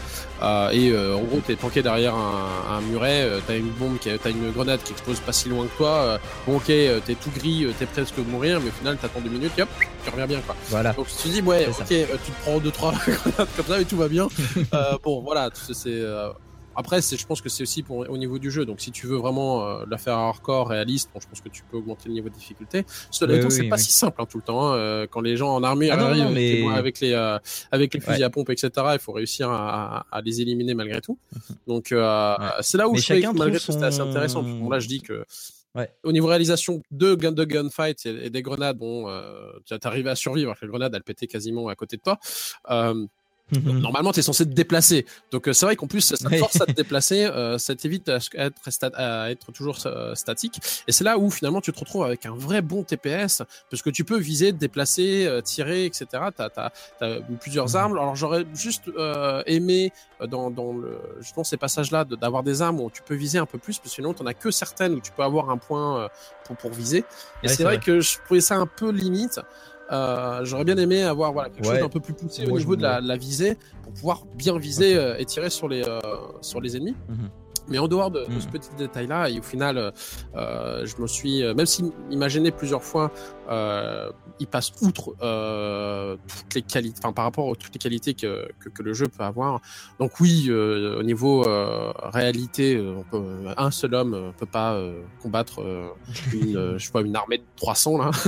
Euh, 0.43 0.71
et 0.71 0.91
euh, 0.91 1.17
en 1.17 1.23
gros, 1.23 1.41
t'es 1.47 1.57
planqué 1.57 1.83
derrière 1.83 2.15
un, 2.15 2.77
un 2.77 2.81
muret, 2.81 3.23
euh, 3.23 3.41
t'as 3.47 3.57
une 3.57 3.71
bombe, 3.71 3.99
qui, 3.99 4.11
t'as 4.23 4.31
une 4.31 4.51
grenade 4.51 4.83
qui 4.83 4.93
explose 4.93 5.21
pas 5.21 5.33
si 5.33 5.49
loin 5.49 5.67
que 5.67 5.77
toi. 5.77 6.19
bon, 6.47 6.57
ok, 6.57 6.67
t'es 6.67 7.15
tout 7.23 7.31
gris, 7.35 7.67
t'es 7.79 7.87
presque 7.87 8.19
mourir, 8.19 8.61
mais 8.61 8.69
au 8.69 8.73
final, 8.73 8.97
t'attends 8.97 9.21
deux 9.21 9.31
minutes, 9.31 9.53
et 9.59 9.63
hop, 9.63 9.69
tu 10.05 10.11
reviens 10.11 10.27
bien, 10.27 10.41
quoi. 10.41 10.57
Voilà. 10.69 10.93
Donc 10.93 11.07
tu 11.23 11.29
dis 11.29 11.41
ouais, 11.43 11.67
ok, 11.69 11.87
tu 11.87 11.95
te 12.33 12.41
prends 12.43 12.59
deux 12.59 12.71
trois 12.71 12.93
grenades 13.07 13.49
comme 13.57 13.67
ça 13.67 13.81
et 13.81 13.85
tout 13.85 13.97
va 13.97 14.09
bien. 14.09 14.29
Bon, 15.05 15.21
voilà, 15.21 15.51
c'est 15.53 15.75
c'est, 15.75 15.91
euh, 15.91 16.31
après 16.77 17.01
je 17.01 17.27
pense 17.27 17.41
que 17.41 17.49
c'est 17.49 17.63
aussi 17.63 17.83
pour 17.83 17.99
au 18.09 18.17
niveau 18.17 18.39
du 18.39 18.51
jeu. 18.51 18.65
Donc 18.65 18.81
si 18.81 18.91
tu 18.91 19.07
veux 19.07 19.17
vraiment 19.17 19.67
euh, 19.67 19.85
la 19.89 19.99
faire 19.99 20.15
hardcore, 20.19 20.69
réaliste, 20.69 21.11
bon, 21.15 21.21
je 21.21 21.27
pense 21.29 21.41
que 21.41 21.49
tu 21.49 21.63
peux 21.71 21.77
augmenter 21.77 22.09
le 22.09 22.15
niveau 22.15 22.29
de 22.29 22.35
difficulté. 22.35 22.85
Cela 23.11 23.35
étant, 23.37 23.47
oui, 23.49 23.53
c'est 23.53 23.61
oui, 23.63 23.69
pas 23.69 23.79
si 23.79 23.93
simple 23.93 24.21
hein, 24.21 24.27
tout 24.27 24.39
le 24.39 24.43
temps. 24.45 24.67
hein, 24.69 24.77
euh, 24.77 25.07
quand 25.11 25.21
les 25.21 25.37
gens 25.37 25.55
en 25.55 25.63
armure 25.63 25.93
Ah 25.97 26.01
arrivent 26.07 26.25
non, 26.25 26.31
mais- 26.31 26.67
avec 26.75 27.01
les 27.01 27.13
euh, 27.13 27.39
avec 27.71 27.95
les 27.95 28.01
fusils 28.01 28.19
Ouais. 28.19 28.23
à 28.25 28.31
pompe, 28.31 28.51
etc. 28.51 28.71
Il 28.93 28.99
faut 28.99 29.13
réussir 29.13 29.51
à, 29.51 29.99
à- 29.99 30.07
à 30.11 30.21
les 30.21 30.41
éliminer 30.41 30.75
malgré 30.75 31.01
tout. 31.01 31.19
Donc 31.67 31.93
euh, 31.93 32.37
Ouais. 32.39 32.47
c'est 32.61 32.79
là 32.79 32.89
où 32.89 32.93
Mais 32.93 32.99
je 32.99 33.05
chacun 33.05 33.33
que 33.33 33.39
malgré 33.39 33.59
tout 33.59 33.73
c'était 33.73 33.85
assez 33.85 34.01
intéressant. 34.01 34.43
Bon 34.43 34.69
là 34.71 34.79
je 34.81 34.89
dis 34.89 35.01
que 35.01 35.25
Ouais. 35.77 35.91
au 36.05 36.13
niveau 36.13 36.29
réalisation 36.29 36.83
de, 36.93 37.17
gun, 37.17 37.33
et, 38.07 38.27
et 38.27 38.31
des 38.31 38.43
grenades, 38.43 38.79
bon, 38.79 39.09
euh, 39.09 39.51
tu 39.67 39.75
arrivé 39.85 40.09
à 40.09 40.15
survivre. 40.15 40.55
Les 40.63 40.69
grenades, 40.69 40.95
elles 40.95 41.03
pétaient 41.03 41.27
quasiment 41.27 41.67
à 41.67 41.75
côté 41.75 41.97
de 41.97 42.03
toi. 42.03 42.17
Euh, 42.71 43.05
normalement, 43.53 44.13
tu 44.13 44.21
es 44.21 44.23
censé 44.23 44.45
te 44.45 44.53
déplacer. 44.53 45.07
Donc, 45.31 45.49
euh, 45.49 45.53
c'est 45.53 45.67
vrai 45.67 45.77
qu'en 45.77 45.87
plus, 45.87 46.01
ça 46.01 46.17
te 46.17 46.35
force 46.37 46.61
à 46.61 46.67
te 46.67 46.73
déplacer. 46.77 47.25
euh, 47.25 47.59
ça 47.59 47.75
t'évite 47.77 48.09
à, 48.09 48.17
à 48.37 48.47
être, 48.47 48.69
sta- 48.71 48.95
à 48.95 49.31
être 49.31 49.53
toujours 49.53 49.79
euh, 49.87 50.15
statique. 50.15 50.61
Et 50.89 50.93
c'est 50.93 51.05
là 51.05 51.19
où 51.19 51.31
finalement 51.31 51.61
tu 51.61 51.73
te 51.73 51.79
retrouves 51.79 52.05
avec 52.05 52.27
un 52.27 52.35
vrai 52.35 52.63
bon 52.63 52.85
TPS. 52.85 53.43
Parce 53.71 53.83
que 53.83 53.91
tu 53.91 54.05
peux 54.05 54.19
viser, 54.19 54.53
te 54.53 54.57
déplacer, 54.59 55.27
euh, 55.27 55.41
tirer, 55.41 55.85
etc. 55.87 56.07
Tu 56.37 56.43
as, 56.43 56.73
plusieurs 57.41 57.69
Mhm. 57.71 57.77
armes. 57.77 57.93
Alors, 57.93 58.17
j'aurais 58.17 58.45
juste 58.55 58.89
euh, 58.89 59.43
aimé 59.47 59.93
dans, 60.29 60.51
dans 60.51 60.73
le, 60.73 60.99
justement 61.21 61.45
ces 61.45 61.57
passages-là 61.57 62.05
d'avoir 62.05 62.43
des 62.43 62.63
armes 62.63 62.81
où 62.81 62.91
tu 62.91 63.03
peux 63.03 63.15
viser 63.15 63.39
un 63.39 63.47
peu 63.47 63.59
plus. 63.59 63.79
Parce 63.79 63.91
que 63.91 63.95
sinon, 63.97 64.15
tu 64.15 64.27
as 64.27 64.35
que 64.35 64.51
certaines 64.51 64.95
où 64.95 65.01
tu 65.01 65.13
peux 65.13 65.23
avoir 65.23 65.51
un 65.51 65.59
point 65.59 66.01
euh, 66.05 66.09
pour, 66.45 66.57
pour 66.57 66.73
viser. 66.73 66.99
Et 67.43 67.49
Ouais, 67.49 67.49
c'est 67.49 67.57
c'est 67.57 67.63
vrai, 67.65 67.75
vrai. 67.77 67.85
que 67.85 68.01
je 68.01 68.19
trouvais 68.25 68.41
ça 68.41 68.57
un 68.57 68.67
peu 68.67 68.91
limite. 68.91 69.39
Euh, 69.93 70.45
J'aurais 70.45 70.65
bien 70.65 70.77
aimé 70.79 71.03
avoir 71.03 71.33
voilà, 71.33 71.51
quelque 71.51 71.67
Ouais. 71.67 71.73
chose 71.75 71.83
d'un 71.83 71.89
peu 71.89 72.01
plus 72.01 72.15
poussé 72.15 72.47
au 72.47 72.57
niveau 72.59 72.77
de 72.77 72.83
la, 72.83 73.01
la 73.01 73.17
visée 73.17 73.57
pour 73.83 73.93
pouvoir 73.93 74.25
bien 74.35 74.57
viser 74.59 74.97
euh, 74.97 75.17
et 75.19 75.25
tirer 75.25 75.51
sur 75.51 75.69
les, 75.69 75.83
euh, 75.87 76.01
sur 76.41 76.61
les 76.61 76.77
ennemis. 76.77 76.97
Mhm. 77.09 77.29
Mais 77.69 77.79
en 77.79 77.89
dehors 77.89 78.11
de, 78.11 78.21
de 78.27 78.41
ce 78.41 78.47
Mhm. 78.47 78.53
petit 78.53 78.71
détail-là, 78.77 79.31
et 79.31 79.39
au 79.39 79.43
final, 79.43 79.79
euh, 79.79 79.91
euh, 80.37 80.85
je 80.87 81.01
me 81.01 81.07
suis, 81.07 81.43
euh, 81.43 81.55
même 81.55 81.67
s'il 81.67 81.91
imaginait 82.11 82.51
plusieurs 82.51 82.83
fois, 82.85 83.11
euh, 83.51 84.11
il 84.41 84.47
passe 84.47 84.73
outre 84.83 85.15
euh, 85.23 86.17
toutes 86.27 86.55
les 86.55 86.63
qualités, 86.63 86.99
enfin 87.03 87.13
par 87.13 87.25
rapport 87.25 87.51
à 87.51 87.55
toutes 87.55 87.73
les 87.73 87.79
qualités 87.79 88.15
que, 88.15 88.49
que, 88.59 88.69
que 88.69 88.83
le 88.83 88.93
jeu 88.93 89.07
peut 89.07 89.23
avoir. 89.23 89.61
Donc 90.01 90.19
oui, 90.21 90.47
euh, 90.49 90.99
au 90.99 91.03
niveau 91.03 91.47
euh, 91.47 91.93
réalité, 92.03 92.79
on 92.81 93.05
peut, 93.05 93.23
un 93.57 93.71
seul 93.71 93.95
homme 93.95 94.33
peut 94.39 94.47
pas 94.47 94.75
euh, 94.75 95.01
combattre 95.23 95.61
euh, 95.63 95.89
une, 96.33 96.79
je 96.79 96.85
sais 96.87 96.93
pas, 96.93 97.01
une 97.03 97.15
armée 97.17 97.39
de 97.39 97.45
300 97.57 97.99
là. 97.99 98.11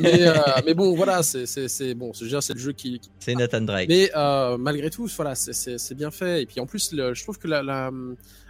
Mais, 0.00 0.26
euh, 0.28 0.34
mais 0.64 0.74
bon, 0.74 0.94
voilà, 0.94 1.22
c'est 1.22 1.94
bon, 1.94 2.12
c'est 2.14 2.24
le 2.54 2.58
jeu 2.58 2.72
qui, 2.72 2.98
qui 3.00 3.10
C'est 3.20 3.34
Nathan 3.34 3.60
Drake. 3.60 3.88
mais 3.88 4.10
euh, 4.16 4.56
malgré 4.58 4.90
tout, 4.90 5.06
voilà, 5.16 5.34
c'est- 5.34 5.92
bien 5.94 6.10
fait. 6.10 6.42
Et 6.42 6.46
puis 6.46 6.58
en 6.60 6.66
plus, 6.66 6.92
le- 6.92 7.12
je 7.14 7.22
trouve 7.22 7.38
que 7.38 7.46
la, 7.48 7.62
la... 7.62 7.71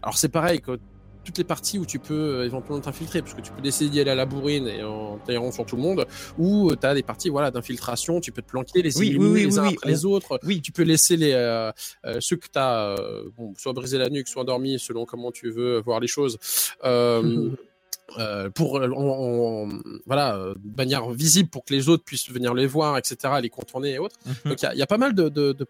alors 0.03 0.17
c'est 0.19 0.29
pareil 0.29 0.61
que 0.61 0.79
toutes 1.25 1.39
les 1.39 1.45
parties 1.45 1.79
où 1.79 1.87
tu 1.87 2.01
peux 2.01 2.15
euh, 2.41 2.45
éventuellement 2.45 2.81
t'infiltrer, 2.81 3.23
parce 3.23 3.35
que 3.35 3.41
tu 3.41 3.53
peux 3.53 3.63
décider 3.63 3.91
d'y 3.91 4.01
aller 4.01 4.11
à 4.11 4.17
la 4.17 4.27
bourrine 4.27 4.67
et 4.67 4.83
en 4.83 5.19
tirant 5.25 5.53
sur 5.53 5.65
tout 5.65 5.77
le 5.77 5.83
monde, 5.83 6.05
ou 6.37 6.75
tu 6.75 6.85
as 6.85 6.95
des 6.95 7.05
parties 7.05 7.29
voilà 7.29 7.53
d'infiltration, 7.53 8.21
tu 8.21 8.33
peux 8.33 8.43
te 8.43 8.49
planquer, 8.51 8.83
les 8.83 8.99
Oui, 8.99 9.11
éliminer 9.11 9.31
oui, 9.31 9.35
oui, 9.35 9.45
les 9.47 9.59
uns 9.61 9.69
après 9.69 9.89
les 9.89 10.05
autres. 10.05 10.41
Oui. 10.43 10.61
Tu 10.61 10.73
peux 10.73 10.83
laisser 10.83 11.17
les 11.17 11.31
euh, 11.33 11.71
euh, 12.07 12.17
ceux 12.19 12.35
que 12.37 12.47
tu 12.53 12.59
as, 12.59 12.97
bon, 13.37 13.55
soit 13.57 13.73
brisé 13.73 13.99
la 13.99 14.09
nuque, 14.11 14.27
soit 14.27 14.43
endormi, 14.43 14.81
selon 14.81 15.05
comment 15.07 15.31
tu 15.31 15.49
veux 15.53 15.81
voir 15.81 16.01
les 16.01 16.09
choses. 16.09 16.39
Euh, 16.83 17.51
euh, 18.19 18.51
pour 18.51 18.79
euh, 18.79 18.91
en, 18.91 19.69
en- 19.71 19.79
voilà 20.07 20.35
euh, 20.37 20.55
de 20.57 20.77
manière 20.77 21.09
visible 21.13 21.49
pour 21.49 21.65
que 21.65 21.73
les 21.73 21.89
autres 21.89 22.03
puissent 22.05 22.29
venir 22.31 22.53
les 22.53 22.67
voir 22.67 22.99
etc 22.99 23.35
les 23.41 23.49
contourner 23.49 23.93
et 23.93 23.99
autres 23.99 24.17
Mhm. 24.27 24.35
donc 24.51 24.61
il 24.61 24.65
y 24.65 24.69
a- 24.69 24.75
il 24.75 24.79
y, 24.79 24.83
a 24.83 24.87
pas 24.87 24.99
mal 24.99 25.15
de, 25.15 25.31
de, 25.31 25.53
de 25.53 25.67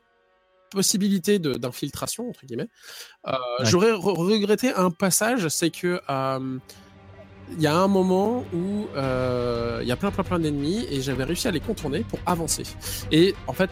possibilités 0.72 1.38
de- 1.38 1.54
d'infiltration 1.54 2.28
entre 2.28 2.44
guillemets 2.46 2.68
euh, 3.26 3.32
Ouais. 3.32 3.64
j'aurais 3.66 3.92
re- 3.92 4.16
regretté 4.16 4.72
un 4.74 4.90
passage 4.90 5.48
c'est 5.48 5.70
que 5.70 6.00
euh, 6.10 6.58
il 7.56 7.62
y 7.62 7.66
a 7.66 7.74
un 7.76 7.88
moment 7.88 8.44
où 8.54 8.86
euh, 8.96 9.80
il 9.82 9.88
y 9.88 9.92
a 9.92 9.96
plein 9.96 10.10
plein 10.10 10.24
plein 10.24 10.38
d'ennemis 10.38 10.86
et 10.90 11.00
j'avais 11.00 11.24
réussi 11.24 11.48
à 11.48 11.50
les 11.50 11.60
contourner 11.60 12.00
pour 12.00 12.18
avancer. 12.26 12.64
Et 13.10 13.34
en 13.46 13.52
fait, 13.52 13.70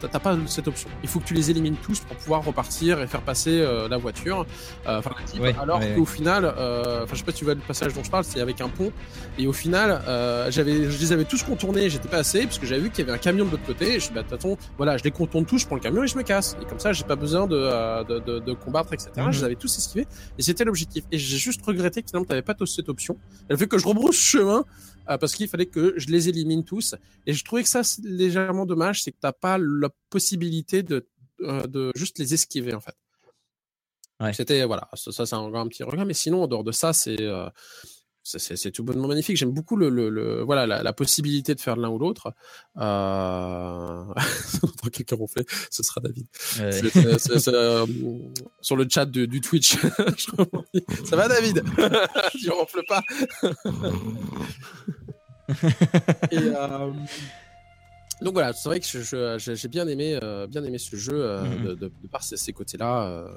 t'as 0.00 0.18
pas 0.18 0.36
cette 0.46 0.68
option. 0.68 0.88
Il 1.02 1.08
faut 1.08 1.20
que 1.20 1.24
tu 1.24 1.34
les 1.34 1.50
élimines 1.50 1.76
tous 1.76 2.00
pour 2.00 2.16
pouvoir 2.16 2.44
repartir 2.44 3.00
et 3.00 3.06
faire 3.06 3.22
passer 3.22 3.60
euh, 3.60 3.88
la 3.88 3.96
voiture. 3.98 4.46
Euh, 4.86 5.00
Enfin. 5.02 5.10
Ouais, 5.40 5.54
alors 5.60 5.80
ouais, 5.80 5.94
qu'au 5.94 6.00
ouais. 6.00 6.06
final, 6.06 6.44
euh, 6.44 7.02
enfin, 7.02 7.12
je 7.14 7.18
sais 7.18 7.24
pas 7.24 7.32
si 7.32 7.38
tu 7.38 7.44
vois 7.44 7.54
le 7.54 7.60
passage 7.60 7.94
dont 7.94 8.04
je 8.04 8.10
parle, 8.10 8.24
c'est 8.24 8.40
avec 8.40 8.60
un 8.60 8.68
pont. 8.68 8.92
Et 9.38 9.46
au 9.46 9.52
final, 9.52 10.02
euh, 10.06 10.50
j'avais, 10.50 10.90
je 10.90 10.98
les 10.98 11.12
avais 11.12 11.24
tous 11.24 11.42
contournés. 11.42 11.88
J'étais 11.90 12.08
pas 12.08 12.18
assez 12.18 12.42
parce 12.44 12.58
que 12.58 12.66
j'avais 12.66 12.82
vu 12.82 12.90
qu'il 12.90 13.04
y 13.04 13.08
avait 13.08 13.16
un 13.16 13.20
camion 13.20 13.44
de 13.44 13.50
l'autre 13.50 13.64
côté. 13.64 13.90
Et 13.90 13.94
je 13.94 14.00
suis 14.00 14.14
bah, 14.14 14.22
de 14.22 14.28
toute 14.28 14.40
façon, 14.40 14.56
voilà, 14.76 14.96
je 14.96 15.04
les 15.04 15.10
contourne 15.10 15.44
tous, 15.44 15.58
je 15.58 15.66
prends 15.66 15.76
le 15.76 15.80
camion 15.80 16.02
et 16.04 16.06
je 16.06 16.16
me 16.16 16.22
casse. 16.22 16.56
Et 16.60 16.64
comme 16.66 16.78
ça, 16.78 16.92
j'ai 16.92 17.04
pas 17.04 17.16
besoin 17.16 17.46
de, 17.46 17.56
euh, 17.56 18.04
de, 18.04 18.18
de, 18.18 18.38
de 18.38 18.52
combattre, 18.52 18.92
etc. 18.92 19.10
Mhm. 19.16 19.32
Je 19.32 19.38
les 19.38 19.44
avais 19.44 19.54
tous 19.56 19.76
esquivés. 19.76 20.06
Et 20.38 20.42
c'était 20.42 20.64
l'objectif. 20.64 21.04
Et 21.10 21.18
j'ai 21.18 21.38
juste 21.38 21.64
regretté 21.64 22.02
que 22.02 22.08
finalement, 22.08 22.26
t'avais 22.26 22.42
pas 22.42 22.54
tous 22.54 22.66
cette 22.66 22.88
option. 22.88 23.16
Elle 23.48 23.58
fait 23.58 23.68
que 23.68 23.78
je 23.78 23.86
rebrousse 23.86 24.16
chemin 24.20 24.64
euh, 25.08 25.18
parce 25.18 25.34
qu'il 25.34 25.48
fallait 25.48 25.66
que 25.66 25.94
je 25.96 26.08
les 26.08 26.28
élimine 26.28 26.64
tous. 26.64 26.94
Et 27.26 27.32
je 27.32 27.44
trouvais 27.44 27.62
que 27.62 27.68
ça, 27.68 27.82
c'est 27.82 28.04
légèrement 28.04 28.66
dommage, 28.66 29.02
c'est 29.02 29.12
que 29.12 29.18
t'as 29.20 29.32
pas 29.32 29.58
la 29.58 29.88
possibilité 30.10 30.82
de, 30.82 31.08
euh, 31.40 31.66
de 31.66 31.92
juste 31.94 32.18
les 32.18 32.34
esquiver, 32.34 32.74
en 32.74 32.80
fait. 32.80 32.96
Ouais. 34.20 34.32
C'était, 34.32 34.64
voilà, 34.64 34.88
ça, 34.94 35.10
ça, 35.10 35.26
c'est 35.26 35.34
encore 35.34 35.60
un 35.60 35.68
petit 35.68 35.82
regret. 35.82 36.04
Mais 36.04 36.14
sinon, 36.14 36.44
en 36.44 36.46
dehors 36.46 36.64
de 36.64 36.72
ça, 36.72 36.92
c'est, 36.92 37.20
euh, 37.20 37.48
c'est, 38.22 38.70
tout 38.70 38.84
bonnement 38.84 39.08
magnifique. 39.08 39.36
J'aime 39.36 39.50
beaucoup 39.52 39.76
le, 39.76 39.88
le, 39.88 40.08
le- 40.08 40.42
voilà, 40.42 40.66
la, 40.66 40.82
la 40.82 40.92
possibilité 40.92 41.54
de 41.54 41.60
faire 41.60 41.76
l'un 41.76 41.90
ou 41.90 41.98
l'autre. 41.98 42.32
Euh... 42.78 44.04
Quelqu'un 44.92 45.16
ronfler, 45.16 45.44
ce 45.70 45.82
sera 45.82 46.00
David. 46.00 46.26
Ouais. 46.58 46.80
Euh, 47.48 47.86
sur 48.60 48.76
le 48.76 48.86
chat 48.88 49.06
du 49.06 49.40
Twitch. 49.40 49.76
Ça 51.04 51.16
va, 51.16 51.28
David? 51.28 51.62
Je 52.38 52.50
ronfle 52.50 52.82
pas. 52.88 53.02
Et, 56.30 56.38
euh, 56.38 56.90
donc 58.20 58.34
voilà, 58.34 58.52
c'est 58.52 58.68
vrai 58.68 58.80
que 58.80 58.86
je- 58.86 59.00
je- 59.38 59.54
j'ai 59.54 59.68
bien 59.68 59.86
aimé, 59.88 60.18
euh, 60.22 60.46
bien 60.46 60.62
aimé 60.64 60.78
ce 60.78 60.94
jeu 60.96 61.12
euh, 61.14 61.42
Mhm. 61.44 61.64
de, 61.64 61.74
de- 61.74 61.92
de 62.02 62.08
par 62.10 62.22
ces, 62.22 62.36
ces 62.36 62.52
côtés-là. 62.52 63.06
euh, 63.06 63.28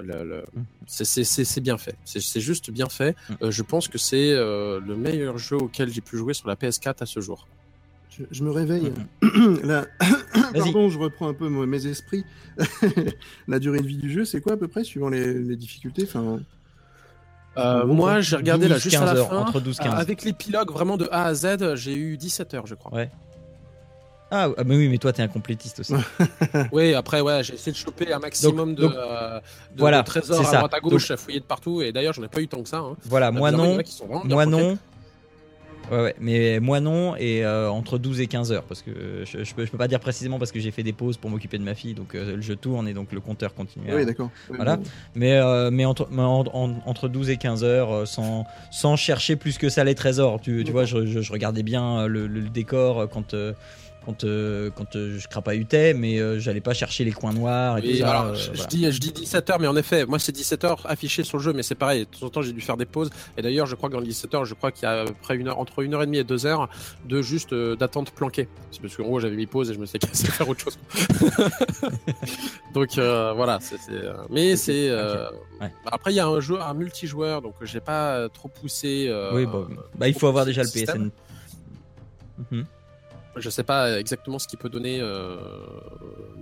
le- 0.00 0.24
le- 0.24 0.44
Mhm. 0.54 0.64
c'est- 0.86 1.60
bien 1.60 1.78
fait. 1.78 1.96
C'est 2.04 2.40
juste 2.40 2.70
bien 2.70 2.88
fait. 2.88 3.16
Mhm. 3.30 3.36
Euh, 3.42 3.50
je 3.50 3.62
pense 3.62 3.88
que 3.88 3.98
c'est 3.98 4.32
euh, 4.32 4.80
le 4.80 4.96
meilleur 4.96 5.38
jeu 5.38 5.56
auquel 5.56 5.90
j'ai 5.92 6.00
pu 6.00 6.16
jouer 6.16 6.34
sur 6.34 6.46
la 6.48 6.54
PS4 6.56 7.02
à 7.02 7.06
ce 7.06 7.20
jour. 7.20 7.48
Je, 8.10 8.24
je 8.30 8.42
me 8.44 8.50
réveille. 8.50 8.92
Là, 9.64 9.86
pardon, 10.54 10.88
je 10.88 10.98
reprends 10.98 11.28
un 11.28 11.34
peu 11.34 11.48
mes 11.48 11.86
esprits. 11.86 12.24
la 13.48 13.58
durée 13.58 13.80
de 13.80 13.86
vie 13.86 13.96
du 13.96 14.10
jeu, 14.12 14.24
c'est 14.24 14.40
quoi 14.40 14.54
à 14.54 14.56
peu 14.56 14.68
près, 14.68 14.84
suivant 14.84 15.08
les, 15.08 15.34
les 15.34 15.56
difficultés 15.56 16.04
enfin, 16.04 16.40
Euh, 17.56 17.84
moi, 17.86 18.20
j'ai 18.20 18.36
regardé 18.36 18.68
là 18.68 18.74
12, 18.76 18.82
juste 18.84 18.96
à 18.96 19.00
15 19.00 19.14
la 19.14 19.20
heures, 19.20 19.28
fin. 19.30 19.36
entre 19.38 19.60
12 19.60 19.76
et 19.80 19.82
15. 19.84 19.94
Euh, 19.94 19.96
Avec 19.96 20.22
l'épilogue 20.22 20.70
vraiment 20.70 20.96
de 20.96 21.08
A 21.10 21.24
à 21.24 21.34
Z, 21.34 21.74
j'ai 21.74 21.94
eu 21.96 22.16
17 22.16 22.54
heures, 22.54 22.66
je 22.68 22.74
crois. 22.76 22.92
Ouais. 22.94 23.10
Ah, 24.30 24.48
ah, 24.58 24.64
mais 24.64 24.76
oui, 24.76 24.88
mais 24.88 24.98
toi, 24.98 25.12
t'es 25.12 25.22
un 25.22 25.28
complétiste 25.28 25.80
aussi. 25.80 25.94
Oui, 26.72 26.92
après, 26.94 27.20
ouais, 27.22 27.42
j'ai 27.42 27.54
essayé 27.54 27.72
de 27.72 27.76
choper 27.76 28.12
un 28.12 28.18
maximum 28.18 28.74
donc- 28.74 28.92
de, 28.92 28.96
euh, 28.98 29.38
de- 29.38 29.78
voilà, 29.78 30.02
de 30.02 30.06
trésors 30.06 30.40
à 30.40 30.44
ça. 30.44 30.56
droite 30.58 30.74
à 30.74 30.80
gauche, 30.80 31.10
à 31.10 31.16
fouiller 31.16 31.40
de 31.40 31.44
partout. 31.44 31.80
Et 31.80 31.92
d'ailleurs, 31.92 32.12
j'en 32.12 32.22
ai 32.22 32.28
pas 32.28 32.40
eu 32.40 32.48
tant 32.48 32.62
que 32.62 32.68
ça. 32.68 32.78
Hein. 32.78 32.96
Voilà, 33.06 33.30
moi 33.30 33.50
non. 33.50 33.78
Moi 34.24 34.44
non. 34.46 34.78
Ouais, 35.90 36.02
ouais, 36.02 36.14
mais 36.20 36.60
moi 36.60 36.80
non, 36.80 37.16
et 37.16 37.42
euh, 37.46 37.70
entre 37.70 37.96
12 37.96 38.20
et 38.20 38.26
15 38.26 38.52
heures, 38.52 38.64
parce 38.64 38.82
que 38.82 38.90
je, 39.24 39.42
je, 39.42 39.54
peux, 39.54 39.64
je 39.64 39.70
peux 39.70 39.78
pas 39.78 39.88
dire 39.88 40.00
précisément 40.00 40.38
parce 40.38 40.52
que 40.52 40.60
j'ai 40.60 40.70
fait 40.70 40.82
des 40.82 40.92
pauses 40.92 41.16
pour 41.16 41.30
m'occuper 41.30 41.56
de 41.56 41.62
ma 41.62 41.74
fille, 41.74 41.94
donc 41.94 42.14
euh, 42.14 42.36
le 42.36 42.42
jeu 42.42 42.56
tourne 42.56 42.86
et 42.88 42.92
donc 42.92 43.10
le 43.10 43.20
compteur 43.20 43.54
continue. 43.54 43.90
à- 43.90 43.94
Oui, 43.96 44.04
d'accord. 44.04 44.28
Voilà. 44.50 44.78
mais 45.14 45.32
euh, 45.38 45.70
mais 45.70 45.86
entre, 45.86 46.06
mais 46.10 46.20
en- 46.20 46.44
en- 46.52 46.74
entre 46.84 47.08
12 47.08 47.30
et 47.30 47.38
15 47.38 47.64
heures, 47.64 47.90
euh, 47.90 48.04
sans, 48.04 48.44
sans 48.70 48.96
chercher 48.96 49.36
plus 49.36 49.56
que 49.56 49.70
ça 49.70 49.82
les 49.82 49.94
trésors. 49.94 50.42
Tu, 50.42 50.62
tu 50.62 50.72
vois, 50.72 50.84
je, 50.84 51.06
je- 51.06 51.22
je 51.22 51.32
regardais 51.32 51.62
bien 51.62 52.00
euh, 52.00 52.06
le, 52.06 52.26
le- 52.26 52.40
le 52.40 52.50
décor 52.50 53.00
euh, 53.00 53.06
quand, 53.06 53.32
euh, 53.32 53.54
quand, 54.08 54.24
euh, 54.24 54.70
quand 54.74 54.96
euh, 54.96 55.18
je 55.18 55.28
crapahutais, 55.28 55.92
mais 55.92 56.18
euh, 56.18 56.38
j'allais 56.40 56.62
pas 56.62 56.72
chercher 56.72 57.04
les 57.04 57.12
coins 57.12 57.34
noirs 57.34 57.76
et 57.76 57.82
Oui, 57.82 57.90
tout 57.92 57.98
ça. 57.98 58.10
alors, 58.20 58.34
je, 58.34 58.66
dis, 58.66 58.90
je 58.90 58.98
dis 58.98 59.10
17h, 59.10 59.58
mais 59.60 59.66
en 59.66 59.76
effet, 59.76 60.06
moi 60.06 60.18
c'est 60.18 60.34
17h 60.34 60.78
affiché 60.86 61.24
sur 61.24 61.36
le 61.36 61.42
jeu, 61.42 61.52
mais 61.52 61.62
c'est 61.62 61.74
pareil, 61.74 62.06
de 62.10 62.18
temps 62.18 62.24
en 62.26 62.30
temps 62.30 62.40
j'ai 62.40 62.54
dû 62.54 62.62
faire 62.62 62.78
des 62.78 62.86
pauses. 62.86 63.10
Et 63.36 63.42
d'ailleurs, 63.42 63.66
je 63.66 63.74
crois 63.74 63.90
que 63.90 63.94
dans 63.94 64.00
les 64.00 64.10
17h, 64.10 64.46
je 64.46 64.54
crois 64.54 64.72
qu'il 64.72 64.84
y 64.84 64.86
a 64.86 65.02
à 65.02 65.04
peu 65.04 65.12
près 65.12 65.36
une 65.36 65.48
heure, 65.48 65.58
entre 65.58 65.82
1h30 65.84 66.14
et 66.14 66.24
2h 66.24 66.68
de 67.06 67.20
juste 67.20 67.52
euh, 67.52 67.76
d'attente 67.76 68.12
planquée. 68.12 68.48
C'est 68.70 68.80
parce 68.80 68.96
qu'en 68.96 69.02
gros, 69.02 69.20
j'avais 69.20 69.36
mis 69.36 69.44
pause 69.46 69.70
et 69.70 69.74
je 69.74 69.78
me 69.78 69.84
suis 69.84 69.98
cassé 69.98 70.26
faire 70.28 70.48
autre 70.48 70.60
chose. 70.62 70.78
donc 72.72 72.96
euh, 72.96 73.34
voilà, 73.34 73.58
c'est. 73.60 73.76
euh, 73.90 74.14
Mais 74.30 74.56
c'est. 74.56 74.90
Ouais. 74.90 75.70
Après, 75.84 76.12
il 76.12 76.16
y 76.16 76.20
a 76.20 76.26
un 76.26 76.40
jeu, 76.40 76.58
un 76.58 76.72
multijoueur, 76.72 77.42
donc 77.42 77.56
j'ai 77.60 77.80
pas 77.80 78.26
trop 78.30 78.48
poussé. 78.48 79.14
oui, 79.34 79.44
bah, 79.44 79.66
bah, 79.96 80.08
il 80.08 80.14
faut 80.14 80.28
avoir 80.28 80.46
déjà 80.46 80.62
le 80.62 80.68
système. 80.68 81.10
PSN. 82.38 82.56
Mhm. 82.56 82.64
Je 83.40 83.50
sais 83.50 83.62
pas 83.62 83.98
exactement 83.98 84.38
ce 84.38 84.46
qu'il 84.48 84.58
peut 84.58 84.68
donner 84.68 85.00
euh, 85.00 85.36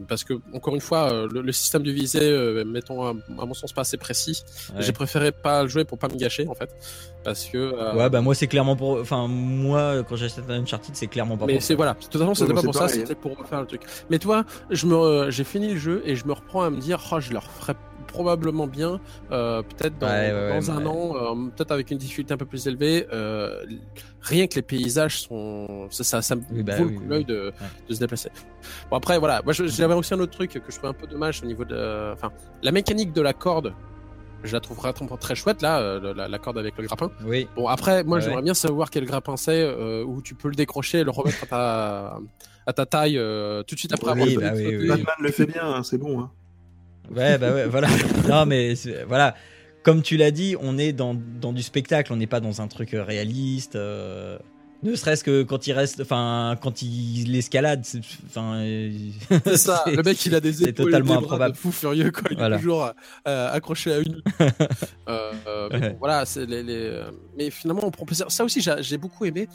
parce 0.09 0.25
que 0.25 0.35
encore 0.53 0.75
une 0.75 0.81
fois 0.81 1.13
euh, 1.13 1.29
le, 1.33 1.43
le 1.43 1.53
système 1.53 1.83
de 1.83 1.91
visée 1.91 2.21
euh, 2.23 2.65
mettons 2.65 3.03
à, 3.05 3.11
à 3.11 3.47
mon 3.47 3.55
sens 3.55 3.73
pas 3.73 3.83
assez 3.83 3.97
précis. 3.97 4.45
Ouais. 4.75 4.83
J'ai 4.83 4.93
préféré 4.93 5.33
pas 5.33 5.63
le 5.63 5.69
jouer 5.69 5.85
pour 5.85 5.99
pas 5.99 6.09
me 6.09 6.17
gâcher 6.17 6.47
en 6.49 6.55
fait 6.55 6.71
parce 7.25 7.47
que 7.47 7.59
euh, 7.59 7.95
Ouais, 7.95 8.11
bah 8.11 8.21
moi 8.21 8.35
c'est 8.35 8.47
clairement 8.47 8.77
pour. 8.77 9.01
Enfin, 9.01 9.27
moi 9.29 10.03
quand 10.09 10.17
j'achète 10.17 10.49
un 10.49 10.63
Uncharted, 10.63 10.95
c'est 10.95 11.07
clairement 11.09 11.37
pas 11.37 11.47
mais 11.47 11.61
c'est 11.61 11.75
voilà, 11.75 11.95
de 11.95 11.99
toute 12.05 12.13
façon 12.21 12.35
c'était 12.35 12.55
pas 12.55 12.63
pour 12.63 12.75
ça, 12.75 12.89
c'était 12.89 13.15
pour 13.15 13.37
refaire 13.37 13.61
le 13.61 13.67
truc. 13.67 13.83
Mais 14.11 14.19
toi, 14.19 14.45
je 14.71 14.87
me 14.87 15.31
j'ai 15.31 15.45
fini 15.45 15.73
le 15.75 15.79
jeu 15.79 16.03
et 16.05 16.17
je 16.17 16.25
me 16.27 16.33
reprends 16.33 16.63
à 16.63 16.71
me 16.71 16.79
dire 16.79 17.01
oh 17.13 17.21
je 17.21 17.33
le 17.33 17.39
referai 17.39 17.75
probablement 18.07 18.67
bien 18.67 19.01
euh, 19.33 19.63
peut-être 19.63 19.99
dans, 19.99 20.07
Ouais, 20.07 20.33
ouais, 20.33 20.49
dans 20.61 20.67
ouais, 20.67 20.71
un 20.71 20.79
ouais. 20.79 20.87
an 20.87 21.37
euh, 21.47 21.51
peut-être 21.55 21.73
avec 21.73 21.91
une 21.91 21.99
difficulté 21.99 22.33
un 22.33 22.37
peu 22.37 22.47
plus 22.47 22.67
élevée 22.67 23.07
euh, 23.13 23.65
rien 24.21 24.47
que 24.47 24.55
les 24.55 24.63
paysages 24.63 25.21
sont 25.23 25.89
ça 25.91 26.05
ça, 26.05 26.23
ça 26.23 26.37
me 26.37 26.43
Oui, 26.53 26.63
bah 26.63 26.77
vaut 26.77 26.85
oui, 26.85 26.91
le 26.93 26.97
coup 26.97 27.03
oui, 27.05 27.09
l'œil 27.11 27.19
oui. 27.29 27.35
de, 27.35 27.53
de 27.89 27.95
se 27.95 28.01
déplacer 28.01 28.31
bon 28.91 28.97
après 28.97 29.19
voilà 29.19 29.43
moi 29.45 29.53
je- 29.53 29.67
j'avais 29.67 29.95
aussi 29.95 30.15
un 30.15 30.21
autre 30.21 30.33
truc 30.33 30.51
que 30.53 30.61
je 30.73 30.77
trouve 30.79 30.91
un 30.91 30.95
peu 30.95 31.07
dommage 31.07 31.43
au 31.43 31.47
niveau 31.47 31.65
de 31.65 32.13
enfin 32.13 32.31
la 32.63 32.73
mécanique 32.73 33.13
de 33.13 33.21
la 33.23 33.33
corde 33.33 33.73
je 34.45 34.53
la 34.53 34.61
trouve 34.61 34.77
vraiment 34.77 35.17
très 35.17 35.35
chouette 35.35 35.61
là 35.63 35.99
la, 35.99 36.29
la 36.29 36.39
corde 36.39 36.59
avec 36.59 36.77
le 36.79 36.85
grappin 36.85 37.11
Oui. 37.25 37.49
Bon, 37.57 37.67
après, 37.67 38.05
moi, 38.05 38.19
Ouais, 38.19 38.23
j'aimerais 38.23 38.37
ouais. 38.37 38.43
bien 38.43 38.55
savoir 38.55 38.91
quel 38.91 39.05
grappin 39.05 39.37
c'est, 39.37 39.61
euh, 39.63 40.05
où 40.05 40.23
tu 40.23 40.35
peux 40.37 40.49
le 40.49 40.55
décrocher 40.55 40.99
et 40.99 41.05
le 41.05 41.11
remettre 41.11 41.43
à 41.43 41.47
ta, 41.47 42.19
à 42.67 42.73
ta 42.73 42.87
taille 42.87 43.19
euh, 43.19 43.65
tout 43.65 43.75
de 43.75 43.81
suite 43.81 43.93
après 43.95 44.13
Oui, 44.13 44.37
avoir 44.37 44.53
bah 44.53 44.57
oui, 44.57 44.77
oui. 44.77 44.87
Batman 44.89 45.17
le 45.21 45.31
fait 45.33 45.47
bien, 45.47 45.65
hein, 45.65 45.83
c'est 45.83 45.99
bon. 45.99 46.21
Hein. 46.21 46.31
Ouais, 47.15 47.39
bah 47.39 47.53
ouais, 47.53 47.67
voilà. 47.67 47.89
non, 48.29 48.47
mais 48.47 48.75
voilà. 49.07 49.35
Comme 49.83 50.03
tu 50.03 50.17
l'as 50.17 50.33
dit, 50.33 50.57
on 50.61 50.79
est 50.79 50.93
dans, 50.93 51.15
dans 51.15 51.53
du 51.53 51.63
spectacle, 51.63 52.13
on 52.13 52.17
n'est 52.17 52.27
pas 52.27 52.41
dans 52.41 52.61
un 52.61 52.67
truc 52.69 52.93
euh, 52.95 53.05
réaliste. 53.05 53.77
euh, 53.77 54.39
Ne 54.87 54.95
serait-ce 54.95 55.25
que 55.25 55.43
quand 55.43 55.67
il 55.67 55.73
reste, 55.73 56.01
enfin, 56.01 56.57
quand 56.63 56.81
il 56.81 57.33
l'escalade, 57.33 57.85
c'est- 57.85 58.01
enfin, 58.27 58.63
C'est 59.45 59.57
ça, 59.57 59.83
le 59.87 60.03
mec 60.03 60.25
il 60.25 60.35
a 60.35 60.41
des 60.41 60.53
c'est 60.53 60.69
épaules 60.71 60.87
totalement 60.87 61.15
et 61.15 61.19
des 61.19 61.25
bras 61.25 61.35
improbable. 61.35 61.53
de 61.55 61.59
fou 61.59 61.73
furieux 61.73 62.11
quoi, 62.13 62.23
il 62.31 62.37
Voilà. 62.37 62.57
est 62.57 62.59
toujours 62.61 62.91
euh, 63.27 63.51
accroché 63.53 63.93
à 63.93 63.99
une. 63.99 64.23
euh, 65.09 65.33
euh, 65.49 65.69
mais 65.73 65.79
Ouais. 65.81 65.91
bon, 65.91 65.97
voilà, 65.99 66.25
c'est 66.25 66.47
les, 66.47 66.63
les, 66.63 67.01
mais 67.37 67.51
finalement 67.51 67.83
on 67.85 67.91
prend 67.91 68.07
plaisir. 68.07 68.31
Ça 68.31 68.45
aussi 68.45 68.61
j'ai 68.81 68.97
beaucoup 68.99 69.25
aimé 69.25 69.49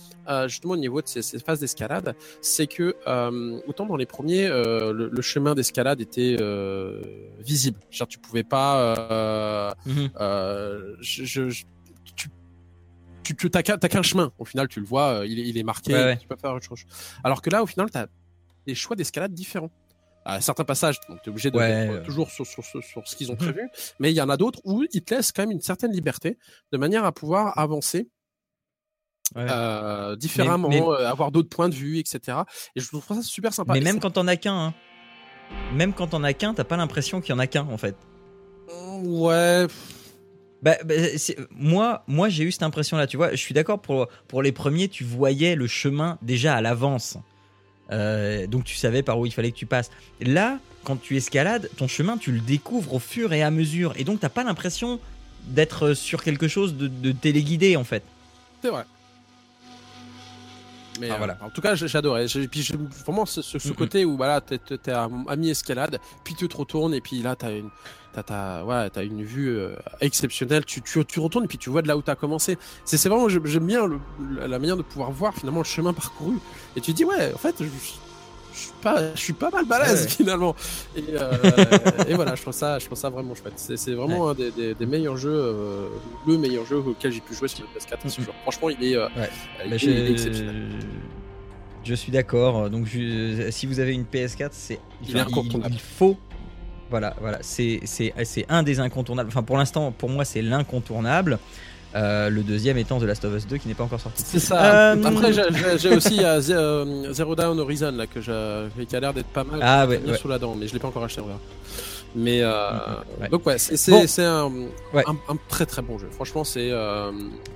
justement 0.48 0.74
au 0.74 0.78
niveau 0.78 1.02
de 1.02 1.08
ces, 1.08 1.22
ces 1.22 1.40
phases 1.40 1.60
d'escalade, 1.62 2.14
c'est 2.42 2.68
que 2.68 2.96
autant 3.68 3.86
dans 3.86 3.96
les 3.96 4.06
premiers 4.06 4.48
le, 4.50 5.10
le 5.12 5.22
chemin 5.22 5.56
d'escalade 5.56 6.02
était 6.02 6.36
visible, 7.40 7.80
genre 7.90 8.08
tu 8.08 8.20
pouvais 8.20 8.44
pas 8.44 9.76
Mhm. 9.86 10.10
Je, 11.00 11.24
je- 11.26 11.50
je- 11.50 11.64
tu, 13.32 13.36
tu, 13.36 13.50
t'as 13.50 13.64
qu'un 13.64 13.78
t'as 13.78 13.88
qu'un 13.90 14.02
chemin. 14.02 14.32
Au 14.38 14.46
final, 14.46 14.68
tu 14.68 14.80
le 14.80 14.86
vois, 14.86 15.20
euh, 15.20 15.26
il 15.26 15.40
est, 15.40 15.48
il 15.48 15.58
est 15.58 15.64
marqué. 15.64 15.94
Ouais, 15.94 16.04
ouais. 16.04 16.18
Tu 16.18 16.28
peux 16.28 16.36
faire 16.36 16.54
autre 16.54 16.66
chose. 16.66 16.84
Alors 17.24 17.42
que 17.42 17.50
là, 17.50 17.64
au 17.64 17.66
final, 17.66 17.90
t'as 17.92 18.08
des 18.68 18.76
choix 18.76 18.96
d'escalade 18.96 19.34
différents. 19.34 19.72
À 20.24 20.40
certains 20.40 20.66
passages, 20.66 21.00
tu 21.00 21.12
es 21.12 21.30
obligé 21.30 21.50
de 21.50 21.58
Ouais, 21.58 21.90
ouais. 21.90 22.04
toujours 22.04 22.30
sur, 22.30 22.46
sur, 22.46 22.64
sur, 22.64 22.84
sur 22.84 23.08
ce 23.08 23.16
qu'ils 23.16 23.32
ont 23.32 23.36
prévu, 23.36 23.68
mais 24.00 24.12
il 24.12 24.16
y 24.16 24.22
en 24.22 24.30
a 24.30 24.38
d'autres 24.38 24.60
où 24.66 24.84
ils 24.94 25.02
te 25.04 25.16
laissent 25.16 25.32
quand 25.32 25.42
même 25.42 25.50
une 25.52 25.62
certaine 25.62 25.92
liberté, 25.92 26.38
de 26.72 26.78
manière 26.78 27.06
à 27.06 27.12
pouvoir 27.12 27.58
avancer 27.58 28.08
euh, 29.38 30.16
différemment, 30.18 30.70
mais- 30.70 30.82
euh, 30.82 31.10
avoir 31.10 31.32
d'autres 31.32 31.50
points 31.50 31.70
de 31.70 31.74
vue, 31.74 31.98
etc. 31.98 32.40
Et 32.76 32.82
je 32.82 32.88
trouve 32.88 33.04
ça 33.04 33.22
super 33.24 33.54
sympa. 33.54 33.74
mais 33.74 33.80
même 33.82 34.00
quand 34.00 34.12
t'en 34.12 34.28
as 34.28 34.36
qu'un, 34.38 34.54
hein. 34.68 34.74
même 35.74 35.94
quand 35.94 36.08
t'en 36.08 36.24
as 36.24 36.34
qu'un, 36.34 36.54
t'as 36.54 36.66
pas 36.66 36.78
l'impression 36.78 37.20
qu'il 37.22 37.32
y 37.34 37.36
en 37.36 37.40
a 37.40 37.48
qu'un 37.48 37.68
en 37.68 37.78
fait. 37.78 37.96
Ouais, 39.04 39.66
Bah, 40.62 40.78
bah, 40.86 40.94
moi, 41.52 42.04
moi 42.08 42.30
j'ai 42.30 42.44
eu 42.44 42.52
cette 42.52 42.64
impression-là. 42.64 43.08
Tu 43.08 43.18
vois, 43.18 43.32
je 43.32 43.38
suis 43.38 43.54
d'accord 43.54 43.80
pour 43.80 44.08
pour 44.28 44.42
les 44.42 44.52
premiers, 44.52 44.88
tu 44.88 45.04
voyais 45.04 45.56
le 45.56 45.68
chemin 45.68 46.18
déjà 46.22 46.56
à 46.56 46.62
l'avance, 46.62 47.18
Euh, 47.92 48.48
donc 48.48 48.64
tu 48.64 48.76
savais 48.76 49.04
par 49.04 49.20
où 49.20 49.26
il 49.26 49.34
fallait 49.34 49.52
que 49.52 49.58
tu 49.58 49.66
passes. 49.66 49.90
Là, 50.22 50.60
quand 50.86 50.96
tu 51.02 51.18
escalades, 51.18 51.70
ton 51.76 51.88
chemin, 51.90 52.18
tu 52.18 52.32
le 52.32 52.40
découvres 52.40 52.94
au 52.94 53.00
fur 53.00 53.34
et 53.34 53.44
à 53.44 53.52
mesure, 53.52 53.94
et 53.98 54.06
donc 54.06 54.22
t'as 54.22 54.30
pas 54.30 54.44
l'impression 54.46 55.00
d'être 55.48 55.94
sur 55.94 56.24
quelque 56.24 56.48
chose 56.48 56.76
de, 56.78 56.88
de 56.88 57.12
téléguidé 57.12 57.76
en 57.76 57.84
fait. 57.84 58.04
C'est 58.62 58.70
vrai. 58.70 58.84
Mais 61.00 61.10
Ah, 61.10 61.14
euh, 61.14 61.18
voilà. 61.18 61.38
en 61.42 61.50
tout 61.50 61.62
cas, 61.62 61.74
j'adorais. 61.76 62.26
Puis 62.50 62.70
vraiment 63.06 63.26
ce, 63.26 63.42
ce- 63.42 63.60
ce 63.60 63.70
Mhm. 63.70 63.76
côté 63.76 64.06
où 64.06 64.18
voilà, 64.18 64.42
t'es 64.42 64.58
t'es 64.58 64.92
à, 64.92 65.08
mi-escalade, 65.38 66.00
puis 66.24 66.36
tu 66.36 66.48
te 66.48 66.58
retournes 66.58 66.94
et 66.94 67.02
puis 67.02 67.22
là 67.22 67.36
t'as 67.36 67.52
une, 67.52 67.70
t'as, 68.14 68.24
t'as- 68.24 68.64
ouais, 68.66 68.90
t'as 68.90 69.04
une 69.04 69.24
vue 69.24 69.50
euh, 69.50 69.76
exceptionnelle. 70.02 70.66
Tu, 70.66 70.82
tu, 70.82 71.04
tu 71.06 71.20
retournes 71.20 71.46
et 71.46 71.48
puis 71.48 71.58
tu 71.58 71.70
vois 71.70 71.82
de 71.82 71.88
là 71.88 71.96
où 71.96 72.02
t'as 72.02 72.16
commencé. 72.16 72.58
C'est 72.84 72.98
c'est 72.98 73.08
vraiment 73.10 73.30
j'aime 73.30 73.66
bien 73.66 73.88
le- 73.88 74.00
la 74.48 74.60
manière 74.60 74.78
de 74.78 74.82
pouvoir 74.82 75.12
voir 75.12 75.34
finalement 75.34 75.60
le 75.62 75.66
chemin 75.66 75.94
parcouru. 75.94 76.38
Et 76.76 76.82
tu 76.82 76.92
dis 76.94 77.06
ouais, 77.06 77.34
en 77.34 77.38
fait, 77.38 77.56
je, 77.60 77.66
je 78.54 78.58
suis 78.60 78.72
pas, 78.82 79.16
je 79.16 79.20
suis 79.20 79.34
pas 79.34 79.50
mal 79.50 79.66
balèze 79.66 80.04
Ouais, 80.04 80.10
finalement. 80.10 80.56
Et, 80.96 81.04
euh, 81.14 81.32
et 82.08 82.14
voilà, 82.14 82.36
je 82.36 82.42
trouve 82.42 82.54
ça, 82.54 82.80
je 82.80 82.86
trouve 82.86 82.98
ça 82.98 83.10
vraiment 83.10 83.34
chouette. 83.36 83.54
C'est 83.56 83.94
vraiment 83.94 84.30
un 84.30 84.34
des, 84.34 84.52
des- 84.52 84.74
des 84.74 84.86
meilleurs 84.86 85.18
jeux, 85.18 85.30
euh, 85.34 85.88
le 86.28 86.38
meilleur 86.38 86.66
jeu 86.66 86.78
auquel 86.78 87.12
j'ai 87.12 87.22
pu 87.22 87.34
jouer 87.34 87.48
sur 87.48 87.64
le 87.64 87.68
PS4. 87.80 88.10
ce 88.10 88.22
Mhm. 88.22 88.28
Franchement, 88.44 88.70
il 88.70 88.84
est, 88.84 88.96
euh, 88.96 89.08
Ouais. 89.18 89.30
il 89.66 89.70
Bah, 89.70 89.76
est- 89.76 89.80
je, 89.80 89.90
il 89.90 89.98
est 89.98 90.12
exceptionnel. 90.12 90.56
je 91.84 91.94
suis 91.96 92.12
d'accord. 92.12 92.70
Donc, 92.70 92.86
je- 92.86 93.50
si 93.52 93.66
vous 93.66 93.80
avez 93.80 93.94
une 93.94 94.06
PS4, 94.06 94.50
c'est 94.54 94.80
Il. 95.08 95.10
Il, 95.70 95.80
faut. 95.80 96.18
Voilà, 96.90 97.16
voilà, 97.22 97.40
c'est 97.42 97.80
un 98.50 98.64
des 98.64 98.80
incontournables. 98.82 99.30
Enfin, 99.30 99.44
pour 99.44 99.58
l'instant, 99.58 99.92
pour 99.94 100.10
moi, 100.10 100.26
c'est 100.26 100.42
l'incontournable. 100.42 101.40
Euh, 101.94 102.30
le 102.30 102.42
deuxième 102.42 102.78
étant 102.78 103.00
The 103.00 103.04
Last 103.04 103.26
of 103.26 103.36
Us 103.36 103.46
2 103.48 103.58
qui 103.58 103.68
n'est 103.68 103.74
pas 103.74 103.84
encore 103.84 104.00
sorti. 104.00 104.24
C'est 104.26 104.40
ça. 104.40 104.94
Euh, 104.94 105.04
Après, 105.04 105.34
j'ai- 105.34 105.44
j'ai 105.54 105.78
j'ai 105.78 105.96
aussi 105.96 106.24
euh, 106.24 106.40
Ze- 106.40 107.12
Zero 107.14 107.36
Down 107.36 107.60
Horizon 107.60 107.92
là 107.92 108.08
que 108.08 108.22
j'ai, 108.22 108.86
qui 108.86 108.96
a 108.96 109.00
l'air 109.02 109.14
d'être 109.14 109.28
pas 109.28 109.44
mal. 109.44 109.60
Ah 109.62 109.86
ouais, 109.86 110.00
sous 110.18 110.28
la 110.30 110.40
dent, 110.40 110.56
mais 110.58 110.68
je 110.68 110.74
l'ai 110.74 110.80
pas 110.80 110.88
encore 110.88 111.04
acheté. 111.04 111.22
Mais 112.14 112.42
euh, 112.42 112.70
ouais. 113.22 113.30
donc 113.30 113.46
ouais, 113.46 113.58
c'est 113.58 113.90
Bon. 113.90 114.04
un, 114.20 114.52
Ouais. 114.94 115.04
un, 115.08 115.16
un 115.30 115.38
très 115.48 115.66
très 115.66 115.82
bon 115.82 115.98
jeu. 115.98 116.10
Franchement, 116.12 116.44
c'est 116.44 116.70
euh, 116.70 117.10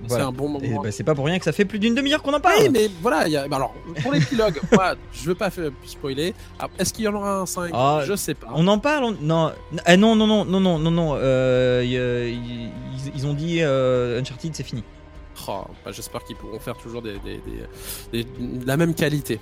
Voilà. 0.07 0.27
un 0.27 0.31
bon 0.31 0.47
moment. 0.47 0.63
Et 0.65 0.73
bah, 0.81 0.91
c'est 0.91 1.03
pas 1.03 1.13
pour 1.13 1.25
rien 1.25 1.37
que 1.39 1.43
ça 1.45 1.51
fait 1.51 1.65
plus 1.65 1.77
d'une 1.79 1.93
demi-heure 1.93 2.21
qu'on 2.23 2.33
en 2.33 2.39
parle. 2.39 2.55
Oui, 2.61 2.69
mais 2.71 2.89
voilà, 3.01 3.27
il 3.27 3.33
y 3.33 3.37
a, 3.37 3.47
bah 3.49 3.57
alors, 3.57 3.73
pour 4.01 4.13
l'épilogue, 4.13 4.59
moi, 4.71 4.95
je 5.11 5.25
veux 5.25 5.35
pas 5.35 5.49
spoiler. 5.85 6.33
Ah, 6.59 6.67
Est-ce 6.79 6.93
qu'il 6.93 7.03
y 7.03 7.07
en 7.09 7.13
aura 7.15 7.39
un 7.39 7.45
5 7.45 7.71
Ah, 7.73 8.01
Je 8.05 8.15
sais 8.15 8.33
pas. 8.33 8.47
On 8.55 8.65
en 8.67 8.79
parle 8.79 9.03
on- 9.03 9.17
Non, 9.21 9.51
ah, 9.85 9.97
non, 9.97 10.15
non, 10.15 10.25
non, 10.25 10.45
non, 10.45 10.59
non, 10.61 10.79
non, 10.79 10.91
non. 10.91 11.15
euh, 11.19 11.83
y- 11.83 12.33
ils, 12.33 13.11
ils 13.13 13.27
ont 13.27 13.33
dit 13.33 13.57
euh, 13.61 14.21
Uncharted, 14.21 14.55
c'est 14.55 14.63
fini. 14.63 14.83
Oh, 15.49 15.63
bah, 15.83 15.91
J'espère 15.91 16.23
qu'ils 16.23 16.37
pourront 16.37 16.59
faire 16.59 16.77
toujours 16.77 17.01
des, 17.01 17.19
des, 17.19 17.41
des- 18.13 18.23
des- 18.23 18.59
de 18.59 18.65
la 18.65 18.77
même 18.77 18.93
qualité. 18.95 19.39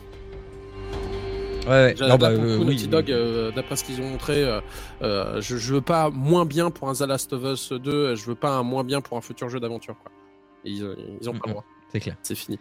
Ouais, 1.66 1.70
ouais. 1.70 1.96
Non, 2.08 2.18
bah, 2.18 2.30
euh, 2.30 2.38
coup, 2.58 2.64
oui, 2.64 2.66
Naughty 2.76 2.88
Dog, 2.88 3.12
euh, 3.12 3.52
d'après 3.52 3.76
ce 3.76 3.84
qu'ils 3.84 4.02
ont 4.02 4.10
montré, 4.10 4.44
euh, 4.44 4.60
euh, 5.02 5.42
je, 5.42 5.58
je 5.58 5.74
veux 5.76 5.82
pas 5.82 6.10
moins 6.10 6.46
bien 6.46 6.72
pour 6.72 6.90
un 6.90 6.94
The 6.94 7.02
Last 7.02 7.32
of 7.34 7.44
Us 7.44 7.72
2, 7.72 8.16
je 8.16 8.26
veux 8.26 8.36
pas 8.36 8.52
un 8.52 8.64
moins 8.64 8.84
bien 8.84 9.02
pour 9.02 9.18
un 9.18 9.22
futur 9.22 9.50
jeu 9.50 9.60
d'aventure. 9.60 9.96
Ils, 10.66 10.84
euh, 10.84 10.96
ils 11.22 11.30
ont 11.30 11.34
pas 11.34 11.40
le 11.48 11.52
droit, 11.52 11.66
c'est 11.92 12.00
clair. 12.00 12.16
c'est 12.22 12.36
fini. 12.36 12.60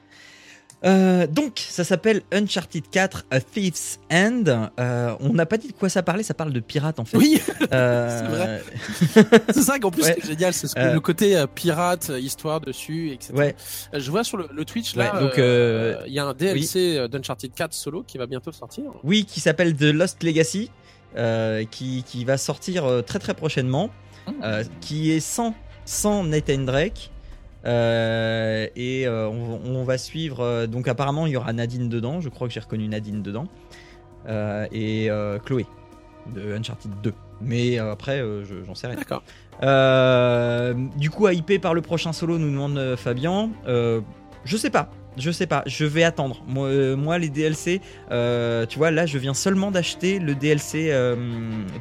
Euh, 0.85 1.27
donc, 1.29 1.59
ça 1.59 1.85
s'appelle 1.85 2.23
Uncharted 2.33 2.83
4 2.91 3.25
A 3.31 3.41
Thief's 3.41 4.01
End. 4.11 4.45
Euh, 4.81 5.15
on 5.21 5.33
n'a 5.33 5.47
pas 5.47 5.57
dit 5.57 5.69
de 5.69 5.73
quoi 5.73 5.89
ça 5.89 6.03
parlait, 6.03 6.25
ça 6.25 6.35
parle 6.35 6.53
de 6.53 6.59
pirates 6.61 6.99
en 6.99 7.05
fait. 7.05 7.17
Oui, 7.17 7.41
Euh, 7.73 8.59
c'est 9.53 9.63
ça 9.63 9.79
qu'en 9.79 9.91
plus, 9.93 10.03
Ouais. 10.03 10.09
ce 10.09 10.21
qui 10.21 10.27
est 10.27 10.31
génial, 10.31 10.53
c'est 10.53 10.67
ce 10.67 10.93
le 10.93 11.01
côté 11.01 11.43
pirate, 11.55 12.11
histoire 12.19 12.61
dessus, 12.61 13.13
etc. 13.13 13.33
Ouais, 13.37 13.55
Je 13.93 14.11
vois 14.11 14.25
sur 14.25 14.37
le, 14.37 14.49
le 14.53 14.65
Twitch 14.65 14.97
là, 14.97 15.23
Ouais, 15.23 15.99
il 16.09 16.13
y 16.13 16.19
a 16.19 16.25
un 16.27 16.35
DLC 16.35 16.97
euh, 16.97 17.07
d'Uncharted 17.09 17.53
4 17.55 17.73
solo 17.73 18.03
qui 18.03 18.19
va 18.19 18.27
bientôt 18.27 18.51
sortir. 18.53 18.85
oui, 19.05 19.25
qui 19.25 19.39
s'appelle 19.41 19.77
The 19.77 19.83
Lost 19.93 20.23
Legacy, 20.25 20.71
qui, 21.71 22.03
qui 22.05 22.25
va 22.25 22.37
sortir 22.39 23.03
très 23.07 23.19
très 23.21 23.35
prochainement, 23.35 23.91
euh, 24.43 24.65
qui 24.81 25.13
est 25.13 25.21
sans, 25.21 25.55
sans 25.85 26.25
Nathan 26.25 26.59
Drake. 26.59 27.12
Euh, 27.65 28.67
et 28.77 29.07
euh, 29.07 29.29
on, 29.29 29.61
on 29.65 29.85
va 29.85 29.99
suivre. 29.99 30.41
euh, 30.41 30.67
donc 30.67 30.89
apparemment, 30.89 31.27
il 31.27 31.33
y 31.33 31.37
aura 31.37 31.53
Nadine 31.53 31.89
dedans. 31.89 32.21
Je 32.21 32.29
crois 32.29 32.49
que 32.49 32.55
j'ai 32.55 32.61
reconnu 32.61 32.89
Nadine 32.89 33.23
dedans. 33.23 33.47
Euh, 34.29 34.67
et 34.73 35.11
euh, 35.11 35.39
Chloé 35.39 35.67
de 36.35 36.55
Uncharted 36.55 36.91
2. 37.03 37.13
Mais 37.41 37.79
euh, 37.81 37.91
après, 37.93 38.21
euh, 38.21 38.45
je- 38.45 38.65
j'en 38.65 38.75
sais 38.75 38.87
rien. 38.87 38.97
D'accord. 38.97 39.23
Euh, 39.63 40.75
du 40.97 41.11
coup, 41.11 41.29
hypé 41.29 41.59
par 41.59 41.75
le 41.75 41.83
prochain 41.83 42.13
solo, 42.13 42.39
nous 42.39 42.51
demande 42.51 42.79
euh, 42.79 42.97
Fabien. 42.97 43.51
Euh, 43.67 44.01
je 44.45 44.57
sais 44.57 44.71
pas. 44.71 44.91
Je 45.19 45.31
sais 45.31 45.47
pas, 45.47 45.63
je 45.67 45.85
vais 45.85 46.05
attendre. 46.05 46.43
Moi, 46.49 46.69
euh, 46.69 46.97
moi 46.97 47.19
les 47.19 47.29
DLC, 47.29 47.83
euh, 48.11 48.65
tu 48.65 48.79
vois, 48.79 48.91
là, 48.91 49.05
je 49.05 49.19
viens 49.19 49.35
seulement 49.35 49.71
d'acheter 49.71 50.19
le 50.19 50.35
DLC 50.35 50.89
euh, 50.91 51.17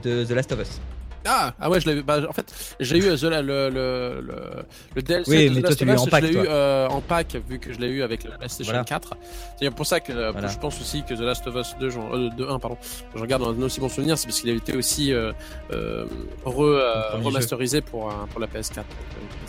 de 0.03 0.25
The 0.25 0.31
Last 0.31 0.51
of 0.51 0.59
Us. 0.59 0.81
Ah, 1.25 1.53
ah 1.59 1.69
ouais, 1.69 1.79
je 1.79 1.89
l'ai. 1.89 2.01
Bah, 2.01 2.19
en 2.27 2.33
fait, 2.33 2.51
j'ai 2.79 2.97
eu 2.97 3.03
euh, 3.05 3.15
The- 3.15 3.23
le, 3.23 3.69
le, 3.69 4.21
le, 4.21 4.63
le 4.95 5.01
DLC 5.01 5.29
Oui, 5.31 5.49
de 5.49 5.55
mais 5.55 5.61
The 5.61 5.61
toi, 5.61 5.69
Last 5.69 5.77
tu 5.77 5.83
of 5.83 5.87
l'as 5.87 5.93
eu 5.93 5.95
Us, 5.95 6.01
en 6.01 6.07
pack, 6.07 6.23
Je 6.23 6.27
l'ai 6.29 6.33
eu 6.33 6.47
euh, 6.47 6.87
en 6.89 7.01
pack, 7.01 7.35
vu 7.47 7.59
que 7.59 7.73
je 7.73 7.79
l'ai 7.79 7.87
eu 7.89 8.01
avec 8.03 8.23
la 8.23 8.37
PlayStation 8.37 8.71
Voilà. 8.71 8.83
4. 8.85 9.13
C'est 9.59 9.69
pour 9.71 9.85
ça 9.85 9.99
que 9.99 10.11
euh, 10.11 10.31
Voilà. 10.31 10.47
je 10.47 10.57
pense 10.57 10.79
aussi 10.81 11.03
que 11.03 11.13
The 11.13 11.19
Last 11.21 11.45
of 11.47 11.55
Us 11.55 11.75
2, 11.79 11.89
j'en- 11.91 12.13
euh, 12.13 12.29
2 12.37 12.49
1, 12.49 12.59
pardon, 12.59 12.77
j'en 13.15 13.25
garde 13.25 13.43
un 13.43 13.61
aussi 13.61 13.79
bon 13.79 13.89
souvenir, 13.89 14.17
c'est 14.17 14.27
parce 14.27 14.41
qu'il 14.41 14.49
a 14.49 14.53
été 14.53 14.75
aussi 14.75 15.13
euh, 15.13 15.31
euh, 15.71 16.05
re, 16.45 16.61
euh, 16.61 17.11
remasterisé 17.23 17.81
pour, 17.81 18.09
euh, 18.09 18.13
pour 18.31 18.39
la 18.39 18.47
PS4. 18.47 18.75
Donc, 18.77 18.85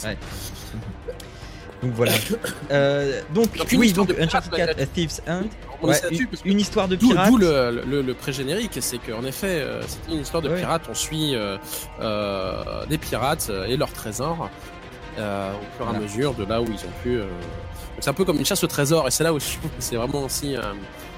euh, 0.04 0.08
Ouais. 0.08 0.16
Donc 1.82 1.92
voilà. 1.94 2.12
Euh, 2.70 3.20
donc, 3.34 3.56
Donc, 3.56 3.70
une 3.72 3.80
oui, 3.80 3.86
histoire 3.88 4.06
donc 4.06 4.16
de 4.16 4.22
Uncharted 4.22 4.50
pirate, 4.52 4.76
4 4.76 4.80
A 4.82 4.86
Thieves 4.86 5.20
Hunt. 5.26 5.42
on 5.82 5.88
Ouais, 5.88 5.96
une, 6.44 6.60
histoire 6.60 6.88
de 6.88 6.96
pirate. 6.96 7.28
d'où 7.28 7.36
le, 7.36 7.82
le, 7.86 8.00
le 8.02 8.14
pré-générique, 8.14 8.78
c'est 8.80 8.98
qu'en 8.98 9.24
effet, 9.24 9.60
euh, 9.60 9.82
c'est 9.86 10.12
une 10.12 10.20
histoire 10.20 10.42
de 10.42 10.48
Ouais. 10.48 10.56
pirates. 10.58 10.82
On 10.88 10.94
suit 10.94 11.34
euh, 11.34 11.58
euh, 12.00 12.86
des 12.86 12.96
pirates 12.98 13.48
euh, 13.50 13.66
et 13.66 13.76
leurs 13.76 13.92
trésors 13.92 14.48
euh, 15.18 15.52
au 15.52 15.76
fur 15.76 15.92
et 15.92 15.96
à 15.96 16.00
mesure 16.00 16.32
de 16.34 16.44
là 16.44 16.62
où 16.62 16.64
ils 16.66 16.70
ont 16.86 16.92
pu. 17.02 17.16
euh, 17.18 17.26
C'est 18.00 18.08
un 18.10 18.14
peu 18.14 18.24
comme 18.24 18.38
une 18.38 18.46
chasse 18.46 18.64
au 18.64 18.68
trésor, 18.68 19.06
et 19.08 19.10
c'est 19.10 19.24
là 19.24 19.34
où 19.34 19.38
je 19.40 19.44
trouve 19.58 19.70
que 19.70 19.76
c'est 19.80 19.96
vraiment 19.96 20.22
aussi. 20.24 20.56
euh, 20.56 20.62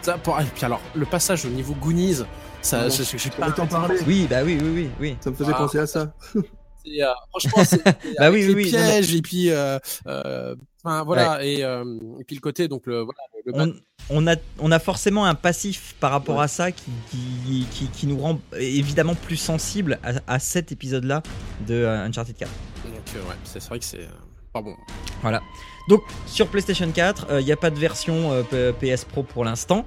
ça, 0.03 0.19
pour... 0.19 0.41
et 0.41 0.45
puis 0.45 0.65
alors, 0.65 0.81
le 0.95 1.05
passage 1.07 1.45
au 1.45 1.51
niveau 1.51 1.75
Goonies, 1.75 2.23
ça, 2.63 2.89
je, 2.89 3.03
je, 3.05 3.17
je 3.17 3.29
On 3.39 3.47
va 3.47 3.53
t'en 3.53 3.67
pas. 3.67 3.81
parler. 3.81 3.99
Oui, 4.07 4.27
bah 4.29 4.39
oui, 4.45 4.59
oui, 4.61 4.71
oui, 4.75 4.91
oui. 4.99 5.17
Ça 5.21 5.31
me 5.31 5.37
faisait 5.37 5.53
Ah. 5.55 5.59
penser 5.59 5.79
à 5.79 5.87
ça. 5.87 6.13
euh, 6.87 7.07
franchement, 7.31 7.65
c'est 7.65 7.83
Bah 8.19 8.31
oui, 8.31 8.43
les 8.47 8.73
non, 8.73 8.89
et 9.01 9.23
puis 9.23 9.51
euh, 9.51 9.79
euh, 10.07 10.55
enfin, 10.83 11.03
voilà 11.05 11.45
et, 11.45 11.65
euh, 11.65 11.85
et 12.21 12.25
puis 12.25 12.37
le 12.37 12.41
côté 12.41 12.69
donc 12.69 12.87
le 12.87 13.01
voilà 13.03 13.19
le 13.45 13.53
On, 13.55 13.75
on 14.11 14.27
a, 14.27 14.37
on 14.59 14.71
a 14.71 14.79
forcément 14.79 15.25
un 15.25 15.35
passif 15.35 15.95
par 16.01 16.11
rapport 16.11 16.41
à 16.41 16.49
ça 16.49 16.73
qui, 16.73 16.91
qui, 17.11 17.67
qui, 17.71 17.87
qui 17.89 18.07
nous 18.07 18.19
rend 18.19 18.41
évidemment 18.59 19.15
plus 19.15 19.37
sensible 19.37 19.99
à, 20.03 20.35
à 20.35 20.39
cet 20.39 20.73
épisode-là 20.73 21.23
de 21.67 21.85
Uncharted 21.85 22.37
4. 22.37 22.51
donc 22.85 22.95
euh, 23.17 23.29
ouais 23.29 23.37
c'est 23.45 23.63
vrai 23.65 23.79
que 23.79 23.85
c'est 23.85 24.09
pas 24.53 24.63
bon. 24.63 24.77
Voilà. 25.23 25.43
Donc 25.89 26.03
sur 26.27 26.49
PlayStation 26.49 26.91
4, 26.91 27.41
il 27.41 27.45
n'y 27.45 27.53
a 27.53 27.57
pas 27.57 27.71
de 27.71 27.79
version 27.79 28.45
PS 28.81 29.05
Pro 29.05 29.23
pour 29.25 29.45
l'instant. 29.45 29.85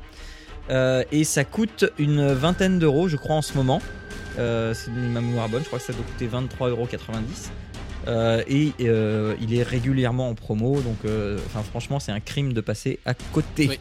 Et 0.70 1.24
ça 1.24 1.46
coûte 1.46 1.86
une 1.98 2.34
vingtaine 2.34 2.78
d'euros, 2.78 3.08
je 3.08 3.16
crois, 3.16 3.38
en 3.38 3.42
ce 3.42 3.54
moment. 3.54 3.82
Euh, 4.38 4.74
c'est 4.74 4.92
ma 4.92 5.22
mémoire 5.22 5.50
bonne, 5.50 5.64
je 5.64 5.68
crois 5.68 5.80
que 5.80 5.86
ça 5.86 5.94
doit 5.94 6.04
coûter 6.04 6.28
23,90€. 6.28 7.50
Euh, 8.08 8.42
et 8.48 8.72
euh, 8.82 9.36
il 9.42 9.54
est 9.54 9.64
régulièrement 9.64 10.30
en 10.30 10.36
promo, 10.36 10.80
donc 10.82 10.98
enfin, 11.48 11.64
franchement, 11.64 12.00
c'est 12.00 12.12
un 12.12 12.20
crime 12.20 12.54
de 12.54 12.62
passer 12.62 13.00
à 13.06 13.14
côté. 13.14 13.68
Oui. 13.70 13.80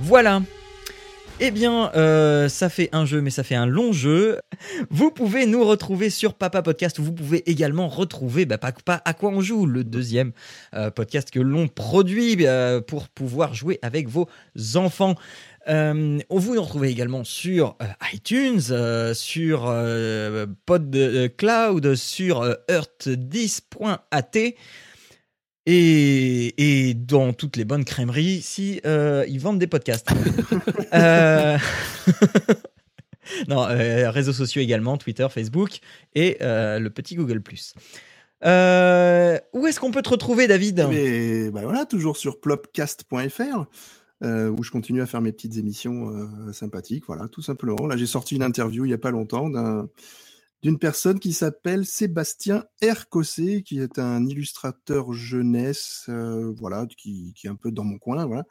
Voilà. 0.00 0.40
Eh 1.42 1.50
bien, 1.50 1.90
euh, 1.96 2.50
ça 2.50 2.68
fait 2.68 2.90
un 2.92 3.06
jeu, 3.06 3.22
mais 3.22 3.30
ça 3.30 3.42
fait 3.42 3.54
un 3.54 3.64
long 3.64 3.92
jeu. 3.92 4.38
Vous 4.90 5.10
pouvez 5.10 5.46
nous 5.46 5.64
retrouver 5.64 6.10
sur 6.10 6.34
Papa 6.34 6.60
Podcast. 6.60 7.00
Vous 7.00 7.14
pouvez 7.14 7.48
également 7.50 7.88
retrouver 7.88 8.44
bah, 8.44 8.58
pas 8.58 9.00
à 9.02 9.14
quoi 9.14 9.30
on 9.30 9.40
joue, 9.40 9.64
le 9.64 9.82
deuxième 9.82 10.32
euh, 10.74 10.90
podcast 10.90 11.30
que 11.30 11.40
l'on 11.40 11.66
produit 11.66 12.36
euh, 12.46 12.82
pour 12.82 13.08
pouvoir 13.08 13.54
jouer 13.54 13.78
avec 13.80 14.06
vos 14.06 14.28
enfants. 14.74 15.14
Euh, 15.68 16.18
on 16.30 16.38
vous 16.38 16.54
nous 16.54 16.62
retrouvez 16.62 16.88
également 16.88 17.24
sur 17.24 17.76
euh, 17.82 17.86
iTunes, 18.12 18.60
euh, 18.70 19.14
sur 19.14 19.66
euh, 19.66 20.46
PodCloud, 20.66 21.94
sur 21.96 22.42
euh, 22.42 22.54
earth10.at 22.68 24.30
et, 25.66 26.88
et 26.88 26.94
dans 26.94 27.32
toutes 27.32 27.56
les 27.56 27.64
bonnes 27.64 27.84
crèmeries 27.84 28.40
si 28.40 28.80
ils 28.84 29.40
vendent 29.40 29.58
des 29.58 29.66
podcasts. 29.66 30.08
Non, 33.46 33.64
réseaux 34.10 34.32
sociaux 34.32 34.60
également, 34.60 34.96
Twitter, 34.96 35.28
Facebook 35.30 35.78
et 36.16 36.38
le 36.40 36.88
petit 36.88 37.14
Google+. 37.14 37.40
Euh, 38.44 39.38
où 39.52 39.66
est-ce 39.66 39.80
qu'on 39.80 39.90
peut 39.90 40.02
te 40.02 40.08
retrouver, 40.08 40.46
David? 40.46 40.86
Mais 40.88 41.50
bah 41.50 41.60
voilà, 41.62 41.84
toujours 41.84 42.16
sur 42.16 42.40
plopcast.fr. 42.40 43.66
Euh, 44.22 44.50
où 44.50 44.62
je 44.62 44.70
continue 44.70 45.00
à 45.00 45.06
faire 45.06 45.22
mes 45.22 45.32
petites 45.32 45.56
émissions 45.56 46.10
euh, 46.10 46.52
sympathiques, 46.52 47.06
voilà, 47.06 47.26
tout 47.28 47.40
simplement. 47.40 47.86
Là, 47.86 47.96
j'ai 47.96 48.06
sorti 48.06 48.36
une 48.36 48.42
interview 48.42 48.84
il 48.84 48.88
n'y 48.88 48.94
a 48.94 48.98
pas 48.98 49.10
longtemps 49.10 49.48
d'un 49.48 49.88
d'une 50.62 50.78
personne 50.78 51.18
qui 51.18 51.32
s'appelle 51.32 51.86
Sébastien 51.86 52.64
Ercossé, 52.82 53.62
qui 53.62 53.78
est 53.78 53.98
un 53.98 54.26
illustrateur 54.26 55.12
jeunesse, 55.14 56.04
euh, 56.10 56.52
voilà, 56.58 56.86
qui, 56.98 57.32
qui 57.34 57.46
est 57.46 57.50
un 57.50 57.56
peu 57.56 57.72
dans 57.72 57.84
mon 57.84 57.98
coin, 57.98 58.26
voilà, 58.26 58.44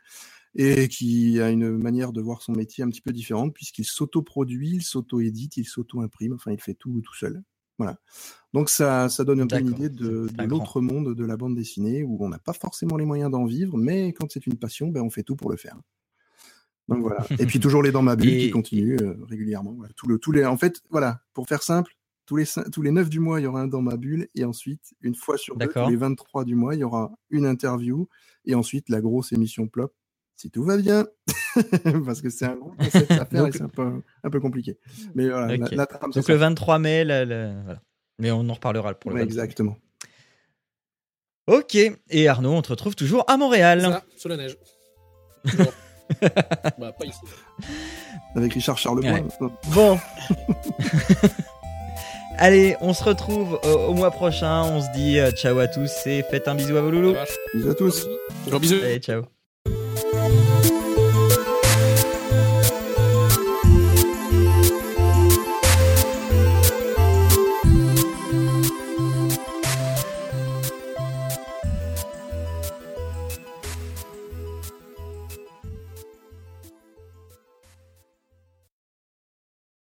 et 0.56 0.88
qui 0.88 1.40
a 1.40 1.52
une 1.52 1.78
manière 1.78 2.12
de 2.12 2.22
voir 2.22 2.42
son 2.42 2.54
métier 2.54 2.84
un 2.84 2.90
petit 2.90 3.02
peu 3.02 3.12
différente, 3.12 3.54
puisqu'il 3.54 3.86
s'autoproduit, 3.86 4.72
il 4.78 4.82
s'auto-édite, 4.82 5.58
il 5.58 5.66
s'auto-imprime, 5.66 6.34
enfin, 6.34 6.52
il 6.52 6.60
fait 6.60 6.74
tout 6.74 7.00
tout 7.02 7.16
seul. 7.16 7.44
Voilà. 7.80 7.98
Donc 8.54 8.70
ça, 8.70 9.10
ça 9.10 9.24
donne 9.24 9.42
un 9.42 9.48
peu 9.48 9.58
une 9.58 9.70
idée 9.70 9.90
de, 9.90 10.28
l'autre 10.46 10.82
monde 10.82 11.16
de 11.16 11.26
la 11.26 11.38
bande 11.38 11.56
dessinée, 11.56 12.04
où 12.04 12.18
on 12.20 12.30
n'a 12.30 12.40
pas 12.40 12.54
forcément 12.54 12.98
les 12.98 13.06
moyens 13.06 13.32
d'en 13.32 13.46
vivre, 13.46 13.78
mais 13.78 14.14
quand 14.14 14.32
c'est 14.32 14.46
une 14.46 14.58
passion, 14.58 14.90
ben, 14.90 15.02
on 15.02 15.10
fait 15.10 15.24
tout 15.24 15.36
pour 15.36 15.50
le 15.50 15.58
faire. 15.58 15.78
Donc 16.90 17.00
voilà. 17.02 17.26
Et 17.38 17.46
puis 17.46 17.60
toujours 17.60 17.82
les 17.82 17.92
dans 17.92 18.02
ma 18.02 18.16
bulle 18.16 18.30
Et- 18.30 18.40
qui 18.40 18.52
continuent 18.52 18.98
euh, 19.02 19.18
régulièrement. 19.28 19.74
Voilà. 19.78 19.94
Tout 19.94 20.08
le, 20.08 20.20
tous 20.20 20.32
les, 20.32 20.46
en 20.46 20.58
fait, 20.58 20.82
voilà, 20.90 21.22
pour 21.34 21.48
faire 21.48 21.64
simple, 21.64 21.96
tous 22.26 22.36
les, 22.36 22.46
tous 22.72 22.82
les 22.82 22.92
9 22.92 23.10
du 23.10 23.20
mois, 23.20 23.40
il 23.40 23.44
y 23.44 23.48
aura 23.48 23.62
un 23.62 23.68
dans 23.68 23.82
ma 23.82 23.96
bulle. 23.96 24.28
Et 24.36 24.44
ensuite, 24.44 24.94
une 25.02 25.16
fois 25.16 25.38
sur 25.38 25.56
deux, 25.56 25.68
tous 25.68 25.90
les 25.90 25.96
23 25.96 26.44
du 26.44 26.56
mois, 26.56 26.76
il 26.76 26.82
y 26.82 26.84
aura 26.84 27.12
une 27.30 27.46
interview. 27.46 28.10
Et 28.46 28.56
ensuite, 28.56 28.90
la 28.90 29.00
grosse 29.00 29.32
émission 29.32 29.68
plop, 29.68 29.94
si 30.40 30.50
tout 30.52 30.64
va 30.64 30.78
bien. 30.78 31.06
Parce 32.06 32.22
que 32.22 32.30
c'est 32.30 32.46
un 32.46 32.56
gros 32.56 32.72
concept 32.78 33.12
à 33.12 33.26
faire 33.26 33.44
Donc- 33.44 33.56
et 33.56 33.58
c'est 33.58 33.64
un 33.64 33.70
peu, 33.70 34.02
un 34.24 34.30
peu 34.30 34.40
compliqué. 34.40 34.78
Mais 35.16 35.30
voilà, 35.30 35.56
la- 35.58 35.66
Ok. 35.66 35.72
la, 35.72 35.86
trame, 35.86 36.12
c'est 36.14 36.20
Donc 36.22 36.30
le 36.30 36.36
23 36.36 36.80
mai, 36.80 37.04
la- 37.04 37.26
la- 37.26 37.54
voilà. 37.64 37.82
Mais 38.20 38.32
on 38.32 38.48
en 38.50 38.54
reparlera 38.54 38.94
pour 38.94 39.12
le 39.12 39.16
Ouais, 39.16 39.22
23. 39.24 39.44
exactement. 39.44 39.78
Ok, 41.48 41.76
et 41.76 42.28
Arnaud, 42.28 42.54
on 42.54 42.62
te 42.62 42.70
retrouve 42.70 42.96
toujours 42.96 43.24
à 43.28 43.38
Montréal. 43.38 43.82
Ça, 43.82 44.04
sous 44.18 44.28
la 44.28 44.38
neige. 44.38 44.58
Bah 46.80 46.92
pas 46.92 47.06
ici. 47.06 47.20
Avec 48.36 48.54
Richard 48.54 48.78
Charlebois. 48.80 49.20
Bon. 49.74 50.00
Allez, 52.38 52.76
on 52.82 52.94
se 52.94 53.04
retrouve 53.04 53.60
euh, 53.64 53.88
au 53.88 53.94
mois 53.94 54.12
prochain. 54.12 54.64
On 54.64 54.82
se 54.82 54.92
dit 54.94 55.20
euh, 55.20 55.32
ciao 55.32 55.58
à 55.60 55.68
tous 55.68 55.92
et 56.08 56.24
faites 56.24 56.48
un 56.48 56.56
bisou 56.56 56.78
à 56.78 56.82
vos 56.82 56.92
loulous. 56.92 57.16
Bisous 57.54 57.70
à 57.70 57.76
tous. 57.76 58.08
Gros 58.48 58.60
bisous. 58.60 58.76
Allez, 58.84 59.00
ciao. 59.00 59.24